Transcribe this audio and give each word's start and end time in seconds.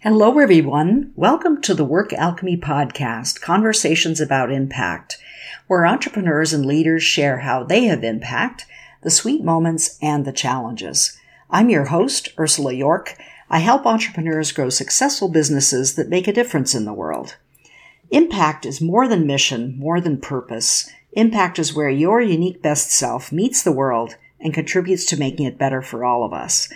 Hello, 0.00 0.38
everyone. 0.38 1.10
Welcome 1.16 1.62
to 1.62 1.72
the 1.72 1.82
Work 1.82 2.12
Alchemy 2.12 2.58
Podcast 2.58 3.40
Conversations 3.40 4.20
about 4.20 4.52
Impact, 4.52 5.16
where 5.68 5.86
entrepreneurs 5.86 6.52
and 6.52 6.66
leaders 6.66 7.02
share 7.02 7.38
how 7.38 7.64
they 7.64 7.84
have 7.84 8.04
impact, 8.04 8.66
the 9.02 9.10
sweet 9.10 9.42
moments, 9.42 9.98
and 10.02 10.26
the 10.26 10.32
challenges. 10.32 11.18
I'm 11.48 11.70
your 11.70 11.86
host, 11.86 12.28
Ursula 12.38 12.74
Jorch. 12.74 13.16
I 13.48 13.60
help 13.60 13.86
entrepreneurs 13.86 14.52
grow 14.52 14.68
successful 14.68 15.30
businesses 15.30 15.94
that 15.94 16.10
make 16.10 16.28
a 16.28 16.32
difference 16.32 16.74
in 16.74 16.84
the 16.84 16.92
world. 16.92 17.36
Impact 18.10 18.66
is 18.66 18.82
more 18.82 19.08
than 19.08 19.26
mission, 19.26 19.78
more 19.78 20.02
than 20.02 20.20
purpose. 20.20 20.90
Impact 21.12 21.58
is 21.58 21.74
where 21.74 21.88
your 21.88 22.20
unique 22.20 22.60
best 22.60 22.90
self 22.90 23.32
meets 23.32 23.62
the 23.62 23.72
world 23.72 24.16
and 24.38 24.52
contributes 24.52 25.06
to 25.06 25.16
making 25.16 25.46
it 25.46 25.58
better 25.58 25.80
for 25.80 26.04
all 26.04 26.22
of 26.22 26.34
us. 26.34 26.68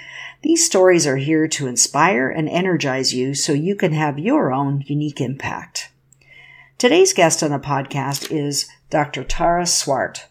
These 0.43 0.65
stories 0.65 1.07
are 1.07 1.19
here 1.19 1.47
to 1.49 1.67
inspire 1.67 2.31
and 2.31 2.49
energize 2.49 3.13
you 3.13 3.35
so 3.35 3.53
you 3.53 3.77
can 3.77 3.93
have 3.93 4.19
your 4.19 4.55
own 4.55 4.83
unique 4.87 5.21
impact. 5.21 5.91
Today's 6.79 7.13
guest 7.13 7.43
on 7.43 7.51
the 7.51 7.59
podcast 7.59 8.33
is 8.33 8.67
Dr. 8.89 9.23
Tara 9.23 9.67
Swart. 9.67 10.29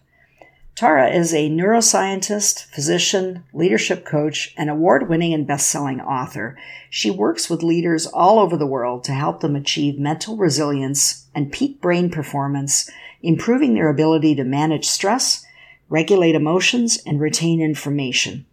Tara 0.73 1.09
is 1.09 1.31
a 1.31 1.51
neuroscientist, 1.51 2.65
physician, 2.73 3.43
leadership 3.53 4.03
coach, 4.03 4.51
and 4.57 4.67
award 4.67 5.09
winning 5.09 5.31
and 5.31 5.45
best 5.45 5.70
selling 5.70 6.01
author. 6.01 6.57
She 6.89 7.12
works 7.12 7.48
with 7.48 7.62
leaders 7.62 8.07
all 8.07 8.39
over 8.39 8.57
the 8.57 8.65
world 8.65 9.03
to 9.03 9.12
help 9.12 9.41
them 9.41 9.55
achieve 9.55 9.99
mental 9.99 10.37
resilience 10.37 11.27
and 11.35 11.51
peak 11.51 11.81
brain 11.81 12.09
performance, 12.09 12.89
improving 13.21 13.76
their 13.76 13.89
ability 13.89 14.34
to 14.35 14.43
manage 14.43 14.87
stress, 14.87 15.45
regulate 15.87 16.34
emotions, 16.34 16.98
and 17.05 17.20
retain 17.20 17.62
information. 17.62 18.48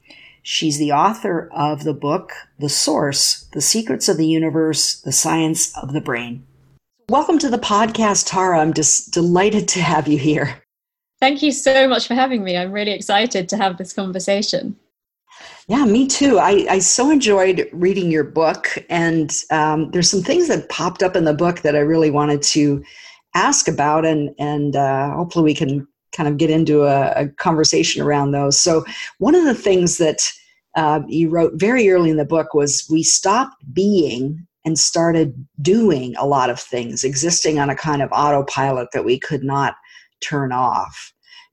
She's 0.49 0.79
the 0.79 0.93
author 0.93 1.51
of 1.53 1.83
the 1.83 1.93
book, 1.93 2.31
The 2.61 2.69
Source 2.69 3.49
The 3.53 3.61
Secrets 3.61 4.09
of 4.09 4.17
the 4.17 4.29
Universe, 4.29 5.01
The 5.01 5.11
Science 5.11 5.77
of 5.77 5.93
the 5.93 6.01
Brain. 6.01 6.47
Welcome 7.09 7.41
to 7.41 7.49
the 7.49 7.59
podcast, 7.59 8.29
Tara. 8.29 8.61
I'm 8.61 8.73
just 8.73 9.13
delighted 9.13 9.67
to 9.67 9.81
have 9.81 10.07
you 10.07 10.19
here. 10.19 10.63
Thank 11.19 11.43
you 11.43 11.51
so 11.51 11.89
much 11.89 12.07
for 12.07 12.15
having 12.15 12.45
me. 12.45 12.57
I'm 12.57 12.71
really 12.71 12.93
excited 12.93 13.49
to 13.49 13.57
have 13.57 13.77
this 13.77 13.93
conversation. 13.93 14.77
Yeah, 15.67 15.85
me 15.85 16.07
too. 16.07 16.39
I, 16.39 16.65
I 16.71 16.79
so 16.79 17.11
enjoyed 17.11 17.69
reading 17.73 18.13
your 18.13 18.23
book, 18.23 18.69
and 18.89 19.33
um, 19.51 19.91
there's 19.91 20.09
some 20.09 20.23
things 20.23 20.47
that 20.47 20.69
popped 20.69 21.03
up 21.03 21.17
in 21.17 21.25
the 21.25 21.35
book 21.35 21.63
that 21.63 21.75
I 21.75 21.81
really 21.81 22.13
wanted 22.13 22.41
to 22.43 22.85
ask 23.35 23.67
about, 23.67 24.07
and 24.07 24.33
and 24.39 24.77
uh, 24.77 25.11
hopefully 25.11 25.45
we 25.45 25.55
can 25.55 25.89
kind 26.17 26.29
of 26.29 26.39
get 26.39 26.51
into 26.51 26.85
a, 26.85 27.11
a, 27.11 27.29
conversation 27.29 28.03
around 28.03 28.31
those. 28.31 28.59
So, 28.59 28.85
one 29.19 29.35
of 29.35 29.45
the 29.45 29.55
things 29.55 29.99
that 29.99 30.33
uh, 30.77 31.01
you 31.09 31.31
wrote 31.31 31.55
very 31.55 31.89
early 31.91 32.11
in 32.11 32.19
the 32.19 32.25
book 32.25 32.55
was 32.55 32.87
we 32.91 33.03
stopped 33.03 33.57
being 33.73 34.47
and 34.65 34.79
started 34.79 35.47
doing 35.63 36.15
a 36.17 36.27
lot 36.27 36.51
of 36.51 36.61
things, 36.61 37.03
existing 37.03 37.59
on 37.59 37.71
a 37.71 37.77
kind 37.77 38.03
of 38.03 38.11
autopilot 38.13 38.89
that 38.93 39.05
we 39.05 39.19
could 39.19 39.43
not 39.43 39.75
turn 40.21 40.53
off. 40.53 41.13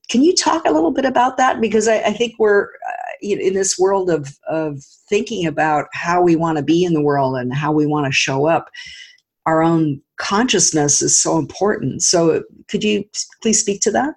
Can 0.09 0.23
you 0.23 0.35
talk 0.35 0.65
a 0.65 0.71
little 0.71 0.91
bit 0.91 1.05
about 1.05 1.37
that? 1.37 1.61
Because 1.61 1.87
I, 1.87 1.99
I 1.99 2.11
think 2.11 2.33
we're 2.37 2.65
uh, 2.65 3.13
in 3.21 3.53
this 3.53 3.79
world 3.79 4.09
of, 4.09 4.37
of 4.49 4.83
thinking 5.07 5.45
about 5.45 5.87
how 5.93 6.21
we 6.21 6.35
want 6.35 6.57
to 6.57 6.63
be 6.63 6.83
in 6.83 6.93
the 6.93 7.01
world 7.01 7.37
and 7.37 7.53
how 7.53 7.71
we 7.71 7.85
want 7.85 8.05
to 8.05 8.11
show 8.11 8.47
up. 8.47 8.69
Our 9.45 9.61
own 9.61 10.01
consciousness 10.17 11.01
is 11.01 11.17
so 11.19 11.37
important. 11.37 12.01
So, 12.01 12.43
could 12.67 12.83
you 12.83 13.05
please 13.41 13.59
speak 13.59 13.81
to 13.81 13.91
that? 13.91 14.15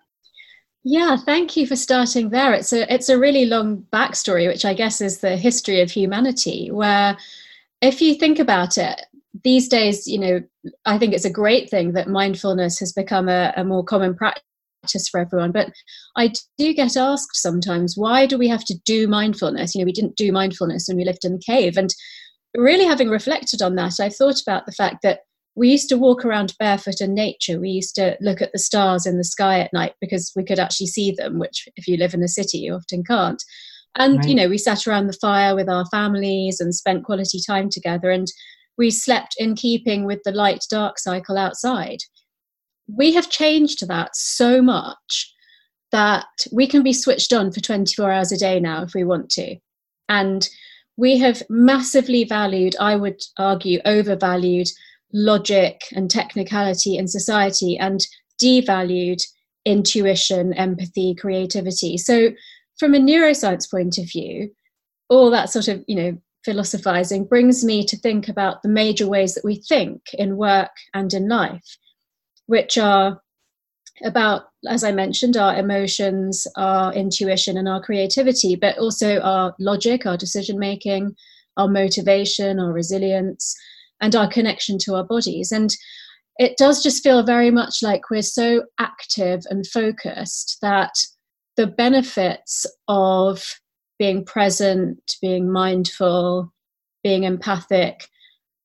Yeah, 0.88 1.16
thank 1.16 1.56
you 1.56 1.66
for 1.66 1.74
starting 1.74 2.30
there. 2.30 2.54
It's 2.54 2.72
a 2.72 2.92
it's 2.94 3.08
a 3.08 3.18
really 3.18 3.44
long 3.44 3.84
backstory, 3.92 4.46
which 4.46 4.64
I 4.64 4.72
guess 4.72 5.00
is 5.00 5.18
the 5.18 5.36
history 5.36 5.80
of 5.80 5.90
humanity. 5.90 6.70
Where, 6.70 7.16
if 7.82 8.00
you 8.00 8.14
think 8.14 8.38
about 8.38 8.78
it, 8.78 9.02
these 9.42 9.66
days, 9.66 10.06
you 10.06 10.16
know, 10.16 10.40
I 10.84 10.96
think 10.96 11.12
it's 11.12 11.24
a 11.24 11.30
great 11.30 11.68
thing 11.68 11.94
that 11.94 12.08
mindfulness 12.08 12.78
has 12.78 12.92
become 12.92 13.28
a, 13.28 13.52
a 13.56 13.64
more 13.64 13.82
common 13.82 14.14
practice 14.14 15.08
for 15.10 15.18
everyone. 15.18 15.50
But 15.50 15.72
I 16.16 16.32
do 16.56 16.72
get 16.72 16.96
asked 16.96 17.34
sometimes, 17.34 17.96
why 17.96 18.24
do 18.26 18.38
we 18.38 18.46
have 18.46 18.64
to 18.66 18.78
do 18.84 19.08
mindfulness? 19.08 19.74
You 19.74 19.80
know, 19.80 19.86
we 19.86 19.92
didn't 19.92 20.14
do 20.14 20.30
mindfulness 20.30 20.86
when 20.86 20.98
we 20.98 21.04
lived 21.04 21.24
in 21.24 21.32
the 21.32 21.42
cave, 21.44 21.76
and 21.76 21.92
really 22.56 22.84
having 22.84 23.08
reflected 23.08 23.60
on 23.60 23.74
that, 23.74 23.98
I 23.98 24.08
thought 24.08 24.40
about 24.40 24.66
the 24.66 24.72
fact 24.72 24.98
that 25.02 25.22
we 25.56 25.70
used 25.70 25.88
to 25.88 25.96
walk 25.96 26.24
around 26.24 26.54
barefoot 26.58 27.00
in 27.00 27.14
nature. 27.14 27.58
We 27.58 27.70
used 27.70 27.94
to 27.94 28.16
look 28.20 28.42
at 28.42 28.52
the 28.52 28.58
stars 28.58 29.06
in 29.06 29.16
the 29.16 29.24
sky 29.24 29.58
at 29.60 29.72
night 29.72 29.94
because 30.02 30.30
we 30.36 30.44
could 30.44 30.58
actually 30.58 30.88
see 30.88 31.12
them, 31.12 31.38
which 31.38 31.66
if 31.76 31.88
you 31.88 31.96
live 31.96 32.12
in 32.12 32.22
a 32.22 32.28
city, 32.28 32.58
you 32.58 32.74
often 32.74 33.02
can't. 33.02 33.42
And, 33.96 34.18
right. 34.18 34.28
you 34.28 34.34
know, 34.34 34.48
we 34.48 34.58
sat 34.58 34.86
around 34.86 35.06
the 35.06 35.14
fire 35.14 35.56
with 35.56 35.70
our 35.70 35.86
families 35.86 36.60
and 36.60 36.74
spent 36.74 37.04
quality 37.04 37.40
time 37.44 37.70
together. 37.70 38.10
And 38.10 38.26
we 38.76 38.90
slept 38.90 39.34
in 39.38 39.56
keeping 39.56 40.04
with 40.04 40.20
the 40.24 40.32
light 40.32 40.62
dark 40.68 40.98
cycle 40.98 41.38
outside. 41.38 42.00
We 42.86 43.14
have 43.14 43.30
changed 43.30 43.88
that 43.88 44.14
so 44.14 44.60
much 44.60 45.32
that 45.90 46.26
we 46.52 46.66
can 46.66 46.82
be 46.82 46.92
switched 46.92 47.32
on 47.32 47.50
for 47.50 47.60
24 47.60 48.10
hours 48.10 48.30
a 48.30 48.36
day 48.36 48.60
now 48.60 48.82
if 48.82 48.92
we 48.92 49.04
want 49.04 49.30
to. 49.30 49.56
And 50.10 50.46
we 50.98 51.16
have 51.16 51.42
massively 51.48 52.24
valued, 52.24 52.76
I 52.78 52.96
would 52.96 53.22
argue, 53.38 53.80
overvalued 53.86 54.68
logic 55.12 55.82
and 55.92 56.10
technicality 56.10 56.96
in 56.96 57.08
society 57.08 57.78
and 57.78 58.06
devalued 58.42 59.22
intuition, 59.64 60.52
empathy, 60.54 61.14
creativity. 61.14 61.98
So, 61.98 62.30
from 62.78 62.94
a 62.94 62.98
neuroscience 62.98 63.70
point 63.70 63.98
of 63.98 64.04
view, 64.10 64.50
all 65.08 65.30
that 65.30 65.50
sort 65.50 65.68
of, 65.68 65.82
you 65.86 65.96
know, 65.96 66.18
philosophizing 66.44 67.24
brings 67.24 67.64
me 67.64 67.84
to 67.84 67.96
think 67.96 68.28
about 68.28 68.62
the 68.62 68.68
major 68.68 69.08
ways 69.08 69.34
that 69.34 69.44
we 69.44 69.56
think 69.56 70.00
in 70.14 70.36
work 70.36 70.70
and 70.94 71.12
in 71.12 71.28
life, 71.28 71.76
which 72.46 72.78
are 72.78 73.20
about, 74.04 74.44
as 74.68 74.84
I 74.84 74.92
mentioned, 74.92 75.36
our 75.36 75.56
emotions, 75.56 76.46
our 76.56 76.92
intuition, 76.92 77.56
and 77.56 77.68
our 77.68 77.82
creativity, 77.82 78.54
but 78.54 78.78
also 78.78 79.20
our 79.20 79.54
logic, 79.58 80.06
our 80.06 80.16
decision 80.16 80.58
making, 80.58 81.16
our 81.56 81.68
motivation, 81.68 82.60
our 82.60 82.72
resilience, 82.72 83.56
and 84.00 84.14
our 84.14 84.28
connection 84.28 84.78
to 84.78 84.94
our 84.94 85.04
bodies. 85.04 85.52
And 85.52 85.70
it 86.38 86.56
does 86.58 86.82
just 86.82 87.02
feel 87.02 87.22
very 87.22 87.50
much 87.50 87.82
like 87.82 88.10
we're 88.10 88.22
so 88.22 88.64
active 88.78 89.42
and 89.48 89.66
focused 89.66 90.58
that 90.60 90.92
the 91.56 91.66
benefits 91.66 92.66
of 92.88 93.42
being 93.98 94.24
present, 94.24 95.16
being 95.22 95.50
mindful, 95.50 96.52
being 97.02 97.24
empathic 97.24 98.08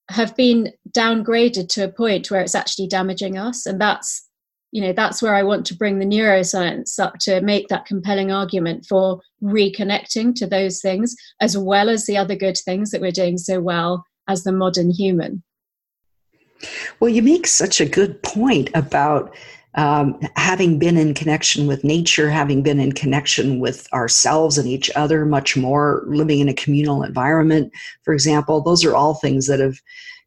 have 0.09 0.35
been 0.35 0.73
downgraded 0.89 1.69
to 1.69 1.85
a 1.85 1.91
point 1.91 2.29
where 2.29 2.41
it's 2.41 2.55
actually 2.55 2.87
damaging 2.87 3.37
us. 3.37 3.65
And 3.65 3.79
that's 3.79 4.27
you 4.71 4.81
know 4.81 4.93
that's 4.93 5.21
where 5.21 5.35
i 5.35 5.43
want 5.43 5.65
to 5.65 5.75
bring 5.75 5.99
the 5.99 6.05
neuroscience 6.05 6.97
up 6.97 7.15
to 7.19 7.41
make 7.41 7.67
that 7.67 7.85
compelling 7.85 8.31
argument 8.31 8.85
for 8.85 9.21
reconnecting 9.43 10.33
to 10.33 10.47
those 10.47 10.81
things 10.81 11.15
as 11.41 11.57
well 11.57 11.89
as 11.89 12.05
the 12.05 12.17
other 12.17 12.35
good 12.35 12.57
things 12.65 12.91
that 12.91 13.01
we're 13.01 13.11
doing 13.11 13.37
so 13.37 13.59
well 13.59 14.03
as 14.27 14.43
the 14.43 14.51
modern 14.51 14.91
human. 14.91 15.43
Well, 16.99 17.09
you 17.09 17.21
make 17.21 17.47
such 17.47 17.81
a 17.81 17.85
good 17.85 18.21
point 18.23 18.69
about 18.73 19.35
um, 19.75 20.19
having 20.35 20.79
been 20.79 20.97
in 20.97 21.13
connection 21.13 21.65
with 21.65 21.83
nature, 21.83 22.29
having 22.29 22.61
been 22.61 22.79
in 22.79 22.91
connection 22.91 23.59
with 23.59 23.87
ourselves 23.93 24.57
and 24.57 24.67
each 24.67 24.91
other 24.95 25.25
much 25.25 25.55
more, 25.55 26.03
living 26.07 26.39
in 26.39 26.49
a 26.49 26.53
communal 26.53 27.03
environment, 27.03 27.71
for 28.03 28.13
example, 28.13 28.61
those 28.61 28.83
are 28.83 28.95
all 28.95 29.13
things 29.13 29.47
that 29.47 29.59
have 29.59 29.79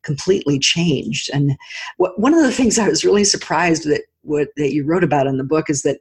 completely 0.02 0.58
changed. 0.58 1.30
And 1.32 1.56
one 1.96 2.34
of 2.34 2.42
the 2.42 2.52
things 2.52 2.78
I 2.78 2.88
was 2.88 3.04
really 3.04 3.24
surprised 3.24 3.84
that 3.88 4.02
what 4.22 4.48
that 4.56 4.72
you 4.72 4.84
wrote 4.84 5.04
about 5.04 5.26
in 5.26 5.36
the 5.36 5.44
book 5.44 5.68
is 5.68 5.82
that 5.82 5.98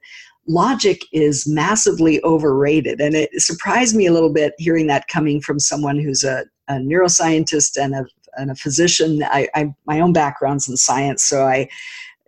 logic 0.47 1.01
is 1.11 1.47
massively 1.47 2.23
overrated, 2.23 3.01
and 3.01 3.15
it 3.15 3.29
surprised 3.41 3.95
me 3.95 4.05
a 4.05 4.13
little 4.13 4.31
bit 4.31 4.53
hearing 4.57 4.87
that 4.87 5.07
coming 5.07 5.41
from 5.41 5.59
someone 5.59 5.99
who's 5.99 6.23
a 6.23 6.45
a 6.67 6.75
neuroscientist 6.75 7.81
and 7.81 7.93
a, 7.95 8.05
and 8.37 8.51
a 8.51 8.55
physician. 8.55 9.23
I, 9.23 9.47
I, 9.55 9.73
my 9.85 9.99
own 9.99 10.13
background's 10.13 10.67
in 10.67 10.77
science, 10.77 11.23
so 11.23 11.45
I, 11.45 11.69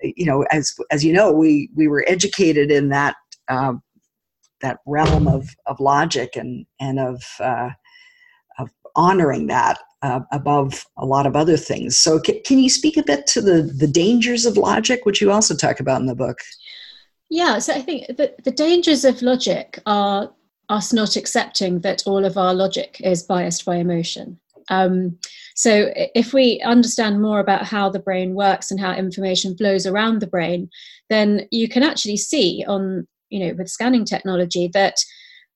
you 0.02 0.26
know, 0.26 0.44
as 0.52 0.74
as 0.92 1.04
you 1.04 1.14
know, 1.14 1.32
we 1.32 1.70
we 1.76 1.88
were 1.88 2.06
educated 2.08 2.72
in 2.72 2.90
that 2.90 3.16
uh, 3.48 3.74
that 4.62 4.80
realm 4.86 5.28
of 5.28 5.50
of 5.66 5.80
logic 5.80 6.36
and 6.36 6.66
and 6.80 7.00
of 7.00 7.24
uh, 7.40 7.70
of 8.60 8.70
honoring 8.96 9.48
that 9.48 9.80
uh, 10.02 10.22
above 10.32 10.86
a 10.98 11.06
lot 11.06 11.26
of 11.26 11.36
other 11.36 11.58
things. 11.58 11.98
So, 11.98 12.20
can, 12.20 12.40
can 12.46 12.60
you 12.60 12.70
speak 12.70 12.98
a 12.98 13.04
bit 13.04 13.28
to 13.28 13.42
the 13.42 13.64
the 13.64 13.88
dangers 13.88 14.46
of 14.46 14.58
logic, 14.58 15.06
which 15.06 15.22
you 15.22 15.32
also 15.32 15.56
talk 15.56 15.80
about 15.80 16.02
in 16.02 16.08
the 16.08 16.16
book? 16.16 16.40
Yeah, 17.30 17.58
so 17.60 17.74
I 17.74 17.82
think 17.82 18.08
the, 18.08 18.36
the 18.44 18.52
dangers 18.52 19.04
of 19.04 19.22
logic 19.22 19.80
are 19.86 20.32
us 20.70 20.94
not 20.94 21.16
accepting 21.16 21.82
that 21.82 22.04
all 22.06 22.26
of 22.26 22.38
our 22.38 22.54
logic 22.54 23.00
is 23.04 23.24
biased 23.24 23.66
by 23.66 23.76
emotion. 23.76 24.40
Um, 24.70 25.18
so, 25.56 25.92
if 25.96 26.34
we 26.34 26.60
understand 26.62 27.22
more 27.22 27.40
about 27.40 27.66
how 27.66 27.90
the 27.90 28.00
brain 28.00 28.34
works 28.34 28.72
and 28.72 28.80
how 28.80 28.94
information 28.94 29.56
flows 29.56 29.86
around 29.86 30.20
the 30.20 30.28
brain, 30.28 30.70
then 31.10 31.48
you 31.52 31.70
can 31.70 31.84
actually 31.84 32.18
see 32.18 32.66
on, 32.68 33.08
you 33.30 33.40
know, 33.40 33.54
with 33.54 33.70
scanning 33.70 34.06
technology 34.06 34.70
that 34.74 34.96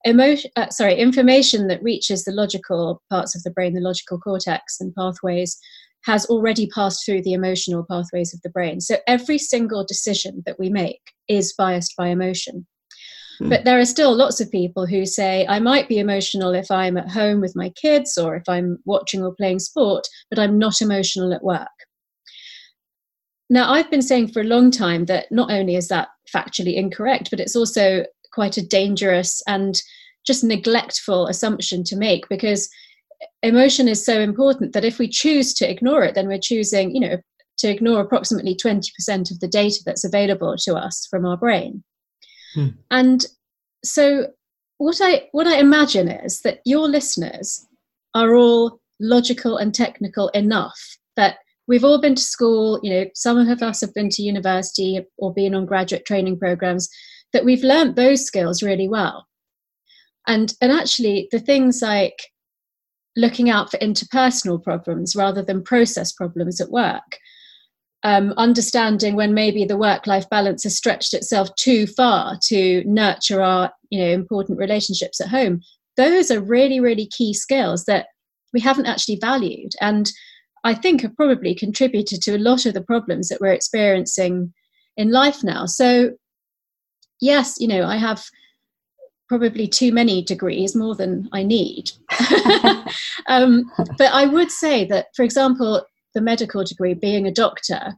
emotion 0.05 0.49
uh, 0.55 0.69
sorry 0.69 0.95
information 0.95 1.67
that 1.67 1.83
reaches 1.83 2.23
the 2.23 2.31
logical 2.31 3.01
parts 3.09 3.35
of 3.35 3.43
the 3.43 3.51
brain 3.51 3.73
the 3.73 3.81
logical 3.81 4.17
cortex 4.17 4.79
and 4.79 4.95
pathways 4.95 5.59
has 6.05 6.25
already 6.27 6.67
passed 6.67 7.05
through 7.05 7.21
the 7.21 7.33
emotional 7.33 7.85
pathways 7.89 8.33
of 8.33 8.41
the 8.41 8.49
brain 8.49 8.79
so 8.79 8.95
every 9.07 9.37
single 9.37 9.83
decision 9.83 10.41
that 10.45 10.57
we 10.57 10.69
make 10.69 11.01
is 11.27 11.53
biased 11.57 11.95
by 11.97 12.07
emotion 12.07 12.65
hmm. 13.39 13.49
but 13.49 13.65
there 13.65 13.79
are 13.79 13.85
still 13.85 14.15
lots 14.15 14.39
of 14.39 14.51
people 14.51 14.85
who 14.85 15.05
say 15.05 15.45
i 15.47 15.59
might 15.59 15.87
be 15.87 15.99
emotional 15.99 16.53
if 16.53 16.69
i'm 16.69 16.97
at 16.97 17.09
home 17.09 17.41
with 17.41 17.55
my 17.55 17.69
kids 17.69 18.17
or 18.17 18.35
if 18.35 18.47
i'm 18.47 18.77
watching 18.85 19.23
or 19.23 19.33
playing 19.35 19.59
sport 19.59 20.05
but 20.29 20.39
i'm 20.39 20.57
not 20.57 20.81
emotional 20.81 21.33
at 21.33 21.43
work 21.43 21.67
now 23.49 23.71
i've 23.71 23.89
been 23.89 24.01
saying 24.01 24.27
for 24.27 24.41
a 24.41 24.45
long 24.55 24.69
time 24.69 25.05
that 25.05 25.25
not 25.31 25.51
only 25.51 25.75
is 25.75 25.87
that 25.87 26.09
factually 26.33 26.75
incorrect 26.75 27.29
but 27.29 27.39
it's 27.39 27.55
also 27.55 28.05
quite 28.31 28.57
a 28.57 28.65
dangerous 28.65 29.41
and 29.47 29.81
just 30.25 30.43
neglectful 30.43 31.27
assumption 31.27 31.83
to 31.83 31.95
make 31.95 32.27
because 32.29 32.69
emotion 33.41 33.87
is 33.87 34.03
so 34.03 34.19
important 34.19 34.73
that 34.73 34.85
if 34.85 34.99
we 34.99 35.07
choose 35.07 35.53
to 35.53 35.69
ignore 35.69 36.03
it 36.03 36.13
then 36.13 36.27
we're 36.27 36.39
choosing 36.39 36.93
you 36.93 37.01
know 37.01 37.17
to 37.59 37.69
ignore 37.69 37.99
approximately 37.99 38.55
20% 38.55 39.31
of 39.31 39.39
the 39.41 39.47
data 39.47 39.81
that's 39.85 40.05
available 40.05 40.55
to 40.57 40.75
us 40.75 41.05
from 41.09 41.25
our 41.25 41.37
brain 41.37 41.83
hmm. 42.53 42.69
and 42.91 43.25
so 43.83 44.27
what 44.77 44.99
i 45.01 45.27
what 45.31 45.47
i 45.47 45.57
imagine 45.57 46.09
is 46.09 46.41
that 46.41 46.59
your 46.65 46.87
listeners 46.87 47.65
are 48.15 48.35
all 48.35 48.79
logical 48.99 49.57
and 49.57 49.73
technical 49.73 50.29
enough 50.29 50.97
that 51.15 51.37
we've 51.67 51.83
all 51.83 52.01
been 52.01 52.15
to 52.15 52.21
school 52.21 52.79
you 52.83 52.89
know 52.89 53.05
some 53.15 53.37
of 53.37 53.61
us 53.61 53.81
have 53.81 53.93
been 53.93 54.09
to 54.09 54.21
university 54.21 54.99
or 55.17 55.33
been 55.33 55.55
on 55.55 55.65
graduate 55.65 56.05
training 56.05 56.37
programs 56.37 56.89
that 57.33 57.45
we've 57.45 57.63
learned 57.63 57.95
those 57.95 58.25
skills 58.25 58.63
really 58.63 58.87
well. 58.87 59.27
And, 60.27 60.53
and 60.61 60.71
actually, 60.71 61.27
the 61.31 61.39
things 61.39 61.81
like 61.81 62.19
looking 63.15 63.49
out 63.49 63.71
for 63.71 63.77
interpersonal 63.77 64.61
problems 64.61 65.15
rather 65.15 65.41
than 65.41 65.63
process 65.63 66.11
problems 66.11 66.61
at 66.61 66.71
work, 66.71 67.17
um, 68.03 68.33
understanding 68.37 69.15
when 69.15 69.33
maybe 69.33 69.65
the 69.65 69.77
work-life 69.77 70.29
balance 70.29 70.63
has 70.63 70.77
stretched 70.77 71.13
itself 71.13 71.53
too 71.55 71.85
far 71.85 72.37
to 72.43 72.83
nurture 72.85 73.41
our 73.41 73.71
you 73.89 73.99
know 73.99 74.09
important 74.09 74.57
relationships 74.57 75.19
at 75.19 75.27
home 75.27 75.61
those 75.97 76.31
are 76.31 76.41
really 76.41 76.79
really 76.79 77.07
key 77.07 77.33
skills 77.33 77.85
that 77.85 78.07
we 78.53 78.59
haven't 78.59 78.85
actually 78.85 79.17
valued 79.19 79.73
and 79.81 80.11
i 80.63 80.73
think 80.73 81.01
have 81.01 81.15
probably 81.15 81.53
contributed 81.53 82.21
to 82.21 82.35
a 82.35 82.37
lot 82.37 82.65
of 82.65 82.73
the 82.73 82.81
problems 82.81 83.27
that 83.27 83.41
we're 83.41 83.53
experiencing 83.53 84.53
in 84.95 85.11
life 85.11 85.43
now 85.43 85.65
so 85.65 86.11
yes, 87.21 87.59
you 87.59 87.67
know, 87.67 87.85
I 87.85 87.97
have 87.97 88.23
probably 89.27 89.67
too 89.67 89.91
many 89.91 90.23
degrees, 90.23 90.75
more 90.75 90.95
than 90.95 91.29
I 91.31 91.43
need. 91.43 91.91
um, 93.27 93.71
but 93.97 94.11
I 94.11 94.25
would 94.25 94.51
say 94.51 94.85
that, 94.85 95.07
for 95.15 95.23
example, 95.23 95.83
medical 96.21 96.63
degree, 96.63 96.93
being 96.93 97.27
a 97.27 97.31
doctor, 97.31 97.93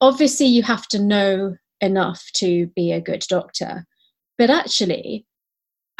obviously 0.00 0.46
you 0.46 0.62
have 0.62 0.86
to 0.88 0.98
know 0.98 1.56
enough 1.80 2.24
to 2.36 2.66
be 2.74 2.92
a 2.92 3.00
good 3.00 3.24
doctor. 3.28 3.86
But 4.38 4.50
actually, 4.50 5.26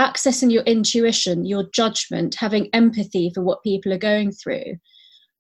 accessing 0.01 0.51
your 0.51 0.63
intuition, 0.65 1.45
your 1.45 1.65
judgment, 1.73 2.37
having 2.39 2.69
empathy 2.73 3.31
for 3.33 3.43
what 3.43 3.63
people 3.63 3.93
are 3.93 3.99
going 3.99 4.33
through 4.33 4.77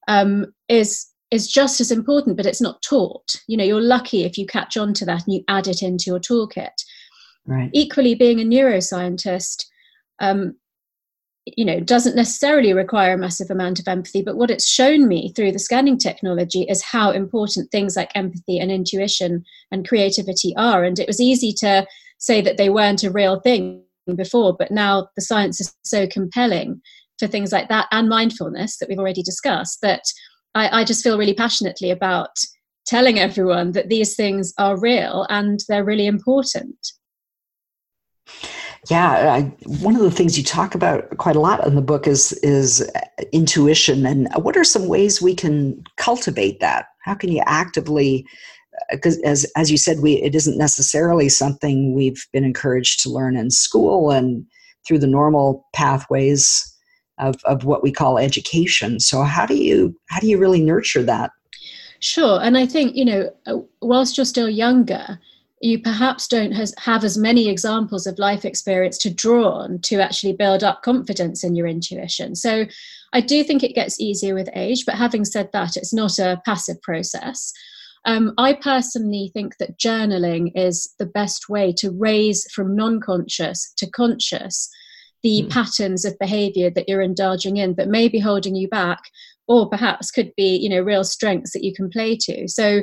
um, 0.08 0.46
is 0.68 1.06
is 1.30 1.48
just 1.48 1.80
as 1.80 1.90
important, 1.90 2.36
but 2.36 2.46
it's 2.46 2.60
not 2.60 2.82
taught. 2.82 3.40
You 3.48 3.56
know, 3.56 3.64
you're 3.64 3.80
lucky 3.80 4.24
if 4.24 4.38
you 4.38 4.46
catch 4.46 4.76
on 4.76 4.94
to 4.94 5.04
that 5.06 5.24
and 5.24 5.34
you 5.34 5.44
add 5.48 5.66
it 5.66 5.82
into 5.82 6.04
your 6.06 6.20
toolkit. 6.20 6.84
Right. 7.46 7.70
Equally, 7.72 8.14
being 8.14 8.40
a 8.40 8.44
neuroscientist, 8.44 9.64
um, 10.20 10.54
you 11.46 11.64
know, 11.64 11.78
doesn't 11.78 12.16
necessarily 12.16 12.72
require 12.72 13.14
a 13.14 13.18
massive 13.18 13.50
amount 13.50 13.78
of 13.78 13.86
empathy, 13.86 14.22
but 14.22 14.36
what 14.36 14.50
it's 14.50 14.66
shown 14.66 15.06
me 15.06 15.30
through 15.32 15.52
the 15.52 15.58
scanning 15.58 15.98
technology 15.98 16.62
is 16.62 16.82
how 16.82 17.10
important 17.10 17.70
things 17.70 17.96
like 17.96 18.10
empathy 18.14 18.58
and 18.58 18.70
intuition 18.70 19.44
and 19.70 19.86
creativity 19.86 20.54
are. 20.56 20.84
And 20.84 20.98
it 20.98 21.06
was 21.06 21.20
easy 21.20 21.52
to 21.58 21.86
say 22.18 22.40
that 22.40 22.56
they 22.56 22.70
weren't 22.70 23.04
a 23.04 23.10
real 23.10 23.40
thing 23.40 23.82
before, 24.16 24.56
but 24.58 24.70
now 24.70 25.08
the 25.16 25.22
science 25.22 25.60
is 25.60 25.74
so 25.84 26.06
compelling 26.06 26.80
for 27.18 27.26
things 27.26 27.52
like 27.52 27.68
that 27.68 27.88
and 27.92 28.08
mindfulness 28.08 28.78
that 28.78 28.88
we've 28.88 28.98
already 28.98 29.22
discussed 29.22 29.80
that 29.82 30.02
I, 30.54 30.80
I 30.80 30.84
just 30.84 31.04
feel 31.04 31.18
really 31.18 31.34
passionately 31.34 31.90
about 31.90 32.36
telling 32.86 33.18
everyone 33.18 33.72
that 33.72 33.88
these 33.88 34.16
things 34.16 34.52
are 34.58 34.80
real 34.80 35.26
and 35.28 35.60
they're 35.68 35.84
really 35.84 36.06
important. 36.06 36.76
Yeah, 38.90 39.32
I, 39.32 39.40
one 39.66 39.96
of 39.96 40.02
the 40.02 40.10
things 40.10 40.36
you 40.36 40.44
talk 40.44 40.74
about 40.74 41.16
quite 41.16 41.36
a 41.36 41.40
lot 41.40 41.66
in 41.66 41.74
the 41.74 41.82
book 41.82 42.06
is 42.06 42.32
is 42.42 42.90
intuition, 43.32 44.04
and 44.04 44.28
what 44.36 44.56
are 44.56 44.64
some 44.64 44.88
ways 44.88 45.22
we 45.22 45.34
can 45.34 45.82
cultivate 45.96 46.60
that? 46.60 46.86
How 47.02 47.14
can 47.14 47.32
you 47.32 47.42
actively, 47.46 48.26
because 48.90 49.18
as 49.22 49.50
as 49.56 49.70
you 49.70 49.78
said, 49.78 50.00
we 50.00 50.14
it 50.22 50.34
isn't 50.34 50.58
necessarily 50.58 51.30
something 51.30 51.94
we've 51.94 52.26
been 52.32 52.44
encouraged 52.44 53.00
to 53.00 53.10
learn 53.10 53.36
in 53.36 53.50
school 53.50 54.10
and 54.10 54.44
through 54.86 54.98
the 54.98 55.06
normal 55.06 55.66
pathways 55.72 56.70
of, 57.18 57.36
of 57.44 57.64
what 57.64 57.82
we 57.82 57.90
call 57.90 58.18
education. 58.18 59.00
So 59.00 59.22
how 59.22 59.46
do 59.46 59.56
you 59.56 59.98
how 60.10 60.20
do 60.20 60.26
you 60.26 60.36
really 60.36 60.60
nurture 60.60 61.02
that? 61.04 61.30
Sure, 62.00 62.38
and 62.42 62.58
I 62.58 62.66
think 62.66 62.94
you 62.94 63.06
know, 63.06 63.30
uh, 63.46 63.58
whilst 63.80 64.18
you're 64.18 64.26
still 64.26 64.48
younger, 64.48 65.18
you 65.64 65.78
perhaps 65.78 66.28
don't 66.28 66.52
has, 66.52 66.74
have 66.76 67.04
as 67.04 67.16
many 67.16 67.48
examples 67.48 68.06
of 68.06 68.18
life 68.18 68.44
experience 68.44 68.98
to 68.98 69.12
draw 69.12 69.48
on 69.48 69.80
to 69.80 69.98
actually 69.98 70.34
build 70.34 70.62
up 70.62 70.82
confidence 70.82 71.42
in 71.42 71.56
your 71.56 71.66
intuition. 71.66 72.34
So 72.34 72.66
I 73.14 73.22
do 73.22 73.42
think 73.42 73.62
it 73.62 73.74
gets 73.74 73.98
easier 73.98 74.34
with 74.34 74.50
age, 74.54 74.84
but 74.84 74.96
having 74.96 75.24
said 75.24 75.48
that, 75.54 75.78
it's 75.78 75.94
not 75.94 76.18
a 76.18 76.42
passive 76.44 76.82
process. 76.82 77.50
Um, 78.04 78.34
I 78.36 78.52
personally 78.52 79.30
think 79.32 79.56
that 79.56 79.78
journaling 79.78 80.52
is 80.54 80.92
the 80.98 81.06
best 81.06 81.48
way 81.48 81.72
to 81.78 81.90
raise 81.90 82.46
from 82.52 82.76
non 82.76 83.00
conscious 83.00 83.72
to 83.78 83.88
conscious 83.88 84.68
the 85.22 85.44
mm. 85.44 85.50
patterns 85.50 86.04
of 86.04 86.18
behavior 86.18 86.68
that 86.68 86.90
you're 86.90 87.00
indulging 87.00 87.56
in 87.56 87.74
that 87.76 87.88
may 87.88 88.08
be 88.08 88.18
holding 88.18 88.54
you 88.54 88.68
back 88.68 89.00
or 89.48 89.68
perhaps 89.70 90.10
could 90.10 90.30
be 90.36 90.56
you 90.56 90.68
know 90.68 90.80
real 90.80 91.04
strengths 91.04 91.52
that 91.52 91.64
you 91.64 91.72
can 91.74 91.88
play 91.88 92.16
to 92.16 92.46
so 92.48 92.82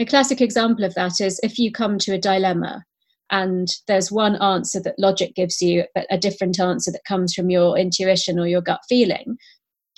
a 0.00 0.04
classic 0.04 0.40
example 0.40 0.84
of 0.84 0.94
that 0.94 1.20
is 1.20 1.40
if 1.42 1.58
you 1.58 1.70
come 1.70 1.98
to 1.98 2.14
a 2.14 2.18
dilemma 2.18 2.84
and 3.30 3.68
there's 3.88 4.12
one 4.12 4.40
answer 4.42 4.80
that 4.80 4.98
logic 4.98 5.34
gives 5.34 5.60
you 5.60 5.84
but 5.94 6.06
a 6.10 6.18
different 6.18 6.58
answer 6.58 6.90
that 6.90 7.04
comes 7.06 7.34
from 7.34 7.50
your 7.50 7.78
intuition 7.78 8.38
or 8.38 8.46
your 8.46 8.62
gut 8.62 8.80
feeling 8.88 9.36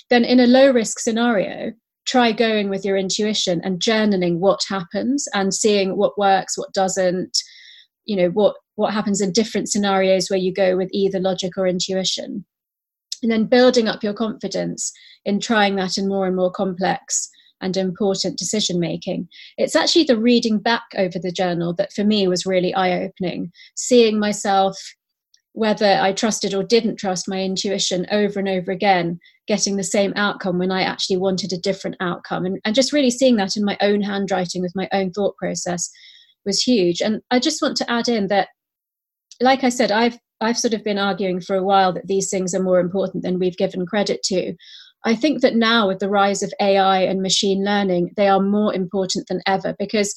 then 0.09 0.23
in 0.23 0.39
a 0.39 0.47
low 0.47 0.71
risk 0.71 0.99
scenario 0.99 1.71
try 2.05 2.31
going 2.31 2.69
with 2.69 2.85
your 2.85 2.97
intuition 2.97 3.61
and 3.63 3.79
journaling 3.79 4.37
what 4.37 4.61
happens 4.69 5.27
and 5.33 5.53
seeing 5.53 5.97
what 5.97 6.17
works 6.17 6.57
what 6.57 6.73
doesn't 6.73 7.37
you 8.05 8.15
know 8.15 8.29
what 8.29 8.55
what 8.75 8.93
happens 8.93 9.21
in 9.21 9.31
different 9.31 9.69
scenarios 9.69 10.29
where 10.29 10.39
you 10.39 10.53
go 10.53 10.77
with 10.77 10.89
either 10.91 11.19
logic 11.19 11.57
or 11.57 11.67
intuition. 11.67 12.45
And 13.23 13.31
then 13.31 13.45
building 13.45 13.87
up 13.87 14.03
your 14.03 14.13
confidence 14.13 14.91
in 15.23 15.39
trying 15.39 15.75
that 15.77 15.97
in 15.97 16.07
more 16.07 16.27
and 16.27 16.35
more 16.35 16.51
complex 16.51 17.29
and 17.65 17.75
important 17.75 18.37
decision 18.37 18.79
making. 18.79 19.27
It's 19.57 19.75
actually 19.75 20.03
the 20.03 20.19
reading 20.19 20.59
back 20.59 20.83
over 20.95 21.17
the 21.19 21.31
journal 21.31 21.73
that 21.73 21.91
for 21.91 22.03
me 22.03 22.27
was 22.27 22.45
really 22.45 22.73
eye 22.75 23.03
opening, 23.03 23.51
seeing 23.75 24.19
myself, 24.19 24.77
whether 25.53 25.97
I 25.99 26.13
trusted 26.13 26.53
or 26.53 26.63
didn't 26.63 26.97
trust 26.97 27.27
my 27.27 27.41
intuition 27.41 28.05
over 28.11 28.39
and 28.39 28.47
over 28.47 28.71
again, 28.71 29.19
getting 29.47 29.77
the 29.77 29.83
same 29.83 30.13
outcome 30.15 30.59
when 30.59 30.71
I 30.71 30.83
actually 30.83 31.17
wanted 31.17 31.51
a 31.51 31.57
different 31.57 31.97
outcome, 31.99 32.45
and, 32.45 32.59
and 32.63 32.75
just 32.75 32.93
really 32.93 33.11
seeing 33.11 33.37
that 33.37 33.57
in 33.57 33.65
my 33.65 33.77
own 33.81 34.03
handwriting 34.03 34.61
with 34.61 34.75
my 34.75 34.87
own 34.93 35.11
thought 35.11 35.35
process 35.37 35.89
was 36.45 36.61
huge. 36.61 37.01
And 37.01 37.21
I 37.31 37.39
just 37.39 37.61
want 37.61 37.77
to 37.77 37.91
add 37.91 38.07
in 38.07 38.27
that 38.27 38.49
like 39.41 39.63
I 39.65 39.69
said, 39.69 39.91
I've 39.91 40.17
I've 40.41 40.57
sort 40.57 40.73
of 40.73 40.83
been 40.83 40.97
arguing 40.97 41.39
for 41.39 41.55
a 41.55 41.63
while 41.63 41.93
that 41.93 42.07
these 42.07 42.29
things 42.29 42.53
are 42.53 42.61
more 42.61 42.79
important 42.79 43.23
than 43.23 43.39
we've 43.39 43.57
given 43.57 43.85
credit 43.85 44.21
to. 44.23 44.53
I 45.05 45.15
think 45.15 45.41
that 45.41 45.55
now, 45.55 45.87
with 45.87 45.99
the 45.99 46.09
rise 46.09 46.41
of 46.41 46.51
AI 46.59 47.01
and 47.01 47.21
machine 47.21 47.63
learning, 47.63 48.11
they 48.17 48.27
are 48.27 48.41
more 48.41 48.73
important 48.73 49.27
than 49.27 49.41
ever 49.45 49.75
because 49.77 50.13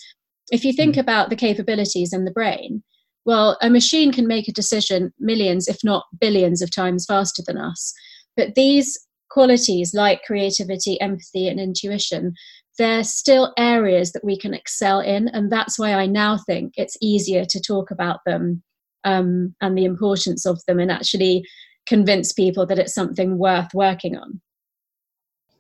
if 0.51 0.65
you 0.65 0.73
think 0.73 0.95
mm. 0.97 1.01
about 1.01 1.29
the 1.29 1.37
capabilities 1.37 2.13
in 2.13 2.25
the 2.25 2.31
brain, 2.31 2.83
well, 3.27 3.59
a 3.61 3.69
machine 3.69 4.13
can 4.13 4.27
make 4.27 4.49
a 4.49 4.53
decision 4.53 5.13
millions, 5.19 5.69
if 5.69 5.85
not 5.85 6.07
billions, 6.19 6.63
of 6.63 6.75
times 6.75 7.05
faster 7.07 7.43
than 7.47 7.59
us. 7.59 7.93
But 8.35 8.55
these 8.55 8.99
qualities 9.29 9.93
like 9.93 10.23
creativity, 10.23 10.99
empathy, 11.03 11.49
and 11.49 11.61
intuition, 11.61 12.33
they're 12.79 13.05
still 13.05 13.53
areas 13.59 14.13
that 14.13 14.25
we 14.25 14.39
can 14.39 14.55
excel 14.55 15.01
in. 15.01 15.29
And 15.29 15.53
that's 15.53 15.79
why 15.79 15.93
I 15.93 16.07
now 16.07 16.39
think 16.39 16.73
it's 16.77 16.97
easier 17.03 17.45
to 17.45 17.61
talk 17.61 17.91
about 17.91 18.21
them 18.25 18.63
um, 19.05 19.55
and 19.61 19.77
the 19.77 19.85
importance 19.85 20.47
of 20.47 20.61
them 20.67 20.79
and 20.79 20.91
actually 20.91 21.45
convince 21.87 22.33
people 22.33 22.65
that 22.67 22.79
it's 22.79 22.95
something 22.95 23.37
worth 23.37 23.75
working 23.75 24.17
on. 24.17 24.41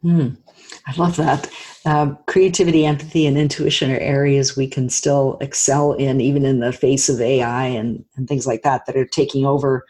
Hmm. 0.02 0.28
I 0.86 0.94
love 0.96 1.16
that. 1.16 1.50
Uh, 1.84 2.14
creativity, 2.26 2.86
empathy, 2.86 3.26
and 3.26 3.36
intuition 3.36 3.90
are 3.90 3.98
areas 3.98 4.56
we 4.56 4.68
can 4.68 4.88
still 4.88 5.38
excel 5.40 5.92
in, 5.94 6.20
even 6.20 6.44
in 6.44 6.60
the 6.60 6.72
face 6.72 7.08
of 7.08 7.20
AI 7.20 7.66
and, 7.66 8.04
and 8.16 8.28
things 8.28 8.46
like 8.46 8.62
that 8.62 8.86
that 8.86 8.96
are 8.96 9.06
taking 9.06 9.44
over 9.44 9.84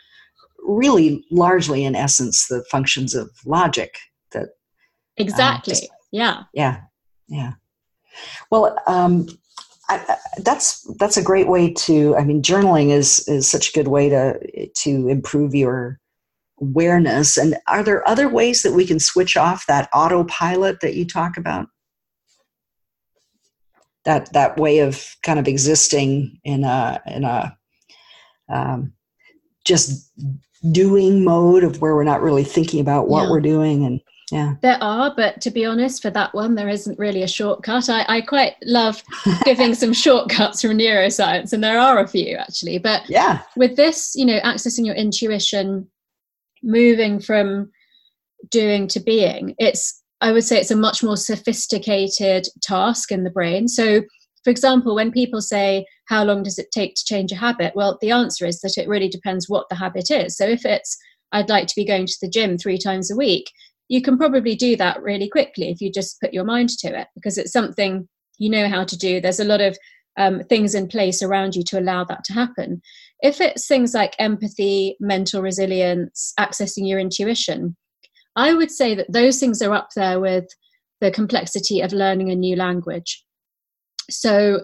really 0.69 1.25
largely 1.31 1.85
in 1.85 1.97
essence 1.97 2.47
the 2.49 2.63
functions 2.71 3.15
of 3.15 3.31
logic 3.47 3.97
that 4.33 4.43
uh, 4.43 4.47
exactly 5.17 5.75
just, 5.75 5.89
yeah 6.13 6.43
yeah 6.53 6.81
yeah 7.29 7.53
well 8.51 8.77
um, 8.87 9.27
I, 9.89 10.17
that's 10.39 10.83
that's 10.99 11.17
a 11.17 11.23
great 11.23 11.49
way 11.49 11.73
to 11.73 12.15
i 12.17 12.25
mean 12.25 12.43
journaling 12.43 12.91
is 12.91 13.27
is 13.29 13.49
such 13.49 13.71
a 13.71 13.73
good 13.73 13.89
way 13.89 14.11
to 14.11 14.69
to 14.69 15.09
improve 15.09 15.55
your 15.55 15.99
awareness. 16.61 17.37
And 17.37 17.57
are 17.67 17.83
there 17.83 18.09
other 18.09 18.29
ways 18.29 18.63
that 18.63 18.73
we 18.73 18.87
can 18.87 18.99
switch 18.99 19.37
off 19.37 19.67
that 19.67 19.89
autopilot 19.95 20.81
that 20.81 20.95
you 20.95 21.07
talk 21.07 21.37
about? 21.37 21.69
That 24.05 24.33
that 24.33 24.57
way 24.57 24.79
of 24.79 25.17
kind 25.23 25.39
of 25.39 25.49
existing 25.49 26.41
in 26.45 26.65
a 26.65 27.01
in 27.07 27.25
a 27.25 27.57
um, 28.49 28.93
just 29.65 30.11
doing 30.73 31.25
mode 31.25 31.63
of 31.63 31.81
where 31.81 31.95
we're 31.95 32.05
not 32.05 32.23
really 32.23 32.45
thinking 32.45 32.81
about 32.81 33.09
what 33.09 33.25
yeah. 33.25 33.31
we're 33.31 33.41
doing 33.41 33.85
and 33.85 34.01
yeah. 34.31 34.55
There 34.61 34.77
are 34.83 35.15
but 35.17 35.41
to 35.43 35.51
be 35.51 35.65
honest 35.65 36.03
for 36.03 36.11
that 36.11 36.35
one 36.35 36.55
there 36.55 36.69
isn't 36.69 36.99
really 36.99 37.23
a 37.23 37.29
shortcut. 37.29 37.89
I, 37.89 38.05
I 38.09 38.21
quite 38.21 38.57
love 38.65 39.03
giving 39.45 39.75
some 39.75 39.93
shortcuts 40.05 40.61
from 40.61 40.73
neuroscience 40.73 41.53
and 41.53 41.65
there 41.65 41.79
are 41.79 42.01
a 42.01 42.09
few 42.09 42.37
actually. 42.37 42.79
But 42.79 43.09
yeah. 43.09 43.43
with 43.57 43.77
this 43.77 44.15
you 44.15 44.27
know 44.27 44.39
accessing 44.41 44.85
your 44.85 44.97
intuition 44.97 45.89
moving 46.63 47.21
from 47.21 47.71
doing 48.51 48.87
to 48.87 49.01
being 49.01 49.55
it's 49.59 50.03
i 50.21 50.31
would 50.33 50.45
say 50.45 50.59
it's 50.59 50.71
a 50.71 50.77
much 50.77 51.03
more 51.03 51.17
sophisticated 51.17 52.47
task 52.63 53.11
in 53.11 53.25
the 53.25 53.31
brain. 53.31 53.69
So 53.69 54.03
for 54.45 54.51
example 54.51 54.95
when 54.95 55.11
people 55.11 55.41
say 55.41 55.85
how 56.07 56.25
long 56.25 56.43
does 56.43 56.59
it 56.59 56.71
take 56.71 56.95
to 56.95 57.05
change 57.05 57.33
a 57.33 57.37
habit? 57.37 57.75
Well 57.75 57.99
the 58.01 58.11
answer 58.11 58.47
is 58.47 58.61
that 58.61 58.79
it 58.79 58.89
really 58.89 59.09
depends 59.09 59.49
what 59.49 59.69
the 59.69 59.77
habit 59.77 60.11
is. 60.11 60.37
So 60.37 60.47
if 60.47 60.65
it's 60.65 60.97
i'd 61.33 61.51
like 61.51 61.67
to 61.67 61.77
be 61.77 61.85
going 61.85 62.07
to 62.07 62.17
the 62.23 62.31
gym 62.31 62.57
three 62.57 62.79
times 62.79 63.11
a 63.11 63.17
week 63.17 63.51
you 63.89 64.01
can 64.01 64.17
probably 64.17 64.55
do 64.55 64.77
that 64.77 65.03
really 65.03 65.29
quickly 65.29 65.71
if 65.71 65.81
you 65.81 65.91
just 65.91 66.21
put 66.21 66.33
your 66.33 66.45
mind 66.45 66.71
to 66.71 66.99
it 66.99 67.09
because 67.15 67.37
it's 67.37 67.53
something 67.53 68.09
you 68.39 68.51
know 68.51 68.69
how 68.69 68.85
to 68.85 68.97
do. 68.97 69.21
There's 69.21 69.41
a 69.41 69.45
lot 69.45 69.61
of 69.61 69.77
um, 70.19 70.43
things 70.45 70.75
in 70.75 70.89
place 70.89 71.23
around 71.23 71.55
you 71.55 71.63
to 71.65 71.79
allow 71.79 72.05
that 72.05 72.25
to 72.25 72.35
happen 72.35 72.83
if 73.21 73.41
it's 73.41 73.67
things 73.67 73.95
like 73.95 74.15
empathy, 74.19 74.97
mental 75.01 75.43
resilience, 75.43 76.33
accessing 76.39 76.89
your 76.89 76.99
intuition, 76.99 77.77
I 78.37 78.55
would 78.55 78.71
say 78.71 78.95
that 78.95 79.13
those 79.13 79.41
things 79.41 79.61
are 79.61 79.75
up 79.75 79.89
there 79.97 80.21
with 80.21 80.47
the 81.01 81.11
complexity 81.11 81.81
of 81.81 81.93
learning 81.93 82.31
a 82.31 82.37
new 82.37 82.57
language. 82.57 83.25
So, 84.11 84.61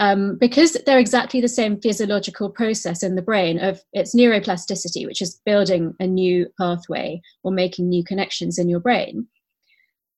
um, 0.00 0.36
because 0.40 0.76
they're 0.84 0.98
exactly 0.98 1.40
the 1.40 1.48
same 1.48 1.80
physiological 1.80 2.50
process 2.50 3.04
in 3.04 3.14
the 3.14 3.22
brain 3.22 3.60
of 3.60 3.80
its 3.92 4.14
neuroplasticity, 4.14 5.06
which 5.06 5.22
is 5.22 5.40
building 5.46 5.94
a 6.00 6.06
new 6.06 6.48
pathway 6.58 7.20
or 7.44 7.52
making 7.52 7.88
new 7.88 8.02
connections 8.02 8.58
in 8.58 8.68
your 8.68 8.80
brain, 8.80 9.28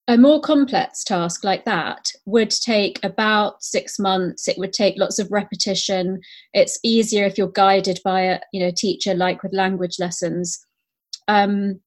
a 0.08 0.16
more 0.16 0.40
complex 0.40 1.02
task 1.02 1.42
like 1.42 1.64
that 1.64 2.10
would 2.26 2.50
take 2.50 3.02
about 3.04 3.62
six 3.62 3.98
months. 3.98 4.46
It 4.46 4.56
would 4.56 4.72
take 4.72 4.98
lots 4.98 5.18
of 5.18 5.32
repetition. 5.32 6.20
It's 6.52 6.78
easier 6.84 7.24
if 7.24 7.36
you're 7.36 7.50
guided 7.50 7.98
by 8.04 8.20
a 8.22 8.40
you 8.52 8.60
know 8.60 8.70
teacher 8.70 9.14
like 9.14 9.42
with 9.42 9.52
language 9.52 9.96
lessons. 9.98 10.64
Um, 11.28 11.80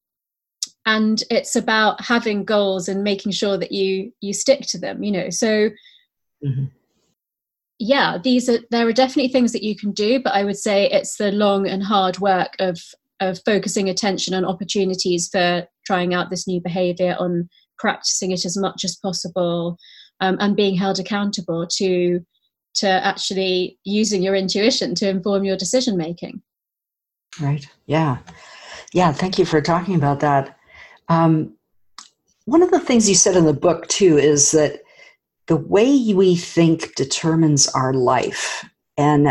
and 0.86 1.24
it's 1.30 1.56
about 1.56 2.02
having 2.02 2.44
goals 2.44 2.90
and 2.90 3.04
making 3.04 3.32
sure 3.32 3.58
that 3.58 3.72
you 3.72 4.12
you 4.22 4.34
stick 4.34 4.62
to 4.68 4.80
them 4.80 5.04
you 5.04 5.12
know. 5.12 5.30
So 5.30 5.70
mm-hmm. 6.44 6.66
yeah 7.80 8.18
these 8.22 8.50
are 8.50 8.60
there 8.72 8.88
are 8.88 8.94
definitely 8.94 9.32
things 9.32 9.54
that 9.54 9.64
you 9.64 9.76
can 9.76 9.92
do 9.92 10.22
but 10.22 10.34
i 10.34 10.44
would 10.44 10.58
say 10.58 10.90
it's 10.90 11.18
the 11.18 11.32
long 11.32 11.68
and 11.68 11.84
hard 11.84 12.18
work 12.20 12.56
of 12.60 12.80
of 13.20 13.42
focusing 13.46 13.90
attention 13.90 14.34
on 14.34 14.46
opportunities 14.46 15.28
for 15.28 15.68
trying 15.86 16.14
out 16.14 16.30
this 16.30 16.48
new 16.48 16.62
behavior 16.62 17.16
on 17.20 17.50
practicing 17.80 18.32
it 18.32 18.46
as 18.46 18.58
much 18.58 18.84
as 18.84 18.96
possible 18.98 19.78
um, 20.20 20.38
and 20.40 20.56
being 20.56 20.76
held 20.76 21.00
accountable 21.00 21.66
to 21.68 22.20
to 22.76 22.88
actually 22.88 23.78
using 23.84 24.22
your 24.22 24.36
intuition 24.36 24.94
to 24.94 25.10
inform 25.10 25.44
your 25.44 25.58
decision 25.58 25.98
making. 25.98 26.42
Right. 27.42 27.68
Yeah. 27.88 28.20
Yeah 28.94 29.12
thank 29.12 29.40
you 29.40 29.46
for 29.46 29.62
talking 29.62 29.96
about 29.96 30.20
that. 30.20 30.58
Um, 31.08 31.56
one 32.46 32.62
of 32.62 32.72
the 32.72 32.80
things 32.80 33.10
you 33.10 33.16
said 33.16 33.36
in 33.36 33.46
the 33.46 33.54
book 33.54 33.88
too 33.88 34.18
is 34.18 34.52
that 34.52 34.82
the 35.48 35.56
way 35.56 36.14
we 36.14 36.36
think 36.36 36.96
determines 36.96 37.68
our 37.70 37.94
life. 37.94 38.66
And 38.98 39.30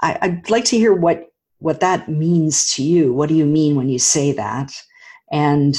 I, 0.00 0.18
i'd 0.22 0.50
like 0.50 0.64
to 0.66 0.78
hear 0.78 0.94
what 0.94 1.28
what 1.58 1.80
that 1.80 2.08
means 2.08 2.72
to 2.74 2.82
you. 2.82 3.12
What 3.12 3.28
do 3.28 3.34
you 3.34 3.46
mean 3.46 3.74
when 3.74 3.88
you 3.88 3.98
say 3.98 4.32
that? 4.32 4.72
And 5.32 5.76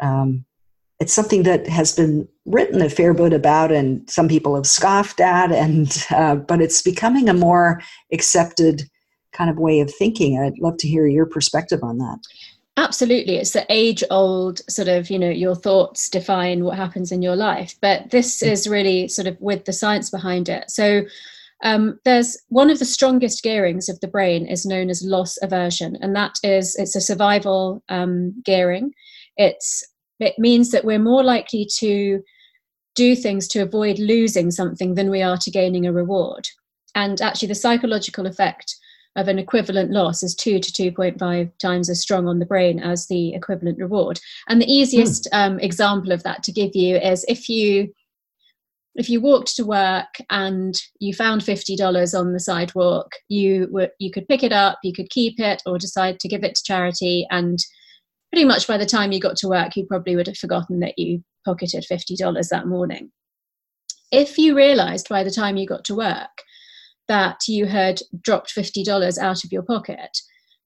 um, 0.00 0.44
it's 1.04 1.12
something 1.12 1.42
that 1.42 1.66
has 1.66 1.94
been 1.94 2.26
written 2.46 2.80
a 2.80 2.88
fair 2.88 3.12
bit 3.12 3.34
about 3.34 3.70
and 3.70 4.08
some 4.08 4.26
people 4.26 4.54
have 4.54 4.66
scoffed 4.66 5.20
at 5.20 5.52
and 5.52 6.06
uh, 6.10 6.34
but 6.34 6.62
it's 6.62 6.80
becoming 6.80 7.28
a 7.28 7.34
more 7.34 7.82
accepted 8.10 8.84
kind 9.32 9.50
of 9.50 9.58
way 9.58 9.80
of 9.80 9.92
thinking. 9.94 10.38
I'd 10.38 10.58
love 10.58 10.78
to 10.78 10.88
hear 10.88 11.06
your 11.06 11.26
perspective 11.26 11.80
on 11.82 11.98
that. 11.98 12.20
Absolutely. 12.78 13.36
It's 13.36 13.50
the 13.50 13.66
age 13.68 14.02
old 14.10 14.62
sort 14.70 14.88
of 14.88 15.10
you 15.10 15.18
know 15.18 15.28
your 15.28 15.54
thoughts 15.54 16.08
define 16.08 16.64
what 16.64 16.78
happens 16.78 17.12
in 17.12 17.20
your 17.20 17.36
life 17.36 17.74
but 17.82 18.10
this 18.10 18.42
is 18.42 18.66
really 18.66 19.06
sort 19.06 19.28
of 19.28 19.36
with 19.40 19.66
the 19.66 19.74
science 19.74 20.08
behind 20.08 20.48
it. 20.48 20.70
So 20.70 21.02
um, 21.62 22.00
there's 22.06 22.38
one 22.48 22.70
of 22.70 22.78
the 22.78 22.86
strongest 22.86 23.42
gearings 23.42 23.90
of 23.90 24.00
the 24.00 24.08
brain 24.08 24.46
is 24.46 24.64
known 24.64 24.88
as 24.88 25.04
loss 25.04 25.36
aversion 25.42 25.98
and 26.00 26.16
that 26.16 26.38
is 26.42 26.76
it's 26.76 26.96
a 26.96 27.00
survival 27.02 27.82
um, 27.90 28.40
gearing. 28.42 28.94
It's 29.36 29.84
it 30.20 30.38
means 30.38 30.70
that 30.70 30.84
we're 30.84 30.98
more 30.98 31.22
likely 31.22 31.68
to 31.78 32.22
do 32.94 33.16
things 33.16 33.48
to 33.48 33.60
avoid 33.60 33.98
losing 33.98 34.50
something 34.50 34.94
than 34.94 35.10
we 35.10 35.22
are 35.22 35.36
to 35.38 35.50
gaining 35.50 35.86
a 35.86 35.92
reward. 35.92 36.46
And 36.94 37.20
actually, 37.20 37.48
the 37.48 37.54
psychological 37.56 38.26
effect 38.26 38.76
of 39.16 39.28
an 39.28 39.38
equivalent 39.38 39.90
loss 39.90 40.22
is 40.22 40.34
2 40.34 40.58
to 40.58 40.92
2.5 40.92 41.58
times 41.58 41.88
as 41.88 42.00
strong 42.00 42.26
on 42.26 42.38
the 42.38 42.46
brain 42.46 42.80
as 42.80 43.06
the 43.06 43.34
equivalent 43.34 43.78
reward. 43.78 44.20
And 44.48 44.60
the 44.60 44.72
easiest 44.72 45.28
mm. 45.32 45.38
um, 45.38 45.60
example 45.60 46.12
of 46.12 46.22
that 46.24 46.42
to 46.44 46.52
give 46.52 46.74
you 46.74 46.96
is 46.96 47.24
if 47.28 47.48
you 47.48 47.92
if 48.96 49.10
you 49.10 49.20
walked 49.20 49.56
to 49.56 49.64
work 49.64 50.14
and 50.30 50.80
you 51.00 51.12
found 51.12 51.42
$50 51.42 52.18
on 52.18 52.32
the 52.32 52.38
sidewalk 52.38 53.10
you 53.28 53.68
were 53.70 53.90
you 53.98 54.10
could 54.10 54.28
pick 54.28 54.44
it 54.44 54.52
up 54.52 54.78
you 54.84 54.92
could 54.92 55.10
keep 55.10 55.40
it 55.40 55.62
or 55.66 55.78
decide 55.78 56.20
to 56.20 56.28
give 56.28 56.44
it 56.44 56.54
to 56.54 56.62
charity 56.62 57.26
and 57.30 57.58
pretty 58.34 58.44
much 58.44 58.66
by 58.66 58.76
the 58.76 58.84
time 58.84 59.12
you 59.12 59.20
got 59.20 59.36
to 59.36 59.46
work, 59.46 59.76
you 59.76 59.86
probably 59.86 60.16
would 60.16 60.26
have 60.26 60.36
forgotten 60.36 60.80
that 60.80 60.98
you 60.98 61.22
pocketed 61.44 61.86
$50 61.88 62.48
that 62.48 62.66
morning. 62.66 63.12
If 64.10 64.38
you 64.38 64.56
realized 64.56 65.08
by 65.08 65.22
the 65.22 65.30
time 65.30 65.56
you 65.56 65.68
got 65.68 65.84
to 65.84 65.94
work 65.94 66.42
that 67.06 67.46
you 67.46 67.66
had 67.66 68.00
dropped 68.22 68.52
$50 68.52 69.18
out 69.18 69.44
of 69.44 69.52
your 69.52 69.62
pocket, 69.62 70.18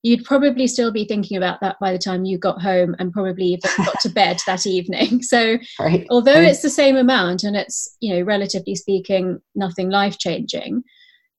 you'd 0.03 0.25
probably 0.25 0.67
still 0.67 0.91
be 0.91 1.05
thinking 1.05 1.37
about 1.37 1.61
that 1.61 1.77
by 1.79 1.93
the 1.93 1.99
time 1.99 2.25
you 2.25 2.39
got 2.39 2.63
home 2.63 2.97
and 2.99 3.13
probably 3.13 3.49
even 3.49 3.71
got 3.85 4.01
to 4.01 4.09
bed 4.09 4.39
that 4.47 4.67
evening. 4.67 5.21
So 5.23 5.59
right. 5.79 6.07
although 6.09 6.41
it's 6.41 6.63
the 6.63 6.71
same 6.71 6.97
amount 6.97 7.45
and 7.45 7.55
it's, 7.55 7.99
you 8.01 8.15
know, 8.15 8.23
relatively 8.23 8.77
speaking, 8.77 9.41
nothing 9.55 9.91
life 9.91 10.17
changing, 10.17 10.85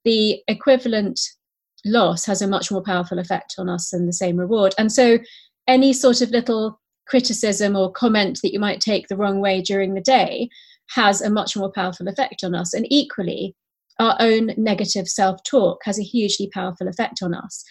the 0.05 0.43
equivalent 0.47 1.19
loss 1.85 2.25
has 2.27 2.43
a 2.43 2.47
much 2.47 2.71
more 2.71 2.83
powerful 2.83 3.17
effect 3.17 3.55
on 3.57 3.67
us 3.67 3.89
than 3.89 4.05
the 4.05 4.13
same 4.13 4.37
reward. 4.37 4.75
And 4.77 4.91
so 4.91 5.17
any 5.69 5.93
sort 5.93 6.21
of 6.21 6.31
little 6.31 6.81
criticism 7.07 7.75
or 7.75 7.91
comment 7.91 8.39
that 8.43 8.51
you 8.51 8.59
might 8.59 8.81
take 8.81 9.07
the 9.07 9.15
wrong 9.15 9.39
way 9.39 9.61
during 9.61 9.93
the 9.93 10.01
day 10.01 10.49
has 10.95 11.21
a 11.21 11.29
much 11.29 11.55
more 11.55 11.71
powerful 11.71 12.07
effect 12.07 12.43
on 12.43 12.55
us. 12.55 12.73
And 12.73 12.85
equally, 12.89 13.55
our 13.99 14.17
own 14.19 14.51
negative 14.57 15.07
self 15.07 15.41
talk 15.43 15.81
has 15.85 15.99
a 15.99 16.03
hugely 16.03 16.49
powerful 16.53 16.87
effect 16.87 17.21
on 17.21 17.33
us. 17.33 17.63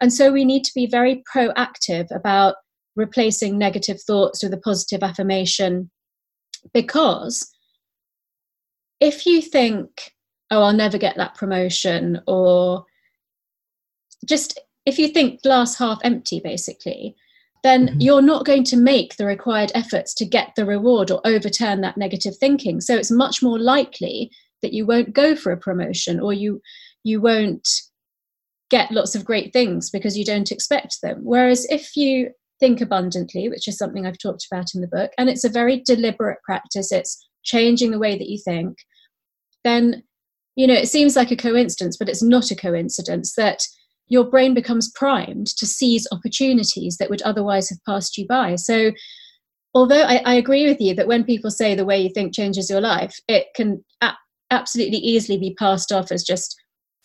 And 0.00 0.12
so 0.12 0.30
we 0.30 0.44
need 0.44 0.62
to 0.64 0.74
be 0.74 0.86
very 0.86 1.22
proactive 1.34 2.14
about 2.14 2.56
replacing 2.94 3.56
negative 3.56 4.00
thoughts 4.00 4.42
with 4.42 4.52
a 4.52 4.58
positive 4.58 5.02
affirmation 5.02 5.90
because 6.74 7.50
if 9.00 9.26
you 9.26 9.40
think, 9.40 10.12
oh, 10.50 10.62
I'll 10.62 10.72
never 10.72 10.98
get 10.98 11.16
that 11.16 11.34
promotion, 11.34 12.20
or 12.26 12.84
just 14.26 14.58
if 14.84 14.98
you 14.98 15.08
think 15.08 15.42
glass 15.42 15.76
half 15.76 16.00
empty, 16.02 16.40
basically, 16.40 17.14
then 17.66 17.88
mm-hmm. 17.88 18.00
you're 18.00 18.22
not 18.22 18.46
going 18.46 18.64
to 18.64 18.76
make 18.76 19.16
the 19.16 19.26
required 19.26 19.72
efforts 19.74 20.14
to 20.14 20.24
get 20.24 20.52
the 20.54 20.64
reward 20.64 21.10
or 21.10 21.20
overturn 21.24 21.80
that 21.80 21.96
negative 21.96 22.36
thinking. 22.38 22.80
So 22.80 22.96
it's 22.96 23.10
much 23.10 23.42
more 23.42 23.58
likely 23.58 24.30
that 24.62 24.72
you 24.72 24.86
won't 24.86 25.12
go 25.12 25.34
for 25.34 25.52
a 25.52 25.56
promotion 25.56 26.20
or 26.20 26.32
you 26.32 26.60
you 27.02 27.20
won't 27.20 27.68
get 28.70 28.90
lots 28.90 29.14
of 29.14 29.24
great 29.24 29.52
things 29.52 29.90
because 29.90 30.16
you 30.18 30.24
don't 30.24 30.50
expect 30.50 30.98
them. 31.02 31.20
Whereas 31.22 31.66
if 31.70 31.96
you 31.96 32.30
think 32.58 32.80
abundantly, 32.80 33.48
which 33.48 33.68
is 33.68 33.76
something 33.76 34.06
I've 34.06 34.18
talked 34.18 34.46
about 34.50 34.74
in 34.74 34.80
the 34.80 34.88
book, 34.88 35.12
and 35.18 35.28
it's 35.28 35.44
a 35.44 35.48
very 35.48 35.82
deliberate 35.84 36.38
practice, 36.44 36.90
it's 36.90 37.24
changing 37.44 37.90
the 37.90 37.98
way 37.98 38.16
that 38.18 38.28
you 38.28 38.38
think, 38.44 38.78
then 39.64 40.02
you 40.54 40.66
know 40.66 40.74
it 40.74 40.88
seems 40.88 41.16
like 41.16 41.30
a 41.30 41.36
coincidence, 41.36 41.96
but 41.96 42.08
it's 42.08 42.22
not 42.22 42.50
a 42.50 42.56
coincidence 42.56 43.34
that 43.34 43.66
your 44.08 44.24
brain 44.24 44.54
becomes 44.54 44.90
primed 44.94 45.48
to 45.56 45.66
seize 45.66 46.06
opportunities 46.12 46.96
that 46.98 47.10
would 47.10 47.22
otherwise 47.22 47.68
have 47.68 47.84
passed 47.84 48.16
you 48.16 48.26
by. 48.26 48.54
So, 48.56 48.92
although 49.74 50.02
I, 50.02 50.22
I 50.24 50.34
agree 50.34 50.66
with 50.66 50.80
you 50.80 50.94
that 50.94 51.08
when 51.08 51.24
people 51.24 51.50
say 51.50 51.74
the 51.74 51.84
way 51.84 52.00
you 52.00 52.10
think 52.12 52.34
changes 52.34 52.70
your 52.70 52.80
life, 52.80 53.18
it 53.28 53.48
can 53.54 53.84
a- 54.00 54.14
absolutely 54.50 54.98
easily 54.98 55.38
be 55.38 55.54
passed 55.54 55.92
off 55.92 56.12
as 56.12 56.22
just 56.22 56.56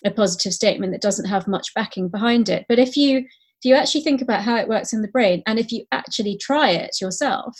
a 0.05 0.12
positive 0.12 0.53
statement 0.53 0.91
that 0.91 1.01
doesn't 1.01 1.29
have 1.29 1.48
much 1.48 1.74
backing 1.74 2.08
behind 2.08 2.50
it. 2.50 2.65
But 2.67 2.79
if 2.79 2.96
you 2.98 3.17
if 3.17 3.70
you 3.70 3.75
actually 3.75 4.01
think 4.01 4.24
about 4.24 4.41
how 4.41 4.55
it 4.55 4.67
works 4.67 4.91
in 4.91 5.03
the 5.03 5.08
brain, 5.08 5.43
and 5.46 5.60
if 5.60 5.72
you 5.72 5.86
actually 5.91 6.36
try 6.36 6.72
it 6.72 7.00
yourself, 7.00 7.55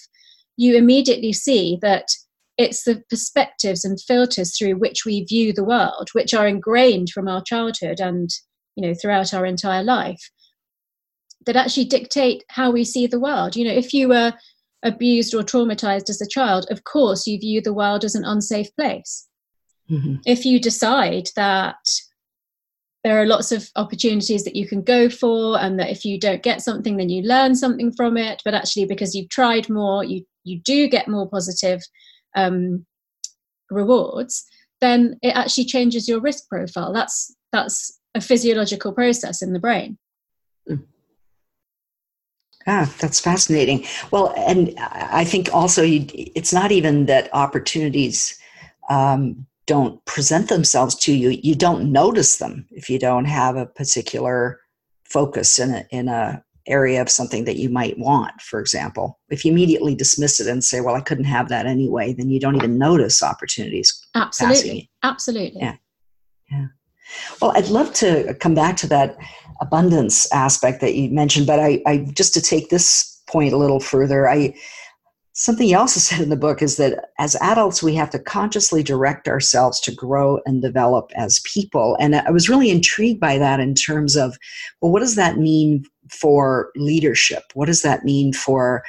you 0.58 0.76
immediately 0.76 1.32
see 1.32 1.78
that 1.84 2.08
it's 2.58 2.84
the 2.84 3.04
perspectives 3.08 3.86
and 3.86 4.02
filters 4.02 4.58
through 4.58 4.74
which 4.74 5.06
we 5.06 5.24
view 5.26 5.54
the 5.54 5.64
world, 5.64 6.10
which 6.14 6.34
are 6.34 6.48
ingrained 6.48 7.10
from 7.12 7.28
our 7.28 7.44
childhood 7.44 8.00
and 8.00 8.32
you 8.76 8.88
know 8.88 8.94
throughout 8.94 9.34
our 9.34 9.46
entire 9.46 9.84
life, 9.84 10.30
that 11.46 11.56
actually 11.56 11.86
dictate 11.86 12.44
how 12.50 12.72
we 12.72 12.84
see 12.84 13.08
the 13.08 13.20
world. 13.20 13.56
You 13.56 13.66
know, 13.66 13.74
if 13.74 13.94
you 13.94 14.10
were 14.10 14.34
abused 14.84 15.34
or 15.36 15.44
traumatized 15.44 16.10
as 16.10 16.22
a 16.22 16.28
child, 16.28 16.66
of 16.70 16.84
course 16.84 17.28
you 17.28 17.40
view 17.40 17.62
the 17.62 17.74
world 17.74 18.04
as 18.04 18.16
an 18.16 18.26
unsafe 18.26 18.76
place. 18.76 19.28
Mm-hmm. 19.90 20.16
If 20.26 20.46
you 20.46 20.60
decide 20.60 21.30
that 21.36 21.76
there 23.04 23.20
are 23.20 23.26
lots 23.26 23.52
of 23.52 23.70
opportunities 23.76 24.44
that 24.44 24.56
you 24.56 24.68
can 24.68 24.84
go 24.84 25.10
for 25.10 25.60
and 25.60 25.80
that 25.80 25.90
if 25.90 26.06
you 26.06 26.20
don't 26.20 26.44
get 26.44 26.62
something 26.62 26.98
then 26.98 27.10
you 27.10 27.24
learn 27.24 27.56
something 27.56 27.92
from 27.92 28.18
it 28.18 28.42
but 28.46 28.54
actually 28.54 28.86
because 28.86 29.16
you've 29.16 29.30
tried 29.30 29.70
more 29.70 30.04
you 30.04 30.24
you 30.44 30.60
do 30.60 30.88
get 30.88 31.08
more 31.08 31.28
positive 31.30 31.82
um, 32.36 32.86
rewards 33.70 34.46
then 34.82 35.18
it 35.22 35.36
actually 35.36 35.66
changes 35.66 36.08
your 36.08 36.22
risk 36.22 36.48
profile 36.48 36.94
that's 36.94 37.36
that's 37.52 38.00
a 38.16 38.22
physiological 38.22 38.92
process 38.92 39.42
in 39.42 39.54
the 39.54 39.60
brain 39.60 39.98
mm. 40.70 40.84
Ah, 42.68 42.94
that's 43.00 43.20
fascinating. 43.20 43.86
Well, 44.12 44.34
and 44.38 44.76
I 44.78 45.24
think 45.24 45.50
also 45.52 45.82
you, 45.82 46.06
it's 46.14 46.54
not 46.54 46.72
even 46.72 47.08
that 47.08 47.28
opportunities 47.34 48.38
um, 48.90 49.48
don't 49.66 50.04
present 50.06 50.50
themselves 50.50 50.96
to 50.96 51.14
you, 51.14 51.30
you 51.30 51.56
don't 51.56 51.92
notice 51.92 52.38
them 52.38 52.68
if 52.72 52.90
you 52.90 53.00
don't 53.00 53.26
have 53.26 53.56
a 53.56 53.66
particular 53.66 54.60
focus 55.06 55.60
in 55.60 55.72
a, 55.72 55.86
in 55.92 56.08
a 56.08 56.44
area 56.68 57.02
of 57.02 57.10
something 57.10 57.46
that 57.46 57.58
you 57.58 57.70
might 57.70 57.98
want, 57.98 58.40
for 58.42 58.60
example. 58.60 59.20
If 59.30 59.44
you 59.44 59.52
immediately 59.52 59.96
dismiss 59.96 60.40
it 60.40 60.48
and 60.48 60.64
say, 60.64 60.82
well, 60.82 60.96
I 60.96 61.02
couldn't 61.02 61.26
have 61.26 61.50
that 61.50 61.66
anyway, 61.66 62.14
then 62.14 62.30
you 62.30 62.40
don't 62.40 62.56
even 62.56 62.78
notice 62.78 63.24
opportunities. 63.24 64.00
Absolutely. 64.16 64.90
Absolutely. 65.04 65.62
Yeah. 65.62 65.76
Yeah. 66.52 66.68
Well, 67.42 67.52
I'd 67.56 67.70
love 67.70 67.94
to 67.96 68.36
come 68.40 68.56
back 68.56 68.78
to 68.78 68.88
that 68.88 69.18
abundance 69.62 70.32
aspect 70.32 70.82
that 70.82 70.96
you 70.96 71.10
mentioned, 71.10 71.48
but 71.48 71.60
I, 71.60 71.82
I 71.86 71.98
just 72.14 72.34
to 72.34 72.42
take 72.42 72.70
this 72.70 73.22
point 73.28 73.54
a 73.54 73.58
little 73.58 73.80
further, 73.80 74.28
I 74.28 74.56
Something 75.34 75.70
you 75.70 75.78
also 75.78 76.00
said 76.02 76.22
in 76.22 76.30
the 76.30 76.36
book 76.36 76.62
is 76.62 76.78
that 76.78 77.10
as 77.18 77.36
adults, 77.42 77.82
we 77.82 77.96
have 77.96 78.10
to 78.12 78.20
consciously 78.20 78.84
direct 78.84 79.28
ourselves 79.28 79.80
to 79.82 79.96
grow 79.96 80.40
and 80.46 80.62
develop 80.62 81.12
as 81.16 81.42
people. 81.46 81.98
And 82.00 82.16
I 82.16 82.32
was 82.32 82.50
really 82.50 82.70
intrigued 82.70 83.20
by 83.20 83.38
that 83.38 83.60
in 83.60 83.74
terms 83.74 84.16
of, 84.16 84.38
well, 84.82 84.92
what 84.92 85.00
does 85.00 85.16
that 85.16 85.38
mean 85.38 85.86
for 86.10 86.72
leadership? 86.76 87.44
What 87.54 87.68
does 87.68 87.82
that 87.84 88.04
mean 88.04 88.34
for 88.34 88.84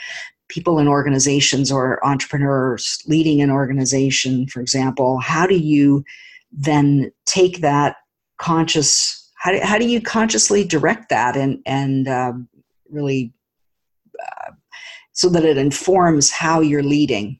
people 0.49 0.79
in 0.79 0.88
organizations 0.88 1.73
or 1.73 2.05
entrepreneurs 2.05 2.99
leading 3.07 3.41
an 3.41 3.50
organization, 3.50 4.47
for 4.49 4.61
example? 4.61 5.21
How 5.21 5.47
do 5.47 5.57
you 5.57 6.05
then 6.50 7.11
take 7.25 7.61
that 7.61 7.97
conscious, 8.43 9.31
how 9.37 9.53
do, 9.53 9.61
how 9.63 9.79
do 9.79 9.89
you 9.89 10.01
consciously 10.01 10.65
direct 10.65 11.09
that 11.09 11.37
and, 11.37 11.63
and 11.65 12.09
um, 12.09 12.49
really 12.91 13.33
uh, 14.21 14.51
so 15.13 15.29
that 15.29 15.45
it 15.45 15.57
informs 15.57 16.31
how 16.31 16.61
you're 16.61 16.83
leading? 16.83 17.39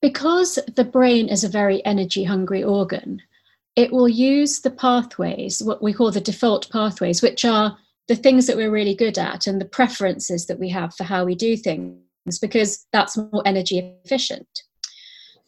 Because 0.00 0.58
the 0.76 0.84
brain 0.84 1.28
is 1.28 1.44
a 1.44 1.48
very 1.48 1.84
energy 1.84 2.24
hungry 2.24 2.62
organ, 2.62 3.20
it 3.74 3.90
will 3.90 4.08
use 4.08 4.60
the 4.60 4.70
pathways, 4.70 5.60
what 5.62 5.82
we 5.82 5.92
call 5.92 6.12
the 6.12 6.20
default 6.20 6.70
pathways, 6.70 7.22
which 7.22 7.44
are 7.44 7.76
the 8.06 8.14
things 8.14 8.46
that 8.46 8.56
we're 8.56 8.70
really 8.70 8.94
good 8.94 9.18
at 9.18 9.46
and 9.46 9.60
the 9.60 9.64
preferences 9.64 10.46
that 10.46 10.60
we 10.60 10.68
have 10.68 10.94
for 10.94 11.04
how 11.04 11.24
we 11.24 11.34
do 11.34 11.56
things, 11.56 12.38
because 12.40 12.86
that's 12.92 13.16
more 13.16 13.42
energy 13.44 13.78
efficient. 14.04 14.46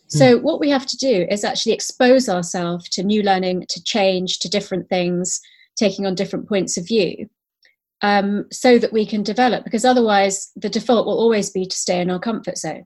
So, 0.08 0.38
hmm. 0.38 0.44
what 0.44 0.60
we 0.60 0.70
have 0.70 0.86
to 0.86 0.96
do 0.96 1.26
is 1.30 1.44
actually 1.44 1.72
expose 1.72 2.28
ourselves 2.28 2.88
to 2.90 3.02
new 3.02 3.22
learning, 3.22 3.66
to 3.70 3.82
change, 3.82 4.38
to 4.40 4.48
different 4.48 4.88
things, 4.88 5.40
taking 5.76 6.06
on 6.06 6.14
different 6.14 6.48
points 6.48 6.76
of 6.76 6.86
view 6.86 7.28
um, 8.02 8.46
so 8.52 8.78
that 8.78 8.92
we 8.92 9.06
can 9.06 9.22
develop, 9.22 9.64
because 9.64 9.84
otherwise 9.84 10.50
the 10.56 10.68
default 10.68 11.06
will 11.06 11.18
always 11.18 11.50
be 11.50 11.66
to 11.66 11.76
stay 11.76 12.00
in 12.00 12.10
our 12.10 12.20
comfort 12.20 12.58
zone. 12.58 12.84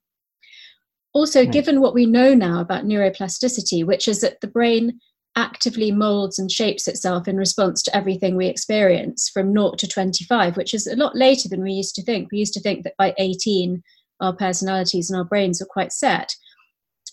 Also, 1.13 1.41
right. 1.41 1.53
given 1.53 1.81
what 1.81 1.95
we 1.95 2.07
know 2.07 2.35
now 2.35 2.61
about 2.61 2.85
neuroplasticity, 2.85 3.85
which 3.85 4.07
is 4.07 4.21
that 4.21 4.41
the 4.41 4.47
brain 4.47 5.01
actively 5.37 5.91
molds 5.93 6.39
and 6.39 6.51
shapes 6.51 6.89
itself 6.89 7.29
in 7.29 7.37
response 7.37 7.83
to 7.83 7.97
everything 7.97 8.37
we 8.37 8.47
experience 8.47 9.29
from 9.29 9.53
0 9.53 9.73
to 9.73 9.87
25, 9.87 10.57
which 10.57 10.75
is 10.75 10.87
a 10.87 10.97
lot 10.97 11.17
later 11.17 11.49
than 11.49 11.63
we 11.63 11.73
used 11.73 11.95
to 11.95 12.03
think. 12.03 12.31
We 12.31 12.39
used 12.39 12.55
to 12.55 12.61
think 12.61 12.85
that 12.85 12.97
by 12.97 13.15
18, 13.19 13.83
our 14.21 14.35
personalities 14.35 15.11
and 15.11 15.19
our 15.19 15.25
brains 15.25 15.61
were 15.61 15.67
quite 15.67 15.93
set. 15.93 16.35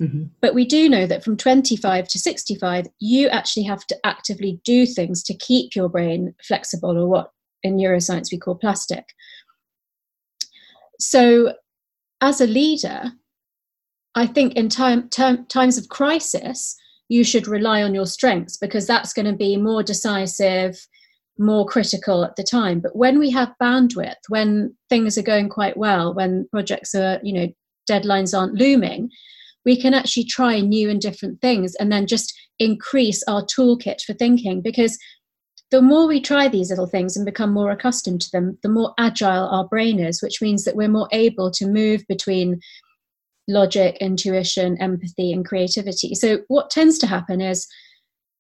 Mm-hmm. 0.02 0.26
But 0.42 0.54
we 0.54 0.66
do 0.66 0.90
know 0.90 1.08
that 1.08 1.24
from 1.24 1.38
25 1.38 2.08
to 2.08 2.20
65, 2.20 2.88
you 3.00 3.28
actually 3.30 3.64
have 3.64 3.86
to 3.88 3.98
actively 4.06 4.62
do 4.64 4.86
things 4.86 5.24
to 5.24 5.34
keep 5.34 5.76
your 5.76 5.90
brain 5.90 6.36
flexible, 6.44 6.98
or 6.98 7.08
what 7.08 7.32
in 7.64 7.78
neuroscience 7.78 8.32
we 8.32 8.38
call 8.38 8.56
plastic. 8.56 9.06
So, 11.00 11.54
as 12.22 12.42
a 12.42 12.48
leader, 12.48 13.12
I 14.16 14.26
think 14.26 14.56
in 14.56 14.70
time, 14.70 15.10
term, 15.10 15.46
times 15.46 15.78
of 15.78 15.90
crisis, 15.90 16.76
you 17.10 17.24
should 17.24 17.48
rely 17.48 17.84
on 17.84 17.94
your 17.94 18.08
strengths 18.08 18.58
because 18.58 18.88
that's 18.88 19.14
going 19.14 19.28
to 19.28 19.34
be 19.34 19.58
more 19.58 19.84
decisive, 19.84 20.76
more 21.38 21.66
critical 21.66 22.24
at 22.24 22.36
the 22.36 22.44
time. 22.44 22.80
But 22.80 22.96
when 22.96 23.20
we 23.20 23.30
have 23.32 23.54
bandwidth, 23.62 24.16
when 24.30 24.76
things 24.90 25.18
are 25.18 25.24
going 25.24 25.50
quite 25.50 25.78
well, 25.78 26.14
when 26.14 26.48
projects 26.52 26.96
are, 26.96 27.20
you 27.24 27.34
know, 27.34 27.48
deadlines 27.90 28.38
aren't 28.38 28.56
looming, 28.56 29.10
we 29.68 29.80
can 29.80 29.94
actually 29.94 30.24
try 30.24 30.62
new 30.62 30.90
and 30.90 31.02
different 31.02 31.42
things 31.42 31.76
and 31.76 31.92
then 31.92 32.08
just 32.08 32.34
increase 32.58 33.22
our 33.28 33.44
toolkit 33.44 34.02
for 34.02 34.14
thinking 34.14 34.62
because 34.62 34.98
the 35.72 35.82
more 35.82 36.08
we 36.08 36.22
try 36.22 36.48
these 36.48 36.70
little 36.70 36.88
things 36.88 37.18
and 37.18 37.26
become 37.26 37.52
more 37.52 37.70
accustomed 37.70 38.22
to 38.22 38.30
them, 38.32 38.58
the 38.64 38.70
more 38.70 38.94
agile 38.98 39.50
our 39.50 39.68
brain 39.68 40.00
is, 40.00 40.24
which 40.24 40.42
means 40.42 40.64
that 40.64 40.78
we're 40.78 40.88
more 40.88 41.10
able 41.12 41.52
to 41.52 41.68
move 41.68 42.02
between 42.08 42.62
logic, 43.50 43.98
intuition, 44.00 44.78
empathy, 44.82 45.34
and 45.34 45.46
creativity. 45.46 46.16
So, 46.16 46.40
what 46.48 46.70
tends 46.70 46.98
to 47.00 47.08
happen 47.08 47.42
is, 47.42 47.68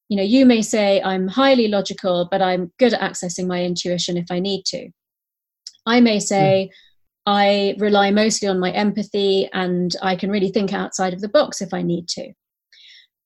you 0.07 0.15
know, 0.15 0.23
you 0.23 0.45
may 0.45 0.61
say, 0.61 1.01
I'm 1.01 1.27
highly 1.27 1.67
logical, 1.67 2.29
but 2.31 2.41
I'm 2.41 2.71
good 2.79 2.93
at 2.93 3.01
accessing 3.01 3.47
my 3.47 3.65
intuition 3.65 4.15
if 4.15 4.27
I 4.31 4.39
need 4.39 4.63
to. 4.67 4.87
I 5.85 5.99
may 5.99 6.21
say, 6.21 6.69
mm. 6.71 6.86
I 7.27 7.75
rely 7.77 8.09
mostly 8.09 8.47
on 8.47 8.57
my 8.57 8.71
empathy 8.71 9.49
and 9.51 9.93
I 10.01 10.15
can 10.15 10.31
really 10.31 10.49
think 10.49 10.73
outside 10.73 11.13
of 11.13 11.19
the 11.19 11.27
box 11.27 11.61
if 11.61 11.73
I 11.73 11.81
need 11.81 12.07
to. 12.09 12.31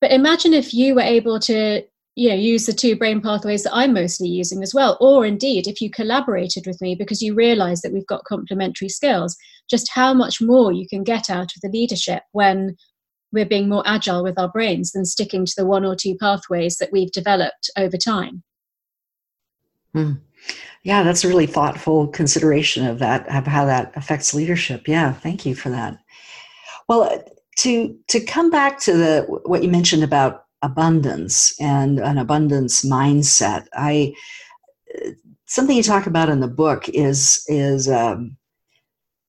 But 0.01 0.11
imagine 0.11 0.55
if 0.55 0.73
you 0.73 0.95
were 0.95 1.01
able 1.01 1.39
to 1.41 1.83
you 2.15 2.29
know 2.29 2.35
use 2.35 2.65
the 2.65 2.73
two 2.73 2.97
brain 2.97 3.21
pathways 3.21 3.63
that 3.63 3.73
i'm 3.73 3.93
mostly 3.93 4.27
using 4.27 4.61
as 4.61 4.73
well 4.73 4.97
or 4.99 5.25
indeed 5.25 5.65
if 5.65 5.79
you 5.79 5.89
collaborated 5.89 6.67
with 6.67 6.81
me 6.81 6.93
because 6.93 7.21
you 7.21 7.33
realize 7.33 7.81
that 7.81 7.93
we've 7.93 8.05
got 8.07 8.25
complementary 8.25 8.89
skills 8.89 9.37
just 9.69 9.89
how 9.93 10.13
much 10.13 10.41
more 10.41 10.73
you 10.73 10.85
can 10.89 11.03
get 11.03 11.29
out 11.29 11.55
of 11.55 11.61
the 11.61 11.69
leadership 11.69 12.23
when 12.33 12.75
we're 13.31 13.45
being 13.45 13.69
more 13.69 13.83
agile 13.85 14.23
with 14.23 14.37
our 14.37 14.49
brains 14.49 14.91
than 14.91 15.05
sticking 15.05 15.45
to 15.45 15.53
the 15.55 15.65
one 15.65 15.85
or 15.85 15.95
two 15.95 16.17
pathways 16.19 16.75
that 16.79 16.91
we've 16.91 17.13
developed 17.13 17.69
over 17.77 17.95
time 17.95 18.43
hmm. 19.93 20.11
Yeah 20.83 21.03
that's 21.03 21.23
a 21.23 21.27
really 21.27 21.47
thoughtful 21.47 22.07
consideration 22.07 22.85
of 22.85 22.99
that 22.99 23.27
of 23.35 23.45
how 23.45 23.65
that 23.65 23.91
affects 23.95 24.33
leadership 24.33 24.87
yeah 24.87 25.11
thank 25.11 25.45
you 25.45 25.55
for 25.55 25.69
that 25.69 25.97
well 26.87 27.23
to 27.57 27.97
to 28.07 28.19
come 28.19 28.49
back 28.49 28.79
to 28.79 28.93
the 28.93 29.25
what 29.45 29.63
you 29.63 29.69
mentioned 29.69 30.03
about 30.03 30.45
abundance 30.61 31.59
and 31.59 31.99
an 31.99 32.17
abundance 32.17 32.85
mindset. 32.85 33.67
I 33.73 34.13
something 35.45 35.75
you 35.75 35.83
talk 35.83 36.07
about 36.07 36.29
in 36.29 36.39
the 36.39 36.47
book 36.47 36.87
is 36.89 37.43
is 37.47 37.89
um, 37.89 38.37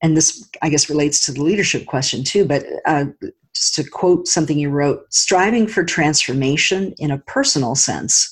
and 0.02 0.16
this 0.16 0.48
I 0.62 0.68
guess 0.68 0.90
relates 0.90 1.24
to 1.26 1.32
the 1.32 1.42
leadership 1.42 1.86
question 1.86 2.24
too. 2.24 2.44
But 2.44 2.64
uh, 2.86 3.06
just 3.54 3.74
to 3.76 3.84
quote 3.84 4.28
something 4.28 4.58
you 4.58 4.70
wrote, 4.70 5.12
striving 5.12 5.66
for 5.66 5.84
transformation 5.84 6.94
in 6.98 7.10
a 7.10 7.18
personal 7.18 7.74
sense 7.74 8.30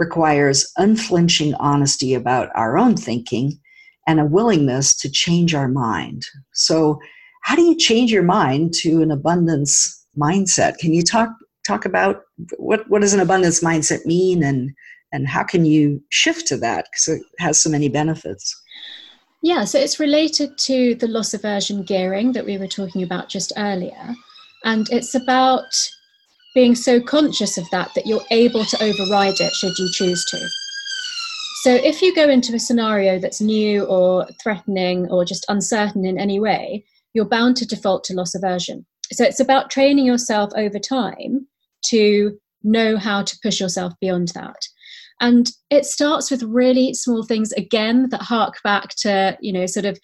requires 0.00 0.72
unflinching 0.78 1.54
honesty 1.54 2.14
about 2.14 2.48
our 2.56 2.76
own 2.76 2.96
thinking 2.96 3.60
and 4.08 4.18
a 4.18 4.24
willingness 4.24 4.96
to 4.96 5.10
change 5.10 5.54
our 5.54 5.68
mind. 5.68 6.24
So, 6.52 6.98
how 7.42 7.54
do 7.54 7.62
you 7.62 7.76
change 7.76 8.10
your 8.10 8.24
mind 8.24 8.74
to 8.80 9.02
an 9.02 9.10
abundance 9.10 10.04
mindset? 10.18 10.78
Can 10.78 10.92
you 10.92 11.02
talk 11.02 11.30
talk 11.66 11.84
about 11.84 12.22
what 12.56 12.88
what 12.88 13.02
does 13.02 13.14
an 13.14 13.20
abundance 13.20 13.62
mindset 13.62 14.04
mean 14.06 14.42
and 14.42 14.72
and 15.12 15.28
how 15.28 15.42
can 15.42 15.64
you 15.64 16.02
shift 16.08 16.46
to 16.46 16.56
that 16.56 16.86
because 16.90 17.08
it 17.08 17.22
has 17.38 17.60
so 17.60 17.68
many 17.70 17.88
benefits 17.88 18.60
yeah 19.42 19.64
so 19.64 19.78
it's 19.78 20.00
related 20.00 20.56
to 20.56 20.94
the 20.96 21.06
loss 21.06 21.34
aversion 21.34 21.82
gearing 21.82 22.32
that 22.32 22.46
we 22.46 22.56
were 22.56 22.66
talking 22.66 23.02
about 23.02 23.28
just 23.28 23.52
earlier 23.56 24.14
and 24.64 24.88
it's 24.90 25.14
about 25.14 25.70
being 26.54 26.74
so 26.74 27.00
conscious 27.00 27.56
of 27.58 27.68
that 27.70 27.90
that 27.94 28.06
you're 28.06 28.24
able 28.30 28.64
to 28.64 28.82
override 28.82 29.40
it 29.40 29.52
should 29.52 29.76
you 29.78 29.88
choose 29.92 30.24
to. 30.26 30.48
So 31.62 31.74
if 31.74 32.00
you 32.00 32.14
go 32.14 32.28
into 32.28 32.54
a 32.54 32.58
scenario 32.58 33.18
that's 33.18 33.40
new 33.40 33.84
or 33.84 34.26
threatening 34.42 35.08
or 35.10 35.24
just 35.24 35.44
uncertain 35.48 36.06
in 36.06 36.18
any 36.18 36.40
way 36.40 36.84
you're 37.14 37.24
bound 37.24 37.56
to 37.56 37.66
default 37.66 38.04
to 38.04 38.14
loss 38.14 38.34
aversion. 38.34 38.86
So 39.12 39.24
it's 39.24 39.40
about 39.40 39.70
training 39.70 40.06
yourself 40.06 40.50
over 40.56 40.78
time 40.78 41.46
to 41.86 42.38
know 42.62 42.96
how 42.96 43.22
to 43.22 43.38
push 43.42 43.60
yourself 43.60 43.94
beyond 44.00 44.28
that. 44.28 44.68
And 45.20 45.50
it 45.70 45.84
starts 45.84 46.30
with 46.30 46.42
really 46.42 46.94
small 46.94 47.24
things 47.24 47.52
again 47.52 48.08
that 48.10 48.22
hark 48.22 48.54
back 48.62 48.90
to 49.00 49.36
you 49.40 49.52
know 49.52 49.66
sort 49.66 49.86
of 49.86 49.98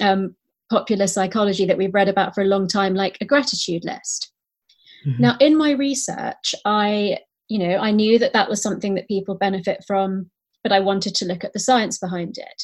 um, 0.00 0.34
popular 0.70 1.06
psychology 1.06 1.64
that 1.66 1.78
we've 1.78 1.94
read 1.94 2.08
about 2.08 2.34
for 2.34 2.42
a 2.42 2.46
long 2.46 2.66
time 2.66 2.94
like 2.94 3.18
a 3.20 3.24
gratitude 3.24 3.84
list 3.84 4.32
mm-hmm. 5.06 5.22
now 5.22 5.36
in 5.40 5.56
my 5.56 5.72
research 5.72 6.54
i 6.64 7.18
you 7.48 7.58
know 7.58 7.76
i 7.78 7.90
knew 7.90 8.18
that 8.18 8.32
that 8.32 8.48
was 8.48 8.62
something 8.62 8.94
that 8.94 9.08
people 9.08 9.34
benefit 9.34 9.82
from 9.86 10.30
but 10.62 10.72
i 10.72 10.80
wanted 10.80 11.14
to 11.14 11.24
look 11.24 11.44
at 11.44 11.52
the 11.52 11.60
science 11.60 11.98
behind 11.98 12.36
it. 12.38 12.62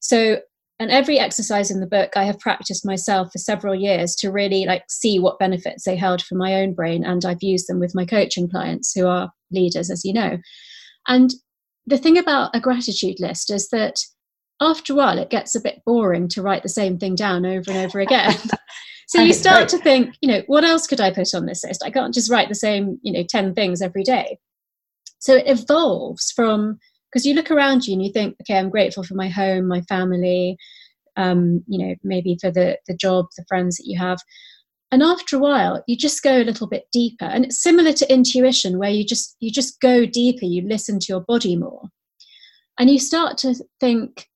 So 0.00 0.40
and 0.78 0.90
every 0.90 1.18
exercise 1.18 1.70
in 1.70 1.80
the 1.80 1.86
book 1.86 2.10
i 2.16 2.24
have 2.24 2.38
practiced 2.38 2.84
myself 2.84 3.30
for 3.30 3.38
several 3.38 3.74
years 3.74 4.14
to 4.16 4.32
really 4.32 4.64
like 4.64 4.84
see 4.88 5.18
what 5.18 5.38
benefits 5.38 5.84
they 5.84 5.96
held 5.96 6.22
for 6.22 6.34
my 6.34 6.54
own 6.54 6.74
brain 6.74 7.04
and 7.04 7.24
i've 7.24 7.42
used 7.42 7.68
them 7.68 7.78
with 7.78 7.94
my 7.94 8.04
coaching 8.04 8.48
clients 8.48 8.92
who 8.92 9.06
are 9.06 9.30
leaders 9.52 9.90
as 9.90 10.04
you 10.04 10.12
know. 10.12 10.38
And 11.06 11.32
the 11.86 11.98
thing 11.98 12.18
about 12.18 12.54
a 12.54 12.60
gratitude 12.60 13.16
list 13.18 13.50
is 13.50 13.68
that 13.70 13.96
after 14.60 14.92
a 14.92 14.96
while 14.96 15.18
it 15.18 15.30
gets 15.30 15.54
a 15.54 15.60
bit 15.60 15.82
boring 15.84 16.28
to 16.28 16.42
write 16.42 16.62
the 16.62 16.68
same 16.68 16.98
thing 16.98 17.14
down 17.14 17.44
over 17.44 17.70
and 17.70 17.78
over 17.78 18.00
again 18.00 18.34
so 19.12 19.22
you 19.22 19.32
start 19.34 19.68
to 19.68 19.78
think 19.78 20.14
you 20.22 20.28
know 20.28 20.42
what 20.46 20.64
else 20.64 20.86
could 20.86 21.00
i 21.00 21.10
put 21.10 21.34
on 21.34 21.44
this 21.44 21.64
list? 21.64 21.84
I 21.84 21.90
can't 21.90 22.14
just 22.14 22.30
write 22.30 22.48
the 22.48 22.54
same 22.54 22.98
you 23.02 23.12
know 23.12 23.24
10 23.28 23.54
things 23.54 23.82
every 23.82 24.02
day. 24.02 24.38
So 25.18 25.36
it 25.36 25.46
evolves 25.46 26.32
from 26.32 26.78
because 27.10 27.26
you 27.26 27.34
look 27.34 27.50
around 27.50 27.86
you 27.86 27.92
and 27.92 28.02
you 28.02 28.10
think 28.10 28.36
okay 28.40 28.58
i'm 28.58 28.70
grateful 28.70 29.04
for 29.04 29.14
my 29.14 29.28
home 29.28 29.68
my 29.68 29.82
family 29.82 30.56
um, 31.16 31.62
you 31.66 31.78
know 31.78 31.94
maybe 32.02 32.38
for 32.40 32.50
the 32.50 32.78
the 32.86 32.96
job 32.96 33.26
the 33.36 33.44
friends 33.48 33.76
that 33.76 33.86
you 33.86 33.98
have. 33.98 34.18
And 34.90 35.02
after 35.02 35.36
a 35.36 35.38
while 35.38 35.84
you 35.86 35.96
just 35.96 36.22
go 36.22 36.38
a 36.38 36.44
little 36.44 36.66
bit 36.66 36.84
deeper. 36.92 37.26
And 37.26 37.44
it's 37.44 37.62
similar 37.62 37.92
to 37.92 38.12
intuition 38.12 38.78
where 38.78 38.90
you 38.90 39.04
just 39.04 39.36
you 39.40 39.50
just 39.50 39.80
go 39.80 40.06
deeper 40.06 40.46
you 40.46 40.62
listen 40.66 40.98
to 41.00 41.06
your 41.10 41.20
body 41.20 41.54
more. 41.54 41.82
And 42.78 42.88
you 42.88 42.98
start 42.98 43.36
to 43.38 43.54
think 43.78 44.26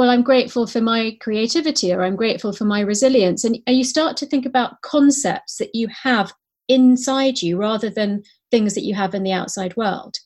well 0.00 0.08
i'm 0.08 0.22
grateful 0.22 0.66
for 0.66 0.80
my 0.80 1.14
creativity 1.20 1.92
or 1.92 2.02
i'm 2.02 2.16
grateful 2.16 2.54
for 2.54 2.64
my 2.64 2.80
resilience. 2.80 3.44
And, 3.44 3.58
you 3.66 3.84
start 3.84 4.16
to 4.16 4.26
think 4.26 4.46
about 4.46 4.80
concepts 4.80 5.58
that 5.58 5.74
you 5.74 5.88
have 5.88 6.32
inside 6.68 7.42
you 7.42 7.58
rather 7.58 7.90
than 7.90 8.22
things 8.50 8.74
that 8.74 8.84
you 8.84 8.94
have 8.94 9.14
in 9.14 9.24
the 9.24 9.32
outside 9.32 9.76
world. 9.76 10.16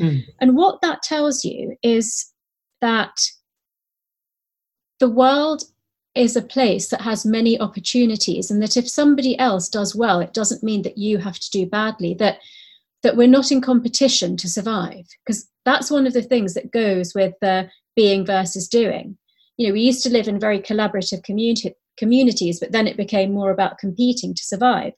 Mm. 0.00 0.22
And 0.40 0.56
what 0.56 0.80
that 0.80 1.02
tells 1.02 1.44
you 1.44 1.76
is 1.82 2.32
that 2.80 3.14
the 5.00 5.10
world 5.10 5.64
is 6.14 6.34
a 6.34 6.50
place 6.56 6.88
that 6.88 7.02
has 7.02 7.26
many 7.26 7.60
opportunities 7.60 8.50
and 8.50 8.62
that 8.62 8.78
if 8.78 8.88
somebody 8.88 9.38
else 9.38 9.68
does 9.68 9.94
well 9.94 10.20
it 10.20 10.32
doesn't 10.32 10.62
mean 10.62 10.80
that 10.82 10.96
you 10.96 11.18
have 11.18 11.38
to 11.38 11.50
do 11.50 11.66
badly 11.66 12.14
that 12.14 12.38
that 13.02 13.16
we're 13.16 13.28
not 13.28 13.50
in 13.50 13.60
competition 13.60 14.36
to 14.36 14.48
survive. 14.48 15.06
Because 15.24 15.48
that's 15.64 15.90
one 15.90 16.06
of 16.06 16.12
the 16.12 16.22
things 16.22 16.54
that 16.54 16.70
goes 16.70 17.14
with 17.14 17.34
the 17.40 17.68
being 18.02 18.24
versus 18.24 18.68
doing 18.68 19.16
you 19.56 19.66
know 19.66 19.72
we 19.72 19.80
used 19.90 20.02
to 20.02 20.10
live 20.16 20.28
in 20.28 20.46
very 20.46 20.60
collaborative 20.60 21.22
community 21.22 21.74
communities 21.96 22.58
but 22.60 22.72
then 22.72 22.86
it 22.86 22.96
became 22.96 23.32
more 23.32 23.50
about 23.50 23.78
competing 23.78 24.32
to 24.34 24.42
survive 24.42 24.92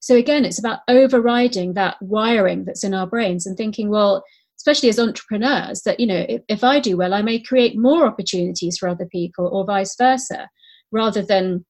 so 0.00 0.16
again, 0.16 0.46
it's 0.46 0.58
about 0.58 0.80
overriding 0.88 1.74
that 1.74 1.96
wiring 2.00 2.64
that's 2.64 2.84
in 2.84 2.94
our 2.94 3.06
brains 3.06 3.46
and 3.46 3.56
thinking, 3.56 3.90
well, 3.90 4.24
especially 4.58 4.88
as 4.88 4.98
entrepreneurs, 4.98 5.82
that 5.82 6.00
you 6.00 6.06
know, 6.06 6.24
if, 6.28 6.42
if 6.48 6.64
I 6.64 6.80
do 6.80 6.96
well, 6.96 7.14
I 7.14 7.22
may 7.22 7.38
create 7.38 7.78
more 7.78 8.06
opportunities 8.06 8.78
for 8.78 8.88
other 8.88 9.06
people, 9.06 9.46
or 9.46 9.64
vice 9.64 9.94
versa, 9.96 10.48
rather 10.90 11.22
than 11.22 11.64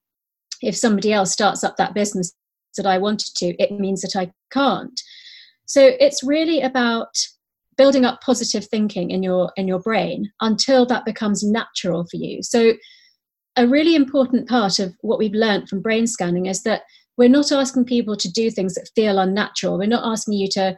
if 0.63 0.77
somebody 0.77 1.13
else 1.13 1.33
starts 1.33 1.65
up 1.65 1.77
that 1.77 1.95
business 1.95 2.33
that 2.77 2.87
I 2.87 2.99
wanted 2.99 3.35
to, 3.37 3.47
it 3.63 3.73
means 3.73 4.03
that 4.03 4.17
I 4.17 4.33
can't. 4.53 4.99
So 5.67 5.91
it's 5.99 6.23
really 6.23 6.61
about 6.61 7.13
building 7.81 8.05
up 8.05 8.21
positive 8.21 8.66
thinking 8.66 9.11
in 9.11 9.23
your 9.23 9.51
in 9.57 9.66
your 9.66 9.81
brain 9.81 10.31
until 10.43 10.85
that 10.85 11.07
becomes 11.07 11.43
natural 11.43 12.05
for 12.11 12.19
you. 12.19 12.43
So 12.43 12.75
a 13.57 13.66
really 13.66 13.95
important 13.95 14.47
part 14.47 14.79
of 14.79 14.95
what 15.01 15.19
we've 15.19 15.33
learned 15.33 15.66
from 15.66 15.81
brain 15.81 16.07
scanning 16.07 16.45
is 16.45 16.62
that 16.64 16.83
we're 17.16 17.31
not 17.31 17.51
asking 17.51 17.87
people 17.87 18.16
to 18.19 18.31
do 18.31 18.51
things 18.51 18.75
that 18.75 18.90
feel 18.95 19.19
unnatural. 19.19 19.79
We're 19.79 19.87
not 19.87 20.07
asking 20.07 20.35
you 20.35 20.49
to 20.49 20.77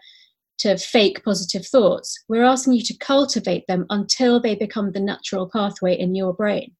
to 0.60 0.78
fake 0.78 1.24
positive 1.24 1.66
thoughts. 1.66 2.16
We're 2.28 2.44
asking 2.44 2.74
you 2.74 2.82
to 2.82 2.98
cultivate 2.98 3.64
them 3.66 3.84
until 3.90 4.40
they 4.40 4.54
become 4.54 4.92
the 4.92 5.00
natural 5.00 5.50
pathway 5.52 5.98
in 5.98 6.14
your 6.14 6.32
brain. 6.32 6.70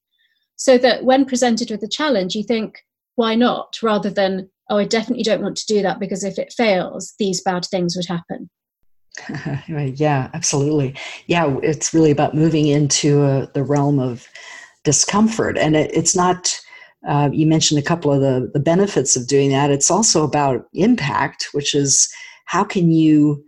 So 0.55 0.77
that 0.77 1.03
when 1.03 1.25
presented 1.25 1.69
with 1.69 1.83
a 1.83 1.95
challenge 1.99 2.33
you 2.33 2.43
think 2.43 2.77
why 3.15 3.35
not? 3.35 3.77
rather 3.83 4.09
than 4.09 4.49
oh 4.69 4.77
i 4.77 4.85
definitely 4.85 5.23
don't 5.23 5.43
want 5.43 5.57
to 5.57 5.73
do 5.73 5.81
that 5.81 5.99
because 5.99 6.23
if 6.23 6.39
it 6.39 6.53
fails 6.53 7.13
these 7.19 7.41
bad 7.41 7.65
things 7.65 7.97
would 7.97 8.07
happen 8.07 8.49
yeah 9.67 10.29
absolutely 10.33 10.95
yeah 11.27 11.55
it's 11.61 11.93
really 11.93 12.11
about 12.11 12.33
moving 12.33 12.67
into 12.67 13.21
uh, 13.21 13.45
the 13.53 13.63
realm 13.63 13.99
of 13.99 14.27
discomfort 14.83 15.57
and 15.57 15.75
it, 15.75 15.91
it's 15.93 16.15
not 16.15 16.59
uh, 17.07 17.29
you 17.33 17.45
mentioned 17.45 17.79
a 17.79 17.83
couple 17.83 18.11
of 18.11 18.21
the, 18.21 18.49
the 18.53 18.59
benefits 18.59 19.15
of 19.15 19.27
doing 19.27 19.49
that. 19.49 19.69
It's 19.69 19.91
also 19.91 20.23
about 20.23 20.67
impact, 20.73 21.49
which 21.51 21.75
is 21.75 22.11
how 22.45 22.63
can 22.63 22.91
you 22.91 23.43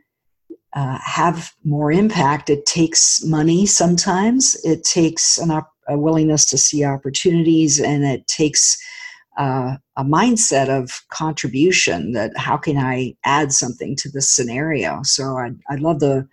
uh, 0.74 0.98
have 1.02 1.54
more 1.64 1.92
impact? 1.92 2.50
It 2.50 2.66
takes 2.66 3.24
money 3.24 3.66
sometimes, 3.66 4.56
it 4.66 4.84
takes 4.84 5.38
an 5.38 5.52
op- 5.52 5.72
a 5.88 5.98
willingness 5.98 6.46
to 6.48 6.58
see 6.58 6.84
opportunities, 6.84 7.80
and 7.80 8.04
it 8.04 8.28
takes 8.28 8.78
uh, 9.38 9.76
a 9.98 10.04
mindset 10.04 10.70
of 10.70 11.02
contribution 11.10 12.14
that 12.14 12.32
how 12.38 12.58
can 12.58 12.78
I 12.78 13.16
add 13.26 13.52
something 13.52 13.96
to 13.98 14.10
this 14.10 14.30
scenario? 14.30 15.02
So 15.04 15.38
I, 15.38 15.52
I 15.70 15.76
love 15.76 16.00
the, 16.00 16.28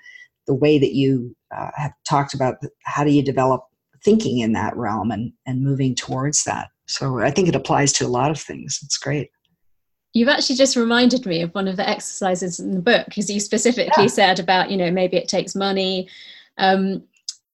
the 0.46 0.54
way 0.54 0.78
that 0.78 0.94
you 0.94 1.34
uh, 1.56 1.70
have 1.76 1.92
talked 2.04 2.34
about 2.34 2.56
how 2.84 3.04
do 3.04 3.10
you 3.10 3.22
develop 3.22 3.64
thinking 4.04 4.40
in 4.40 4.52
that 4.52 4.76
realm 4.76 5.10
and, 5.10 5.32
and 5.46 5.62
moving 5.62 5.94
towards 5.94 6.44
that. 6.44 6.68
So 6.86 7.20
I 7.20 7.30
think 7.30 7.48
it 7.48 7.54
applies 7.54 7.92
to 7.94 8.06
a 8.06 8.08
lot 8.08 8.30
of 8.30 8.40
things. 8.40 8.80
It's 8.82 8.98
great. 8.98 9.30
You've 10.12 10.28
actually 10.28 10.56
just 10.56 10.76
reminded 10.76 11.24
me 11.24 11.40
of 11.42 11.54
one 11.54 11.68
of 11.68 11.76
the 11.76 11.88
exercises 11.88 12.60
in 12.60 12.74
the 12.74 12.82
book 12.82 13.06
because 13.06 13.30
you 13.30 13.40
specifically 13.40 14.04
yeah. 14.04 14.08
said 14.08 14.38
about, 14.38 14.70
you 14.70 14.76
know, 14.76 14.90
maybe 14.90 15.16
it 15.16 15.28
takes 15.28 15.54
money, 15.54 16.08
um, 16.58 17.02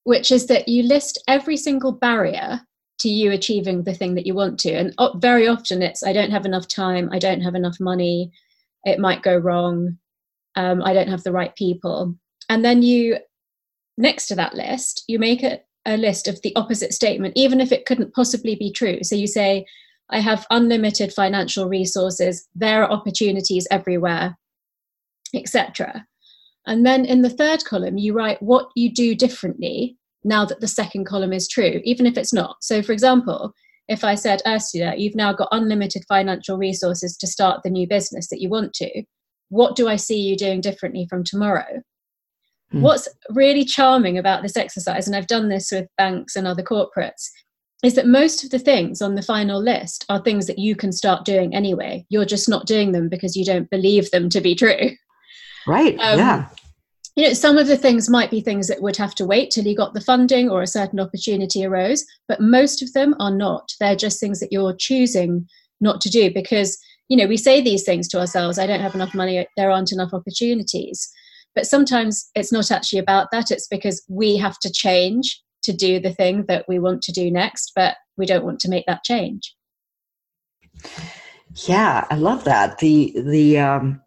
which 0.04 0.32
is 0.32 0.46
that 0.46 0.68
you 0.68 0.82
list 0.82 1.22
every 1.28 1.56
single 1.56 1.92
barrier 1.92 2.61
to 2.98 3.08
you 3.08 3.30
achieving 3.30 3.84
the 3.84 3.94
thing 3.94 4.14
that 4.14 4.26
you 4.26 4.34
want 4.34 4.58
to. 4.61 4.72
And 4.72 4.94
very 5.16 5.46
often 5.46 5.82
it's, 5.82 6.02
I 6.02 6.12
don't 6.12 6.30
have 6.30 6.44
enough 6.44 6.66
time, 6.66 7.08
I 7.12 7.18
don't 7.18 7.40
have 7.40 7.54
enough 7.54 7.78
money, 7.80 8.32
it 8.84 8.98
might 8.98 9.22
go 9.22 9.37
wrong, 9.37 9.98
um, 10.56 10.82
I 10.82 10.92
don't 10.92 11.08
have 11.08 11.22
the 11.22 11.32
right 11.32 11.54
people. 11.54 12.16
And 12.48 12.64
then 12.64 12.82
you, 12.82 13.18
next 13.96 14.26
to 14.28 14.34
that 14.37 14.54
list, 14.54 15.04
you 15.06 15.18
make 15.18 15.42
it 15.42 15.66
a 15.87 15.96
list 15.96 16.28
of 16.28 16.42
the 16.42 16.54
opposite 16.56 16.92
statement, 16.92 17.34
even 17.37 17.61
if 17.61 17.72
it 17.72 17.87
couldn't 17.87 18.14
possibly 18.14 18.56
be 18.56 18.72
true. 18.72 19.02
So 19.02 19.14
you 19.14 19.26
say, 19.26 19.64
I 20.11 20.20
have 20.20 20.46
unlimited 20.50 21.12
financial 21.12 21.68
resources, 21.68 22.48
there 22.54 22.82
are 22.82 22.90
opportunities 22.90 23.68
everywhere, 23.70 24.37
etc. 25.34 26.06
And 26.66 26.84
then 26.84 27.04
in 27.04 27.22
the 27.22 27.30
third 27.30 27.64
column, 27.64 27.98
you 27.98 28.12
write 28.12 28.42
what 28.42 28.70
you 28.74 28.92
do 28.92 29.14
differently 29.14 29.96
now 30.29 30.45
that 30.45 30.61
the 30.61 30.69
second 30.69 31.05
column 31.07 31.33
is 31.33 31.49
true, 31.49 31.81
even 31.85 32.07
if 32.07 32.17
it's 32.17 32.33
not. 32.33 32.57
So, 32.61 32.83
for 32.83 32.93
example, 32.93 33.53
if 33.88 34.05
I 34.05 34.14
said, 34.14 34.43
Ursula, 34.47 34.95
you've 34.97 35.17
now 35.17 35.33
got 35.33 35.49
unlimited 35.51 36.05
financial 36.07 36.59
resources 36.59 37.17
to 37.17 37.27
start 37.27 37.62
the 37.62 37.71
new 37.71 37.88
business 37.88 38.29
that 38.29 38.41
you 38.41 38.51
want 38.51 38.75
to, 38.75 39.03
what 39.49 39.77
do 39.77 39.88
I 39.88 39.97
see 39.97 40.21
you 40.21 40.37
doing 40.37 40.61
differently 40.61 41.07
from 41.09 41.25
tomorrow? 41.25 41.83
Mm. 42.73 42.83
What's 42.83 43.09
really 43.31 43.64
charming 43.64 44.19
about 44.19 44.43
this 44.43 44.57
exercise, 44.57 45.07
and 45.07 45.17
I've 45.17 45.27
done 45.27 45.49
this 45.49 45.71
with 45.73 45.88
banks 45.97 46.37
and 46.37 46.47
other 46.47 46.62
corporates, 46.62 47.31
is 47.83 47.95
that 47.95 48.07
most 48.07 48.45
of 48.45 48.51
the 48.51 48.59
things 48.59 49.01
on 49.01 49.14
the 49.14 49.23
final 49.23 49.62
list 49.62 50.05
are 50.11 50.21
things 50.21 50.47
that 50.49 50.59
you 50.59 50.77
can 50.77 50.93
start 50.93 51.25
doing 51.25 51.55
anyway. 51.55 52.05
You're 52.11 52.27
just 52.27 52.49
not 52.49 52.67
doing 52.67 52.93
them 52.93 53.09
because 53.09 53.37
you 53.37 53.45
don't 53.45 53.71
believe 53.71 54.11
them 54.11 54.29
to 54.31 54.41
be 54.41 54.55
true. 54.55 54.91
Right. 55.67 55.99
Um, 55.99 56.19
yeah. 56.19 56.49
You 57.18 57.26
know, 57.26 57.33
some 57.33 57.59
of 57.59 57.66
the 57.66 57.76
things 57.76 58.09
might 58.09 58.31
be 58.31 58.40
things 58.40 58.68
that 58.68 58.81
would 58.81 58.96
have 58.96 59.12
to 59.16 59.26
wait 59.26 59.50
till 59.50 59.66
you 59.66 59.74
got 59.74 59.92
the 59.92 60.00
funding 60.00 60.48
or 60.48 60.62
a 60.62 60.68
certain 60.68 61.00
opportunity 61.00 61.64
arose, 61.64 62.04
but 62.28 62.40
most 62.40 62.81
of 62.81 62.92
them 62.92 63.16
are 63.18 63.35
not. 63.35 63.72
They're 63.81 63.96
just 63.96 64.20
things 64.20 64.38
that 64.38 64.52
you're 64.52 64.76
choosing 64.78 65.48
not 65.81 66.00
to 66.02 66.11
do 66.11 66.33
because, 66.33 66.78
you 67.09 67.16
know, 67.16 67.26
we 67.26 67.37
say 67.37 67.61
these 67.61 67.83
things 67.83 68.07
to 68.11 68.20
ourselves 68.20 68.57
I 68.57 68.68
don't 68.68 68.78
have 68.78 68.94
enough 68.94 69.16
money, 69.16 69.44
there 69.57 69.68
aren't 69.68 69.90
enough 69.90 70.14
opportunities 70.14 71.11
But 71.57 71.66
sometimes 71.66 72.31
it's 72.37 72.52
not 72.52 72.70
actually 72.70 73.00
about 73.00 73.33
that. 73.33 73.50
It's 73.50 73.66
because 73.66 74.00
we 74.09 74.37
have 74.37 74.61
to 74.61 74.70
change 74.70 75.42
to 75.64 75.72
do 75.72 75.98
the 75.98 76.14
thing 76.14 76.44
that 76.46 76.66
we 76.68 76.78
want 76.78 77.02
to 77.02 77.12
do 77.12 77.33
next, 77.33 77.72
but 77.74 77.96
we 78.16 78.26
don't 78.26 78.44
want 78.44 78.61
to 78.61 78.70
make 78.70 78.87
that 78.87 79.02
change. 79.02 79.57
Yeah, 81.66 82.07
I 82.11 82.14
love 82.14 82.44
that. 82.44 82.78
The 82.78 83.12
the 83.16 83.59
um, 83.59 84.02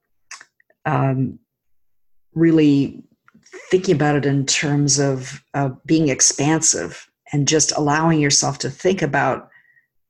um, 0.85 1.39
really 2.33 3.03
thinking 3.69 3.95
about 3.95 4.15
it 4.15 4.25
in 4.25 4.45
terms 4.45 4.99
of 4.99 5.43
being 5.85 6.09
expansive 6.09 7.09
and 7.33 7.47
just 7.47 7.71
allowing 7.77 8.19
yourself 8.19 8.57
to 8.59 8.69
think 8.69 9.01
about 9.01 9.49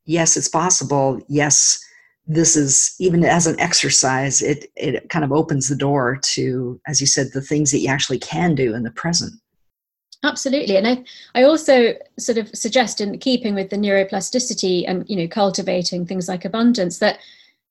yes, 0.05 0.36
it's 0.36 0.49
possible. 0.49 1.21
Yes, 1.27 1.84
this 2.27 2.55
is 2.55 2.95
even 2.99 3.23
as 3.23 3.47
an 3.47 3.60
exercise, 3.60 4.41
it 4.41 4.71
it 4.75 5.10
kind 5.10 5.25
of 5.25 5.31
opens 5.31 5.69
the 5.69 5.75
door 5.75 6.19
to, 6.21 6.79
as 6.88 7.01
you 7.01 7.07
said, 7.07 7.27
the 7.34 7.41
things 7.41 7.71
that 7.71 7.79
you 7.79 7.89
actually 7.89 8.19
can 8.19 8.55
do 8.55 8.73
in 8.73 8.84
the 8.84 8.91
present. 8.91 9.34
Absolutely, 10.23 10.77
and 10.77 10.88
I 10.88 11.03
I 11.34 11.43
also 11.43 11.93
sort 12.19 12.38
of 12.38 12.49
suggest 12.55 13.01
in 13.01 13.17
keeping 13.17 13.55
with 13.55 13.69
the 13.69 13.75
neuroplasticity 13.75 14.86
and 14.88 15.03
you 15.10 15.15
know 15.15 15.27
cultivating 15.27 16.05
things 16.05 16.27
like 16.27 16.45
abundance 16.45 16.99
that 16.99 17.19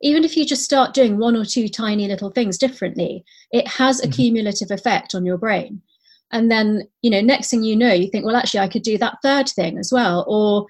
even 0.02 0.24
if 0.24 0.36
you 0.36 0.46
just 0.46 0.64
start 0.64 0.94
doing 0.94 1.18
one 1.18 1.36
or 1.36 1.44
two 1.44 1.68
tiny 1.68 2.08
little 2.08 2.30
things 2.30 2.58
differently, 2.58 3.24
it 3.50 3.66
has 3.68 4.00
a 4.00 4.04
mm-hmm. 4.04 4.12
cumulative 4.12 4.70
effect 4.70 5.14
on 5.14 5.26
your 5.26 5.38
brain. 5.38 5.82
And 6.32 6.50
then, 6.50 6.84
you 7.02 7.10
know, 7.10 7.20
next 7.20 7.50
thing 7.50 7.64
you 7.64 7.76
know, 7.76 7.92
you 7.92 8.08
think, 8.08 8.24
well, 8.24 8.36
actually, 8.36 8.60
I 8.60 8.68
could 8.68 8.82
do 8.82 8.96
that 8.98 9.18
third 9.22 9.48
thing 9.48 9.78
as 9.78 9.90
well. 9.92 10.24
Or 10.28 10.66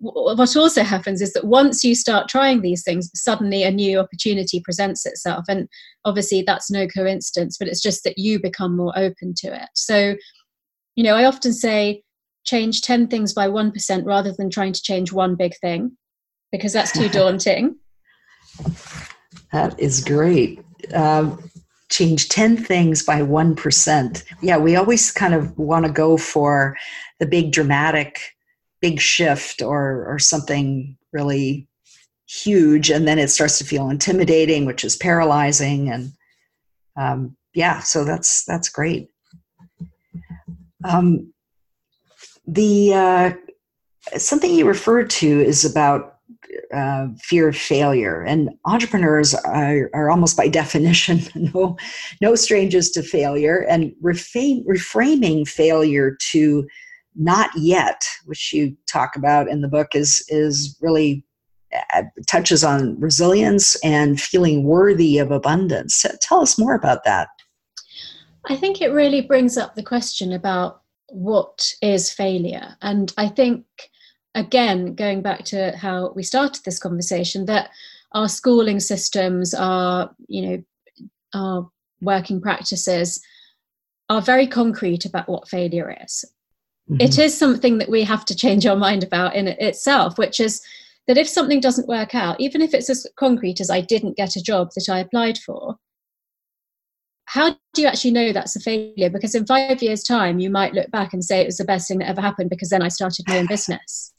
what 0.00 0.56
also 0.56 0.82
happens 0.82 1.20
is 1.20 1.32
that 1.32 1.44
once 1.44 1.82
you 1.82 1.94
start 1.94 2.28
trying 2.28 2.60
these 2.60 2.84
things, 2.84 3.10
suddenly 3.14 3.62
a 3.62 3.70
new 3.70 3.98
opportunity 3.98 4.60
presents 4.60 5.06
itself. 5.06 5.46
And 5.48 5.68
obviously, 6.04 6.42
that's 6.42 6.70
no 6.70 6.86
coincidence, 6.86 7.56
but 7.58 7.68
it's 7.68 7.82
just 7.82 8.04
that 8.04 8.18
you 8.18 8.38
become 8.40 8.76
more 8.76 8.92
open 8.96 9.34
to 9.38 9.54
it. 9.54 9.68
So, 9.74 10.14
you 10.94 11.02
know, 11.02 11.16
I 11.16 11.24
often 11.24 11.52
say 11.52 12.02
change 12.44 12.82
10 12.82 13.08
things 13.08 13.32
by 13.32 13.48
1% 13.48 14.04
rather 14.04 14.32
than 14.32 14.50
trying 14.50 14.72
to 14.72 14.82
change 14.82 15.12
one 15.12 15.34
big 15.36 15.54
thing 15.60 15.96
because 16.52 16.72
that's 16.72 16.92
too 16.92 17.08
daunting. 17.08 17.76
That 19.52 19.78
is 19.78 20.04
great. 20.04 20.60
Um, 20.94 21.50
change 21.90 22.28
10 22.28 22.56
things 22.56 23.02
by 23.02 23.20
1%. 23.20 24.24
Yeah, 24.42 24.58
we 24.58 24.76
always 24.76 25.10
kind 25.10 25.34
of 25.34 25.56
want 25.58 25.86
to 25.86 25.92
go 25.92 26.16
for 26.16 26.76
the 27.18 27.26
big 27.26 27.52
dramatic 27.52 28.20
big 28.80 29.00
shift 29.00 29.62
or 29.62 30.06
or 30.06 30.18
something 30.18 30.96
really 31.12 31.66
huge 32.28 32.90
and 32.90 33.08
then 33.08 33.18
it 33.18 33.28
starts 33.28 33.58
to 33.58 33.64
feel 33.64 33.88
intimidating 33.88 34.66
which 34.66 34.84
is 34.84 34.96
paralyzing 34.96 35.90
and 35.90 36.12
um, 36.96 37.36
yeah 37.54 37.80
so 37.80 38.04
that's 38.04 38.44
that's 38.44 38.68
great 38.68 39.08
um, 40.84 41.32
the 42.46 42.94
uh, 42.94 43.32
something 44.16 44.54
you 44.54 44.66
referred 44.66 45.10
to 45.10 45.40
is 45.40 45.64
about 45.64 46.17
uh, 46.74 47.06
fear 47.20 47.48
of 47.48 47.56
failure 47.56 48.22
and 48.22 48.50
entrepreneurs 48.66 49.34
are, 49.34 49.90
are 49.94 50.10
almost 50.10 50.36
by 50.36 50.48
definition 50.60 51.20
no 51.34 51.76
no 52.20 52.34
strangers 52.34 52.90
to 52.90 53.02
failure 53.02 53.60
and 53.68 53.92
reframing 54.02 55.48
failure 55.48 56.16
to 56.30 56.66
not 57.18 57.50
yet, 57.56 58.08
which 58.24 58.52
you 58.52 58.76
talk 58.86 59.16
about 59.16 59.48
in 59.48 59.60
the 59.60 59.68
book, 59.68 59.88
is 59.94 60.24
is 60.28 60.76
really 60.80 61.24
uh, 61.92 62.04
touches 62.26 62.64
on 62.64 62.98
resilience 62.98 63.74
and 63.84 64.20
feeling 64.20 64.64
worthy 64.64 65.18
of 65.18 65.30
abundance. 65.30 66.06
Tell 66.22 66.40
us 66.40 66.58
more 66.58 66.74
about 66.74 67.04
that. 67.04 67.28
I 68.46 68.56
think 68.56 68.80
it 68.80 68.92
really 68.92 69.20
brings 69.20 69.58
up 69.58 69.74
the 69.74 69.82
question 69.82 70.32
about 70.32 70.82
what 71.08 71.74
is 71.82 72.10
failure. 72.10 72.76
And 72.80 73.12
I 73.18 73.28
think, 73.28 73.64
again, 74.38 74.94
going 74.94 75.20
back 75.20 75.44
to 75.46 75.76
how 75.76 76.12
we 76.14 76.22
started 76.22 76.64
this 76.64 76.78
conversation, 76.78 77.46
that 77.46 77.70
our 78.12 78.28
schooling 78.28 78.80
systems, 78.80 79.52
our, 79.52 80.10
you 80.28 80.42
know, 80.42 80.62
our 81.34 81.70
working 82.00 82.40
practices 82.40 83.20
are 84.08 84.22
very 84.22 84.46
concrete 84.46 85.04
about 85.04 85.28
what 85.28 85.48
failure 85.48 85.94
is. 86.04 86.24
Mm-hmm. 86.88 87.02
It 87.02 87.18
is 87.18 87.36
something 87.36 87.78
that 87.78 87.90
we 87.90 88.02
have 88.04 88.24
to 88.26 88.34
change 88.34 88.64
our 88.64 88.76
mind 88.76 89.04
about 89.04 89.34
in 89.34 89.48
itself, 89.48 90.16
which 90.16 90.40
is 90.40 90.62
that 91.06 91.18
if 91.18 91.28
something 91.28 91.60
doesn't 91.60 91.88
work 91.88 92.14
out, 92.14 92.40
even 92.40 92.62
if 92.62 92.72
it's 92.72 92.88
as 92.88 93.06
concrete 93.16 93.60
as 93.60 93.70
I 93.70 93.80
didn't 93.80 94.16
get 94.16 94.36
a 94.36 94.42
job 94.42 94.70
that 94.76 94.88
I 94.90 95.00
applied 95.00 95.38
for, 95.38 95.76
how 97.26 97.50
do 97.74 97.82
you 97.82 97.88
actually 97.88 98.12
know 98.12 98.32
that's 98.32 98.56
a 98.56 98.60
failure? 98.60 99.10
Because 99.10 99.34
in 99.34 99.44
five 99.44 99.82
years' 99.82 100.02
time, 100.02 100.38
you 100.38 100.48
might 100.48 100.72
look 100.72 100.90
back 100.90 101.12
and 101.12 101.22
say 101.22 101.40
it 101.40 101.46
was 101.46 101.58
the 101.58 101.64
best 101.64 101.88
thing 101.88 101.98
that 101.98 102.08
ever 102.08 102.22
happened 102.22 102.48
because 102.48 102.70
then 102.70 102.80
I 102.80 102.88
started 102.88 103.26
my 103.28 103.38
own 103.38 103.46
business. 103.46 104.14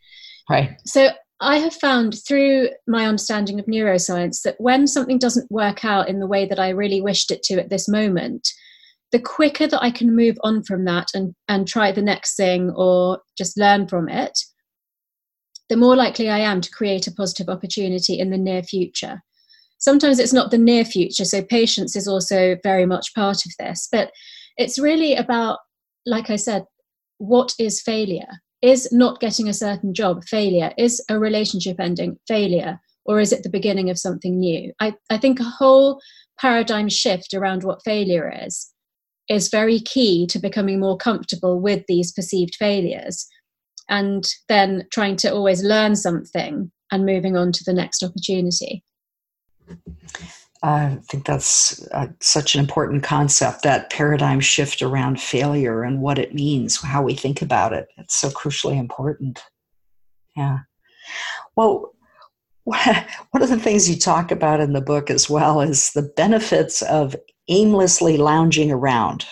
Right. 0.49 0.79
So 0.85 1.09
I 1.41 1.57
have 1.57 1.73
found 1.73 2.17
through 2.27 2.69
my 2.87 3.05
understanding 3.05 3.59
of 3.59 3.65
neuroscience 3.65 4.41
that 4.41 4.55
when 4.57 4.87
something 4.87 5.19
doesn't 5.19 5.51
work 5.51 5.85
out 5.85 6.09
in 6.09 6.19
the 6.19 6.27
way 6.27 6.45
that 6.45 6.59
I 6.59 6.69
really 6.69 7.01
wished 7.01 7.31
it 7.31 7.43
to 7.43 7.59
at 7.59 7.69
this 7.69 7.87
moment, 7.87 8.49
the 9.11 9.19
quicker 9.19 9.67
that 9.67 9.81
I 9.81 9.91
can 9.91 10.15
move 10.15 10.37
on 10.43 10.63
from 10.63 10.85
that 10.85 11.07
and, 11.13 11.33
and 11.47 11.67
try 11.67 11.91
the 11.91 12.01
next 12.01 12.35
thing 12.35 12.71
or 12.71 13.19
just 13.37 13.57
learn 13.57 13.87
from 13.87 14.09
it, 14.09 14.37
the 15.69 15.77
more 15.77 15.95
likely 15.95 16.29
I 16.29 16.39
am 16.39 16.61
to 16.61 16.71
create 16.71 17.07
a 17.07 17.11
positive 17.11 17.47
opportunity 17.47 18.19
in 18.19 18.31
the 18.31 18.37
near 18.37 18.63
future. 18.63 19.21
Sometimes 19.77 20.19
it's 20.19 20.33
not 20.33 20.51
the 20.51 20.57
near 20.57 20.83
future, 20.83 21.25
so 21.25 21.41
patience 21.41 21.95
is 21.95 22.07
also 22.07 22.57
very 22.63 22.85
much 22.85 23.13
part 23.15 23.45
of 23.45 23.51
this. 23.59 23.87
But 23.89 24.11
it's 24.57 24.77
really 24.77 25.15
about, 25.15 25.59
like 26.05 26.29
I 26.29 26.35
said, 26.35 26.65
what 27.17 27.53
is 27.59 27.81
failure? 27.81 28.27
Is 28.61 28.91
not 28.91 29.19
getting 29.19 29.47
a 29.47 29.53
certain 29.53 29.93
job 29.93 30.23
failure? 30.25 30.73
Is 30.77 31.03
a 31.09 31.17
relationship 31.17 31.79
ending 31.79 32.17
failure? 32.27 32.79
Or 33.05 33.19
is 33.19 33.31
it 33.31 33.43
the 33.43 33.49
beginning 33.49 33.89
of 33.89 33.97
something 33.97 34.37
new? 34.37 34.73
I, 34.79 34.93
I 35.09 35.17
think 35.17 35.39
a 35.39 35.43
whole 35.43 35.99
paradigm 36.39 36.89
shift 36.89 37.33
around 37.33 37.63
what 37.63 37.83
failure 37.83 38.31
is 38.45 38.71
is 39.29 39.49
very 39.49 39.79
key 39.79 40.25
to 40.27 40.39
becoming 40.39 40.79
more 40.79 40.97
comfortable 40.97 41.59
with 41.59 41.83
these 41.87 42.11
perceived 42.11 42.55
failures 42.55 43.27
and 43.87 44.27
then 44.47 44.85
trying 44.91 45.15
to 45.17 45.33
always 45.33 45.63
learn 45.63 45.95
something 45.95 46.71
and 46.91 47.05
moving 47.05 47.37
on 47.37 47.51
to 47.51 47.63
the 47.63 47.73
next 47.73 48.03
opportunity. 48.03 48.83
I 50.61 50.97
think 51.07 51.25
that's 51.25 51.87
uh, 51.89 52.07
such 52.19 52.53
an 52.53 52.59
important 52.59 53.03
concept 53.03 53.63
that 53.63 53.89
paradigm 53.89 54.41
shift 54.41 54.81
around 54.81 55.21
failure 55.21 55.83
and 55.83 56.01
what 56.01 56.19
it 56.19 56.33
means, 56.33 56.81
how 56.81 57.01
we 57.01 57.13
think 57.13 57.41
about 57.41 57.71
it. 57.71 57.87
It's 57.97 58.17
so 58.17 58.29
crucially 58.29 58.77
important. 58.77 59.41
Yeah. 60.35 60.59
Well, 61.55 61.93
one 62.63 63.41
of 63.41 63.49
the 63.49 63.59
things 63.59 63.89
you 63.89 63.97
talk 63.97 64.31
about 64.31 64.59
in 64.59 64.73
the 64.73 64.81
book 64.81 65.09
as 65.09 65.29
well 65.29 65.61
is 65.61 65.91
the 65.93 66.11
benefits 66.15 66.81
of 66.83 67.15
aimlessly 67.47 68.17
lounging 68.17 68.71
around. 68.71 69.25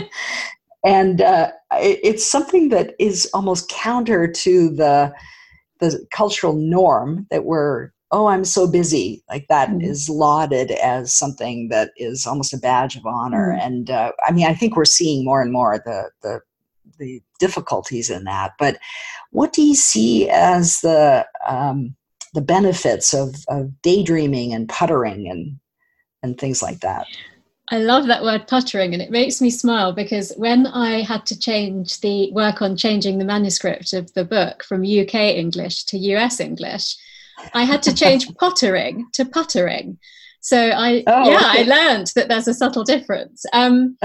and 0.84 1.20
uh, 1.20 1.52
it's 1.72 2.28
something 2.28 2.70
that 2.70 2.94
is 2.98 3.30
almost 3.34 3.68
counter 3.68 4.30
to 4.30 4.70
the 4.70 5.12
the 5.80 6.04
cultural 6.12 6.54
norm 6.54 7.24
that 7.30 7.44
we're 7.44 7.90
oh 8.10 8.26
i'm 8.26 8.44
so 8.44 8.66
busy 8.66 9.22
like 9.28 9.46
that 9.48 9.68
mm-hmm. 9.68 9.80
is 9.80 10.08
lauded 10.08 10.70
as 10.72 11.12
something 11.12 11.68
that 11.68 11.90
is 11.96 12.26
almost 12.26 12.54
a 12.54 12.58
badge 12.58 12.96
of 12.96 13.06
honor 13.06 13.52
mm-hmm. 13.52 13.66
and 13.66 13.90
uh, 13.90 14.12
i 14.26 14.32
mean 14.32 14.46
i 14.46 14.54
think 14.54 14.76
we're 14.76 14.84
seeing 14.84 15.24
more 15.24 15.42
and 15.42 15.52
more 15.52 15.78
the 15.84 16.10
the 16.22 16.40
the 16.98 17.22
difficulties 17.38 18.10
in 18.10 18.24
that 18.24 18.52
but 18.58 18.78
what 19.30 19.52
do 19.52 19.62
you 19.62 19.74
see 19.74 20.28
as 20.30 20.80
the 20.80 21.24
um, 21.46 21.94
the 22.34 22.40
benefits 22.40 23.14
of, 23.14 23.34
of 23.48 23.70
daydreaming 23.82 24.52
and 24.52 24.68
puttering 24.68 25.28
and 25.28 25.58
and 26.22 26.38
things 26.38 26.62
like 26.62 26.80
that. 26.80 27.06
I 27.70 27.78
love 27.78 28.06
that 28.06 28.22
word 28.22 28.48
puttering, 28.48 28.92
and 28.92 29.02
it 29.02 29.10
makes 29.10 29.40
me 29.40 29.50
smile 29.50 29.92
because 29.92 30.32
when 30.36 30.66
I 30.66 31.02
had 31.02 31.26
to 31.26 31.38
change 31.38 32.00
the 32.00 32.32
work 32.32 32.62
on 32.62 32.76
changing 32.76 33.18
the 33.18 33.24
manuscript 33.24 33.92
of 33.92 34.12
the 34.14 34.24
book 34.24 34.64
from 34.64 34.82
UK 34.82 35.14
English 35.14 35.84
to 35.84 35.98
US 35.98 36.40
English, 36.40 36.96
I 37.54 37.64
had 37.64 37.82
to 37.84 37.94
change 37.94 38.26
pottering 38.40 39.06
to 39.14 39.24
puttering. 39.24 39.98
So 40.40 40.70
I, 40.70 41.02
oh, 41.06 41.30
yeah, 41.30 41.36
okay. 41.36 41.62
I 41.62 41.62
learned 41.64 42.12
that 42.14 42.28
there's 42.28 42.48
a 42.48 42.54
subtle 42.54 42.84
difference. 42.84 43.44
Um, 43.52 43.96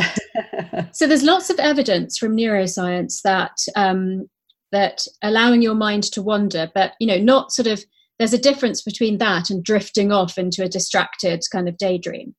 so 0.92 1.08
there's 1.08 1.24
lots 1.24 1.50
of 1.50 1.60
evidence 1.60 2.18
from 2.18 2.36
neuroscience 2.36 3.22
that 3.24 3.58
um, 3.76 4.30
that 4.72 5.06
allowing 5.22 5.62
your 5.62 5.76
mind 5.76 6.04
to 6.04 6.22
wander, 6.22 6.70
but 6.74 6.94
you 7.00 7.08
know, 7.08 7.18
not 7.18 7.52
sort 7.52 7.68
of 7.68 7.84
there's 8.20 8.34
a 8.34 8.38
difference 8.38 8.82
between 8.82 9.18
that 9.20 9.50
and 9.50 9.64
drifting 9.64 10.12
off 10.12 10.38
into 10.38 10.64
a 10.64 10.70
distracted 10.70 11.44
kind 11.52 11.68
of 11.68 11.78
daydream. 11.78 12.36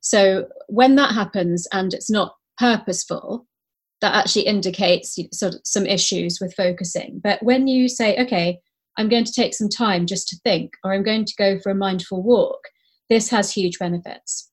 So 0.00 0.48
when 0.68 0.96
that 0.96 1.14
happens 1.14 1.66
and 1.72 1.92
it's 1.92 2.10
not 2.10 2.36
purposeful, 2.56 3.46
that 4.00 4.14
actually 4.14 4.46
indicates 4.46 5.18
sort 5.32 5.54
of 5.54 5.60
some 5.64 5.86
issues 5.86 6.38
with 6.40 6.54
focusing. 6.54 7.20
But 7.22 7.42
when 7.42 7.66
you 7.66 7.88
say, 7.88 8.16
okay, 8.18 8.60
I'm 8.98 9.08
going 9.08 9.24
to 9.24 9.32
take 9.32 9.54
some 9.54 9.68
time 9.68 10.06
just 10.06 10.28
to 10.28 10.36
think, 10.44 10.74
or 10.84 10.92
I'm 10.92 11.04
going 11.04 11.24
to 11.24 11.34
go 11.38 11.58
for 11.60 11.70
a 11.70 11.74
mindful 11.74 12.22
walk, 12.22 12.58
this 13.08 13.30
has 13.30 13.52
huge 13.52 13.78
benefits. 13.78 14.50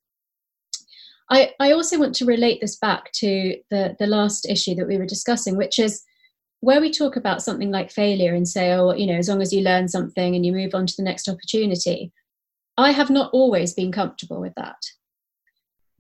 I, 1.30 1.54
I 1.60 1.72
also 1.72 2.00
want 2.00 2.14
to 2.16 2.26
relate 2.26 2.62
this 2.62 2.78
back 2.78 3.12
to 3.14 3.58
the, 3.72 3.96
the 4.00 4.06
last 4.06 4.48
issue 4.48 4.76
that 4.76 4.88
we 4.88 4.98
were 4.98 5.08
discussing, 5.08 5.58
which 5.58 5.80
is 5.80 6.04
where 6.62 6.80
we 6.80 6.92
talk 6.92 7.16
about 7.16 7.42
something 7.42 7.72
like 7.72 7.92
failure 7.92 8.34
and 8.34 8.48
say, 8.48 8.72
oh, 8.74 8.94
you 8.94 9.08
know, 9.08 9.16
as 9.16 9.28
long 9.28 9.42
as 9.42 9.52
you 9.52 9.62
learn 9.62 9.88
something 9.88 10.36
and 10.36 10.46
you 10.46 10.54
move 10.54 10.76
on 10.76 10.86
to 10.86 10.94
the 10.96 11.04
next 11.04 11.28
opportunity, 11.28 12.12
I 12.78 12.92
have 12.92 13.10
not 13.10 13.32
always 13.34 13.74
been 13.74 13.92
comfortable 13.92 14.40
with 14.40 14.54
that. 14.56 14.78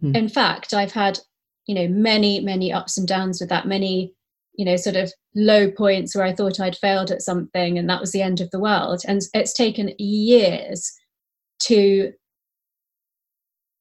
Hmm. 0.01 0.15
In 0.15 0.29
fact, 0.29 0.73
I've 0.73 0.91
had, 0.91 1.19
you 1.65 1.73
know, 1.73 1.87
many, 1.87 2.39
many 2.41 2.71
ups 2.71 2.97
and 2.97 3.07
downs 3.07 3.39
with 3.39 3.49
that, 3.49 3.67
many, 3.67 4.13
you 4.57 4.65
know, 4.65 4.75
sort 4.75 4.95
of 4.95 5.11
low 5.35 5.69
points 5.71 6.15
where 6.15 6.25
I 6.25 6.33
thought 6.33 6.59
I'd 6.59 6.77
failed 6.77 7.11
at 7.11 7.21
something 7.21 7.77
and 7.77 7.89
that 7.89 8.01
was 8.01 8.11
the 8.11 8.21
end 8.21 8.41
of 8.41 8.51
the 8.51 8.59
world. 8.59 9.01
And 9.07 9.21
it's 9.33 9.53
taken 9.53 9.93
years 9.97 10.91
to 11.63 12.13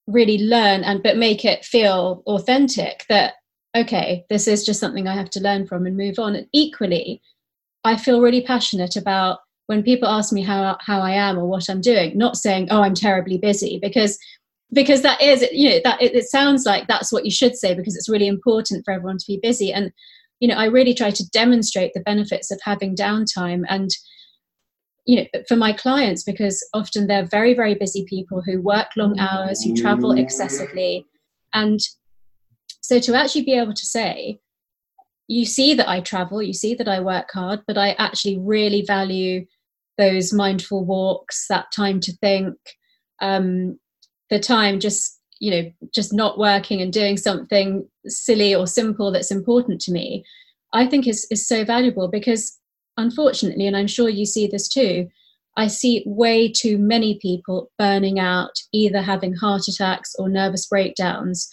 really 0.07 0.39
learn 0.39 0.85
and 0.85 1.03
but 1.03 1.17
make 1.17 1.45
it 1.45 1.65
feel 1.65 2.23
authentic 2.27 3.05
that 3.09 3.35
okay 3.75 4.25
this 4.29 4.47
is 4.47 4.65
just 4.65 4.79
something 4.79 5.09
i 5.09 5.15
have 5.15 5.31
to 5.31 5.41
learn 5.41 5.67
from 5.67 5.87
and 5.87 5.97
move 5.97 6.19
on 6.19 6.37
and 6.37 6.47
equally 6.53 7.23
i 7.85 7.97
feel 7.97 8.21
really 8.21 8.43
passionate 8.43 8.97
about 8.97 9.39
when 9.67 9.83
people 9.83 10.07
ask 10.07 10.31
me 10.31 10.43
how 10.43 10.77
how 10.81 11.01
i 11.01 11.11
am 11.11 11.39
or 11.39 11.47
what 11.47 11.71
i'm 11.71 11.81
doing 11.81 12.17
not 12.19 12.37
saying 12.37 12.69
oh 12.71 12.83
i'm 12.83 12.95
terribly 12.95 13.39
busy 13.39 13.79
because 13.81 14.19
because 14.75 15.01
that 15.03 15.21
is 15.23 15.43
you 15.53 15.71
know 15.71 15.81
that 15.85 16.01
it, 16.03 16.15
it 16.15 16.25
sounds 16.25 16.67
like 16.67 16.87
that's 16.87 17.11
what 17.11 17.25
you 17.25 17.31
should 17.31 17.57
say 17.57 17.75
because 17.75 17.97
it's 17.97 18.09
really 18.09 18.29
important 18.29 18.85
for 18.85 18.93
everyone 18.93 19.17
to 19.17 19.27
be 19.27 19.41
busy 19.43 19.73
and 19.73 19.91
you 20.41 20.49
know 20.49 20.57
i 20.57 20.65
really 20.65 20.95
try 20.95 21.11
to 21.11 21.29
demonstrate 21.31 21.93
the 21.95 22.01
benefits 22.01 22.51
of 22.51 22.61
having 22.63 22.95
downtime 22.95 23.63
and 23.69 23.91
you 25.07 25.17
know 25.17 25.41
for 25.47 25.57
my 25.57 25.73
clients 25.73 26.23
because 26.23 26.67
often 26.73 27.07
they're 27.07 27.27
very 27.27 27.55
very 27.55 27.75
busy 27.75 28.05
people 28.09 28.43
who 28.43 28.61
work 28.61 28.89
long 28.97 29.19
hours 29.19 29.63
who 29.63 29.75
travel 29.75 30.13
excessively. 30.13 31.07
And 31.53 31.81
so 32.81 32.99
to 32.99 33.15
actually 33.15 33.45
be 33.45 33.55
able 33.55 33.75
to 33.75 33.87
say 33.87 34.41
you 35.29 35.47
see 35.47 35.73
that 35.75 35.89
i 35.89 36.01
travel 36.01 36.43
you 36.43 36.53
see 36.53 36.75
that 36.75 36.89
i 36.89 37.01
work 37.01 37.31
hard 37.33 37.61
but 37.67 37.79
i 37.79 37.93
actually 37.93 38.39
really 38.39 38.83
value 38.87 39.45
those 39.97 40.33
mindful 40.33 40.85
walks 40.85 41.47
that 41.49 41.71
time 41.73 42.01
to 42.01 42.13
think 42.17 42.55
um, 43.23 43.79
the 44.29 44.41
time 44.41 44.81
just 44.81 45.14
you 45.41 45.51
know 45.51 45.71
just 45.95 46.13
not 46.13 46.39
working 46.39 46.81
and 46.81 46.93
doing 46.93 47.17
something 47.17 47.87
silly 48.07 48.55
or 48.55 48.67
simple 48.67 49.11
that's 49.11 49.31
important 49.31 49.81
to 49.81 49.93
me 49.93 50.25
i 50.73 50.87
think 50.87 51.07
is 51.07 51.27
is 51.31 51.47
so 51.47 51.65
valuable 51.65 52.09
because 52.09 52.59
unfortunately, 52.97 53.67
and 53.67 53.77
I'm 53.77 53.87
sure 53.87 54.09
you 54.09 54.27
see 54.27 54.47
this 54.47 54.69
too, 54.69 55.09
I 55.57 55.69
see 55.69 56.03
way 56.07 56.51
too 56.51 56.79
many 56.79 57.19
people 57.21 57.71
burning 57.79 58.19
out, 58.19 58.53
either 58.73 59.03
having 59.03 59.35
heart 59.35 59.69
attacks 59.69 60.15
or 60.19 60.29
nervous 60.29 60.67
breakdowns. 60.67 61.49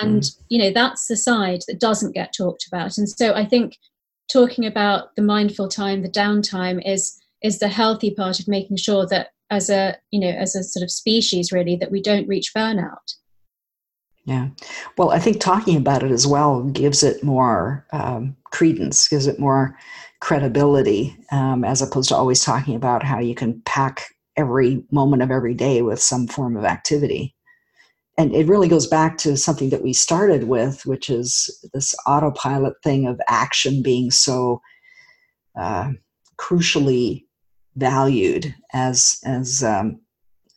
And, 0.00 0.22
mm. 0.22 0.38
you 0.48 0.58
know, 0.58 0.70
that's 0.70 1.06
the 1.06 1.16
side 1.16 1.62
that 1.66 1.80
doesn't 1.80 2.14
get 2.14 2.32
talked 2.36 2.66
about. 2.66 2.98
And 2.98 3.08
so 3.08 3.34
I 3.34 3.44
think 3.44 3.76
talking 4.32 4.64
about 4.64 5.14
the 5.16 5.22
mindful 5.22 5.68
time, 5.68 6.02
the 6.02 6.08
downtime 6.08 6.80
is 6.86 7.18
is 7.42 7.58
the 7.58 7.66
healthy 7.66 8.14
part 8.14 8.38
of 8.38 8.46
making 8.46 8.76
sure 8.76 9.04
that 9.04 9.30
as 9.52 9.68
a, 9.68 9.96
you 10.10 10.18
know, 10.18 10.30
as 10.30 10.56
a 10.56 10.64
sort 10.64 10.82
of 10.82 10.90
species 10.90 11.52
really, 11.52 11.76
that 11.76 11.92
we 11.92 12.00
don't 12.00 12.26
reach 12.26 12.54
burnout. 12.56 13.14
Yeah. 14.24 14.48
Well, 14.96 15.10
I 15.10 15.18
think 15.18 15.40
talking 15.40 15.76
about 15.76 16.02
it 16.02 16.10
as 16.10 16.26
well 16.26 16.62
gives 16.64 17.02
it 17.02 17.22
more 17.22 17.86
um, 17.92 18.34
credence, 18.50 19.08
gives 19.08 19.26
it 19.26 19.38
more 19.38 19.76
credibility, 20.20 21.16
um, 21.32 21.64
as 21.64 21.82
opposed 21.82 22.08
to 22.08 22.16
always 22.16 22.42
talking 22.42 22.74
about 22.74 23.02
how 23.02 23.18
you 23.18 23.34
can 23.34 23.60
pack 23.66 24.06
every 24.36 24.84
moment 24.90 25.22
of 25.22 25.30
every 25.30 25.54
day 25.54 25.82
with 25.82 26.00
some 26.00 26.26
form 26.26 26.56
of 26.56 26.64
activity. 26.64 27.34
And 28.16 28.34
it 28.34 28.46
really 28.46 28.68
goes 28.68 28.86
back 28.86 29.18
to 29.18 29.36
something 29.36 29.70
that 29.70 29.82
we 29.82 29.92
started 29.92 30.44
with, 30.44 30.86
which 30.86 31.10
is 31.10 31.50
this 31.74 31.94
autopilot 32.06 32.74
thing 32.82 33.06
of 33.06 33.20
action 33.28 33.82
being 33.82 34.10
so 34.10 34.62
uh, 35.60 35.90
crucially 36.38 37.24
valued 37.76 38.54
as 38.72 39.18
as 39.24 39.62
um, 39.62 40.00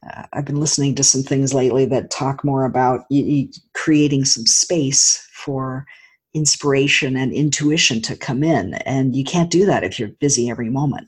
uh, 0.05 0.23
I've 0.33 0.45
been 0.45 0.59
listening 0.59 0.95
to 0.95 1.03
some 1.03 1.23
things 1.23 1.53
lately 1.53 1.85
that 1.85 2.11
talk 2.11 2.43
more 2.43 2.65
about 2.65 3.01
y- 3.09 3.23
y- 3.27 3.47
creating 3.73 4.25
some 4.25 4.45
space 4.45 5.27
for 5.33 5.85
inspiration 6.33 7.15
and 7.15 7.31
intuition 7.31 8.01
to 8.01 8.15
come 8.15 8.43
in. 8.43 8.73
And 8.85 9.15
you 9.15 9.23
can't 9.23 9.49
do 9.49 9.65
that 9.65 9.83
if 9.83 9.97
you're 9.97 10.09
busy 10.09 10.49
every 10.49 10.69
moment. 10.69 11.07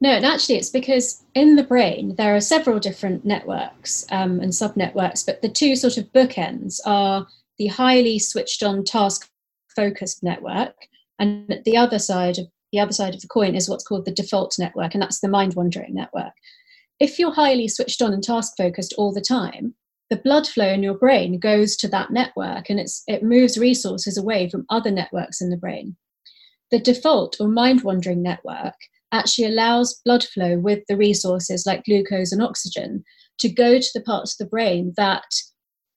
No, 0.00 0.10
and 0.10 0.24
actually, 0.24 0.56
it's 0.56 0.70
because 0.70 1.24
in 1.34 1.56
the 1.56 1.64
brain 1.64 2.14
there 2.16 2.36
are 2.36 2.40
several 2.40 2.78
different 2.78 3.24
networks 3.24 4.06
um, 4.12 4.38
and 4.40 4.52
subnetworks, 4.52 5.26
but 5.26 5.42
the 5.42 5.48
two 5.48 5.74
sort 5.74 5.96
of 5.96 6.12
bookends 6.12 6.78
are 6.86 7.26
the 7.58 7.66
highly 7.66 8.20
switched 8.20 8.62
on 8.62 8.84
task 8.84 9.28
focused 9.74 10.22
network, 10.22 10.76
and 11.18 11.60
the 11.64 11.76
other 11.76 11.98
side 11.98 12.38
of 12.38 12.46
the 12.72 12.80
other 12.80 12.92
side 12.92 13.14
of 13.14 13.20
the 13.20 13.28
coin 13.28 13.54
is 13.54 13.68
what's 13.68 13.84
called 13.84 14.04
the 14.04 14.12
default 14.12 14.56
network, 14.58 14.94
and 14.94 15.02
that's 15.02 15.20
the 15.20 15.28
mind 15.28 15.54
wandering 15.54 15.94
network 15.94 16.32
if 17.00 17.18
you're 17.18 17.32
highly 17.32 17.68
switched 17.68 18.02
on 18.02 18.12
and 18.12 18.22
task 18.22 18.54
focused 18.56 18.94
all 18.98 19.12
the 19.12 19.20
time, 19.20 19.74
the 20.10 20.16
blood 20.16 20.46
flow 20.46 20.68
in 20.68 20.82
your 20.82 20.96
brain 20.96 21.38
goes 21.38 21.76
to 21.76 21.88
that 21.88 22.10
network 22.10 22.70
and 22.70 22.80
it's, 22.80 23.02
it 23.06 23.22
moves 23.22 23.58
resources 23.58 24.16
away 24.16 24.48
from 24.48 24.66
other 24.70 24.90
networks 24.90 25.40
in 25.40 25.50
the 25.50 25.56
brain. 25.56 25.96
The 26.70 26.78
default 26.78 27.36
or 27.40 27.48
mind 27.48 27.82
wandering 27.82 28.22
network 28.22 28.74
actually 29.12 29.46
allows 29.46 30.00
blood 30.04 30.24
flow 30.24 30.58
with 30.58 30.80
the 30.88 30.96
resources 30.96 31.66
like 31.66 31.84
glucose 31.84 32.32
and 32.32 32.42
oxygen 32.42 33.04
to 33.38 33.48
go 33.48 33.78
to 33.78 33.90
the 33.94 34.02
parts 34.02 34.32
of 34.34 34.38
the 34.38 34.50
brain 34.50 34.92
that 34.96 35.24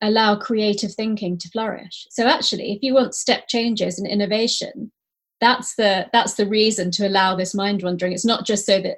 allow 0.02 0.36
creative 0.36 0.94
thinking 0.94 1.38
to 1.38 1.50
flourish. 1.50 2.06
So 2.10 2.28
actually, 2.28 2.74
if 2.74 2.80
you 2.82 2.94
want 2.94 3.16
step 3.16 3.48
changes 3.48 3.98
and 3.98 4.08
innovation, 4.08 4.92
that's 5.41 5.75
the 5.75 6.08
that's 6.13 6.36
the 6.36 6.47
reason 6.47 6.91
to 6.91 7.08
allow 7.08 7.36
this 7.36 7.54
mind 7.54 7.82
wandering. 7.84 8.13
It's 8.13 8.25
not 8.25 8.45
just 8.45 8.65
so 8.65 8.80
that 8.82 8.97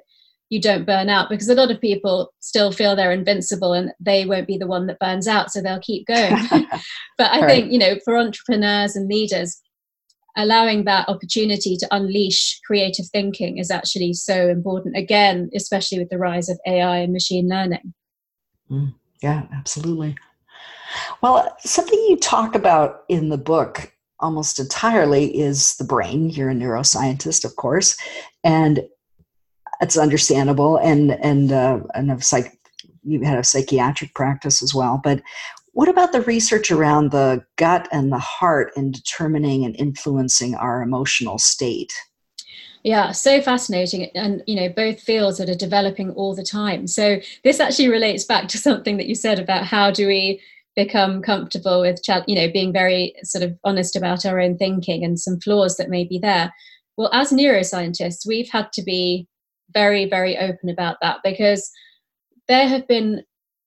you 0.50 0.60
don't 0.60 0.86
burn 0.86 1.08
out 1.08 1.28
because 1.28 1.48
a 1.48 1.54
lot 1.54 1.70
of 1.70 1.80
people 1.80 2.32
still 2.40 2.70
feel 2.70 2.94
they're 2.94 3.12
invincible 3.12 3.72
and 3.72 3.92
they 3.98 4.26
won't 4.26 4.46
be 4.46 4.58
the 4.58 4.66
one 4.66 4.86
that 4.86 4.98
burns 4.98 5.26
out 5.26 5.50
so 5.50 5.60
they'll 5.60 5.80
keep 5.80 6.06
going 6.06 6.36
but 7.18 7.32
i 7.32 7.40
right. 7.40 7.48
think 7.48 7.72
you 7.72 7.78
know 7.78 7.96
for 8.04 8.16
entrepreneurs 8.16 8.94
and 8.94 9.08
leaders 9.08 9.60
allowing 10.36 10.84
that 10.84 11.08
opportunity 11.08 11.76
to 11.76 11.88
unleash 11.90 12.60
creative 12.66 13.06
thinking 13.06 13.58
is 13.58 13.70
actually 13.70 14.12
so 14.12 14.48
important 14.48 14.96
again 14.96 15.50
especially 15.54 15.98
with 15.98 16.10
the 16.10 16.18
rise 16.18 16.48
of 16.48 16.58
ai 16.66 16.98
and 16.98 17.12
machine 17.12 17.48
learning 17.48 17.94
mm, 18.70 18.92
yeah 19.22 19.44
absolutely 19.52 20.14
well 21.22 21.56
something 21.60 21.98
you 22.08 22.16
talk 22.16 22.54
about 22.54 23.04
in 23.08 23.28
the 23.28 23.38
book 23.38 23.93
almost 24.24 24.58
entirely 24.58 25.38
is 25.38 25.76
the 25.76 25.84
brain. 25.84 26.30
You're 26.30 26.50
a 26.50 26.54
neuroscientist 26.54 27.44
of 27.44 27.56
course 27.56 27.96
and 28.42 28.80
it's 29.80 29.98
understandable 29.98 30.76
and 30.78 31.12
and 31.12 31.52
uh, 31.52 31.80
and 31.94 32.10
of 32.10 32.24
psych 32.24 32.58
you 33.02 33.20
had 33.20 33.38
a 33.38 33.44
psychiatric 33.44 34.14
practice 34.14 34.62
as 34.62 34.74
well 34.74 35.00
but 35.02 35.20
what 35.72 35.88
about 35.88 36.12
the 36.12 36.22
research 36.22 36.70
around 36.70 37.10
the 37.10 37.44
gut 37.56 37.88
and 37.90 38.12
the 38.12 38.18
heart 38.18 38.72
in 38.76 38.92
determining 38.92 39.64
and 39.64 39.74
influencing 39.76 40.54
our 40.54 40.80
emotional 40.82 41.36
state? 41.36 41.92
Yeah 42.84 43.10
so 43.12 43.40
fascinating 43.40 44.04
and 44.14 44.42
you 44.46 44.56
know 44.56 44.68
both 44.68 45.00
fields 45.00 45.38
that 45.38 45.50
are 45.50 45.54
developing 45.54 46.10
all 46.12 46.34
the 46.34 46.44
time. 46.44 46.86
So 46.86 47.18
this 47.42 47.60
actually 47.60 47.88
relates 47.88 48.24
back 48.24 48.46
to 48.48 48.58
something 48.58 48.98
that 48.98 49.06
you 49.06 49.14
said 49.14 49.38
about 49.38 49.64
how 49.64 49.90
do 49.90 50.06
we 50.06 50.40
become 50.76 51.22
comfortable 51.22 51.80
with 51.80 52.00
you 52.26 52.34
know 52.34 52.50
being 52.52 52.72
very 52.72 53.14
sort 53.22 53.44
of 53.44 53.56
honest 53.64 53.96
about 53.96 54.26
our 54.26 54.40
own 54.40 54.56
thinking 54.56 55.04
and 55.04 55.18
some 55.18 55.40
flaws 55.40 55.76
that 55.76 55.90
may 55.90 56.04
be 56.04 56.18
there. 56.18 56.52
Well 56.96 57.10
as 57.12 57.32
neuroscientists 57.32 58.26
we've 58.26 58.50
had 58.50 58.72
to 58.74 58.82
be 58.82 59.28
very, 59.72 60.06
very 60.06 60.38
open 60.38 60.68
about 60.68 60.96
that 61.02 61.18
because 61.24 61.70
there 62.48 62.68
have 62.68 62.86
been, 62.86 63.22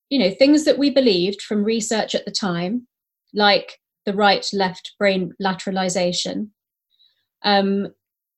you 0.09 0.19
know, 0.19 0.31
things 0.31 0.65
that 0.65 0.77
we 0.77 0.89
believed 0.89 1.41
from 1.41 1.63
research 1.63 2.15
at 2.15 2.25
the 2.25 2.31
time, 2.31 2.87
like 3.33 3.79
the 4.05 4.13
right 4.13 4.45
left 4.53 4.93
brain 4.99 5.33
lateralization, 5.41 6.49
um, 7.43 7.87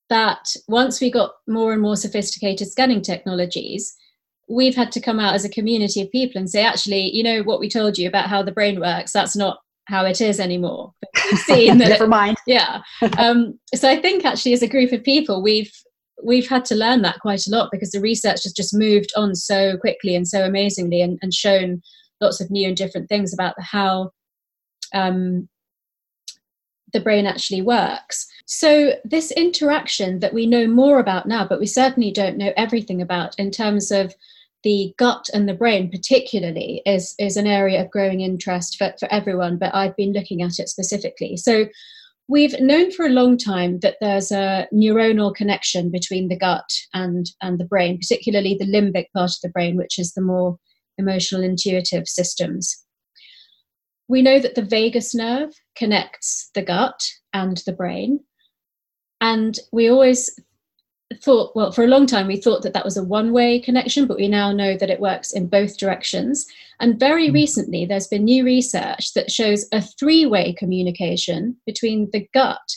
that 0.10 0.56
once 0.68 1.00
we 1.00 1.12
got 1.12 1.32
more 1.48 1.72
and 1.72 1.82
more 1.82 1.96
sophisticated 1.96 2.68
scanning 2.68 3.02
technologies, 3.02 3.96
we've 4.50 4.76
had 4.76 4.92
to 4.92 5.00
come 5.00 5.20
out 5.20 5.36
as 5.36 5.46
a 5.46 5.50
community 5.50 6.02
of 6.02 6.12
people 6.12 6.40
and 6.40 6.50
say, 6.50 6.64
actually, 6.64 7.16
you 7.16 7.24
know, 7.24 7.44
what 7.44 7.60
we 7.60 7.70
told 7.70 7.98
you 7.98 8.08
about 8.08 8.28
how 8.28 8.42
the 8.42 8.52
brain 8.52 8.80
works, 8.80 9.14
that's 9.14 9.36
not 9.36 9.60
how 9.86 10.06
it 10.06 10.20
is 10.22 10.40
anymore. 10.40 10.94
We've 11.32 11.40
seen 11.42 11.78
that 11.78 11.90
Never 11.90 12.08
mind. 12.08 12.38
yeah. 12.48 12.82
Um, 13.18 13.60
so 13.76 13.88
I 13.88 14.02
think 14.02 14.26
actually, 14.26 14.54
as 14.54 14.64
a 14.64 14.68
group 14.68 14.92
of 14.92 15.04
people, 15.04 15.42
we've 15.42 15.72
we've 16.22 16.50
had 16.50 16.66
to 16.66 16.76
learn 16.76 17.02
that 17.04 17.20
quite 17.22 17.48
a 17.48 17.52
lot 17.52 17.70
because 17.72 17.92
the 17.92 18.02
research 18.02 18.44
has 18.44 18.52
just 18.52 18.74
moved 18.74 19.12
on 19.16 19.36
so 19.36 19.78
quickly 19.78 20.16
and 20.16 20.28
so 20.28 20.44
amazingly 20.44 21.02
and, 21.02 21.18
and 21.22 21.34
shown 21.34 21.82
lots 22.20 22.42
of 22.42 22.52
new 22.52 22.68
and 22.68 22.76
different 22.76 23.08
things 23.08 23.34
about 23.34 23.56
how 23.62 24.12
um, 24.94 25.48
the 26.92 27.00
brain 27.00 27.26
actually 27.26 27.62
works. 27.62 28.28
So, 28.46 28.94
this 29.06 29.32
interaction 29.32 30.20
that 30.20 30.34
we 30.34 30.46
know 30.46 30.68
more 30.68 31.00
about 31.00 31.28
now, 31.28 31.48
but 31.48 31.60
we 31.60 31.68
certainly 31.68 32.12
don't 32.12 32.38
know 32.38 32.52
everything 32.58 33.02
about 33.02 33.38
in 33.40 33.52
terms 33.52 33.92
of 33.92 34.14
the 34.64 34.94
gut 34.98 35.30
and 35.34 35.48
the 35.48 35.54
brain 35.54 35.90
particularly 35.90 36.82
is 36.86 37.16
is 37.18 37.38
an 37.38 37.48
area 37.48 37.82
of 37.82 37.92
growing 37.92 38.22
interest 38.22 38.78
for, 38.78 38.94
for 39.00 39.12
everyone 39.12 39.58
but 39.58 39.74
i've 39.74 39.96
been 39.96 40.14
looking 40.14 40.42
at 40.42 40.60
it 40.60 40.70
specifically. 40.70 41.38
So 41.38 41.68
we've 42.30 42.58
known 42.62 42.92
for 42.92 43.06
a 43.06 43.10
long 43.10 43.38
time 43.38 43.80
that 43.80 43.98
there's 44.00 44.32
a 44.32 44.68
neuronal 44.74 45.36
connection 45.36 45.90
between 45.90 46.30
the 46.30 46.38
gut 46.38 46.70
and 46.94 47.26
and 47.42 47.60
the 47.60 47.66
brain 47.66 47.98
particularly 47.98 48.56
the 48.58 48.66
limbic 48.66 49.06
part 49.14 49.32
of 49.32 49.42
the 49.42 49.50
brain 49.50 49.76
which 49.76 49.98
is 49.98 50.14
the 50.14 50.22
more 50.22 50.58
emotional 50.98 51.44
intuitive 51.44 52.08
systems. 52.08 52.86
We 54.08 54.22
know 54.22 54.40
that 54.40 54.56
the 54.56 54.62
vagus 54.62 55.16
nerve 55.16 55.52
connects 55.76 56.50
the 56.54 56.62
gut 56.62 57.02
and 57.34 57.58
the 57.66 57.74
brain 57.74 58.20
and 59.22 59.58
we 59.72 59.90
always 59.90 60.30
thought, 61.16 61.56
well, 61.56 61.72
for 61.72 61.84
a 61.84 61.88
long 61.88 62.06
time, 62.06 62.28
we 62.28 62.38
thought 62.38 62.62
that 62.62 62.74
that 62.74 62.86
was 62.86 62.98
a 62.98 63.04
one 63.04 63.32
way 63.32 63.60
connection, 63.60 64.06
but 64.06 64.18
we 64.18 64.28
now 64.28 64.52
know 64.52 64.78
that 64.78 64.90
it 64.90 65.00
works 65.00 65.32
in 65.32 65.48
both 65.48 65.78
directions. 65.78 66.46
And 66.80 67.00
very 67.00 67.28
hmm. 67.28 67.34
recently, 67.34 67.86
there's 67.86 68.08
been 68.08 68.26
new 68.26 68.46
research 68.46 69.14
that 69.14 69.32
shows 69.32 69.66
a 69.72 69.82
three 69.82 70.26
way 70.26 70.54
communication 70.54 71.58
between 71.66 72.10
the 72.12 72.28
gut, 72.34 72.76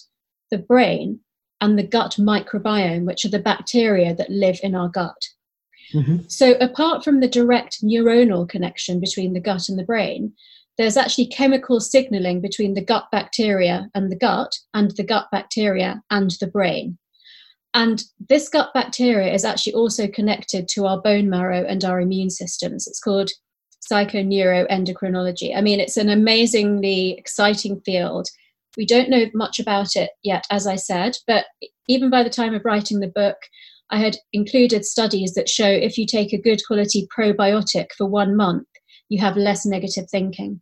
the 0.51 0.59
brain, 0.59 1.21
and 1.61 1.79
the 1.79 1.87
gut 1.87 2.17
microbiome, 2.19 3.05
which 3.07 3.25
are 3.25 3.31
the 3.31 3.39
bacteria 3.39 4.15
that 4.15 4.31
live 4.31 4.59
in 4.63 4.75
our 4.75 4.89
gut. 4.89 5.29
Mm-hmm. 5.95 6.19
So, 6.29 6.53
apart 6.53 7.05
from 7.05 7.21
the 7.21 7.29
direct 7.29 7.83
neuronal 7.83 8.49
connection 8.49 8.99
between 8.99 9.35
the 9.35 9.41
gut 9.41 9.69
and 9.69 9.79
the 9.79 9.85
brain, 9.85 10.33
there's 10.79 10.97
actually 10.97 11.27
chemical 11.27 11.81
signaling 11.81 12.41
between 12.41 12.75
the 12.75 12.85
gut 12.85 13.09
bacteria 13.13 13.91
and 13.95 14.11
the 14.11 14.17
gut, 14.17 14.59
and 14.73 14.91
the 14.97 15.05
gut 15.05 15.27
bacteria 15.31 16.03
and 16.11 16.31
the 16.41 16.47
brain. 16.47 16.99
And 17.75 18.03
this 18.29 18.49
gut 18.49 18.71
bacteria 18.75 19.33
is 19.33 19.45
actually 19.45 19.75
also 19.75 20.07
connected 20.07 20.69
to 20.69 20.87
our 20.87 21.01
bone 21.01 21.31
marrow 21.31 21.65
and 21.67 21.85
our 21.85 22.01
immune 22.01 22.31
systems. 22.31 22.87
It's 22.87 23.01
called 23.01 23.31
psychoneuroendocrinology. 23.91 25.57
I 25.57 25.61
mean, 25.61 25.81
it's 25.81 25.97
an 25.97 26.09
amazingly 26.09 27.17
exciting 27.19 27.81
field. 27.81 28.29
We 28.77 28.87
don't 28.87 29.11
know 29.11 29.27
much 29.35 29.59
about 29.59 29.97
it 29.97 30.11
yet, 30.23 30.45
as 30.51 30.67
I 30.67 30.77
said, 30.77 31.17
but 31.27 31.47
even 31.89 32.11
by 32.11 32.23
the 32.23 32.31
time 32.31 32.55
of 32.55 32.65
writing 32.65 33.01
the 33.01 33.09
book, 33.09 33.37
I 33.91 33.99
had 33.99 34.17
included 34.33 34.85
studies 34.85 35.35
that 35.35 35.49
show 35.49 35.69
if 35.69 35.99
you 35.99 36.07
take 36.07 36.33
a 36.33 36.41
good 36.41 36.63
quality 36.67 37.07
probiotic 37.17 37.89
for 37.97 38.07
one 38.07 38.37
month, 38.37 38.67
you 39.09 39.21
have 39.21 39.37
less 39.37 39.67
negative 39.67 40.09
thinking. 40.11 40.61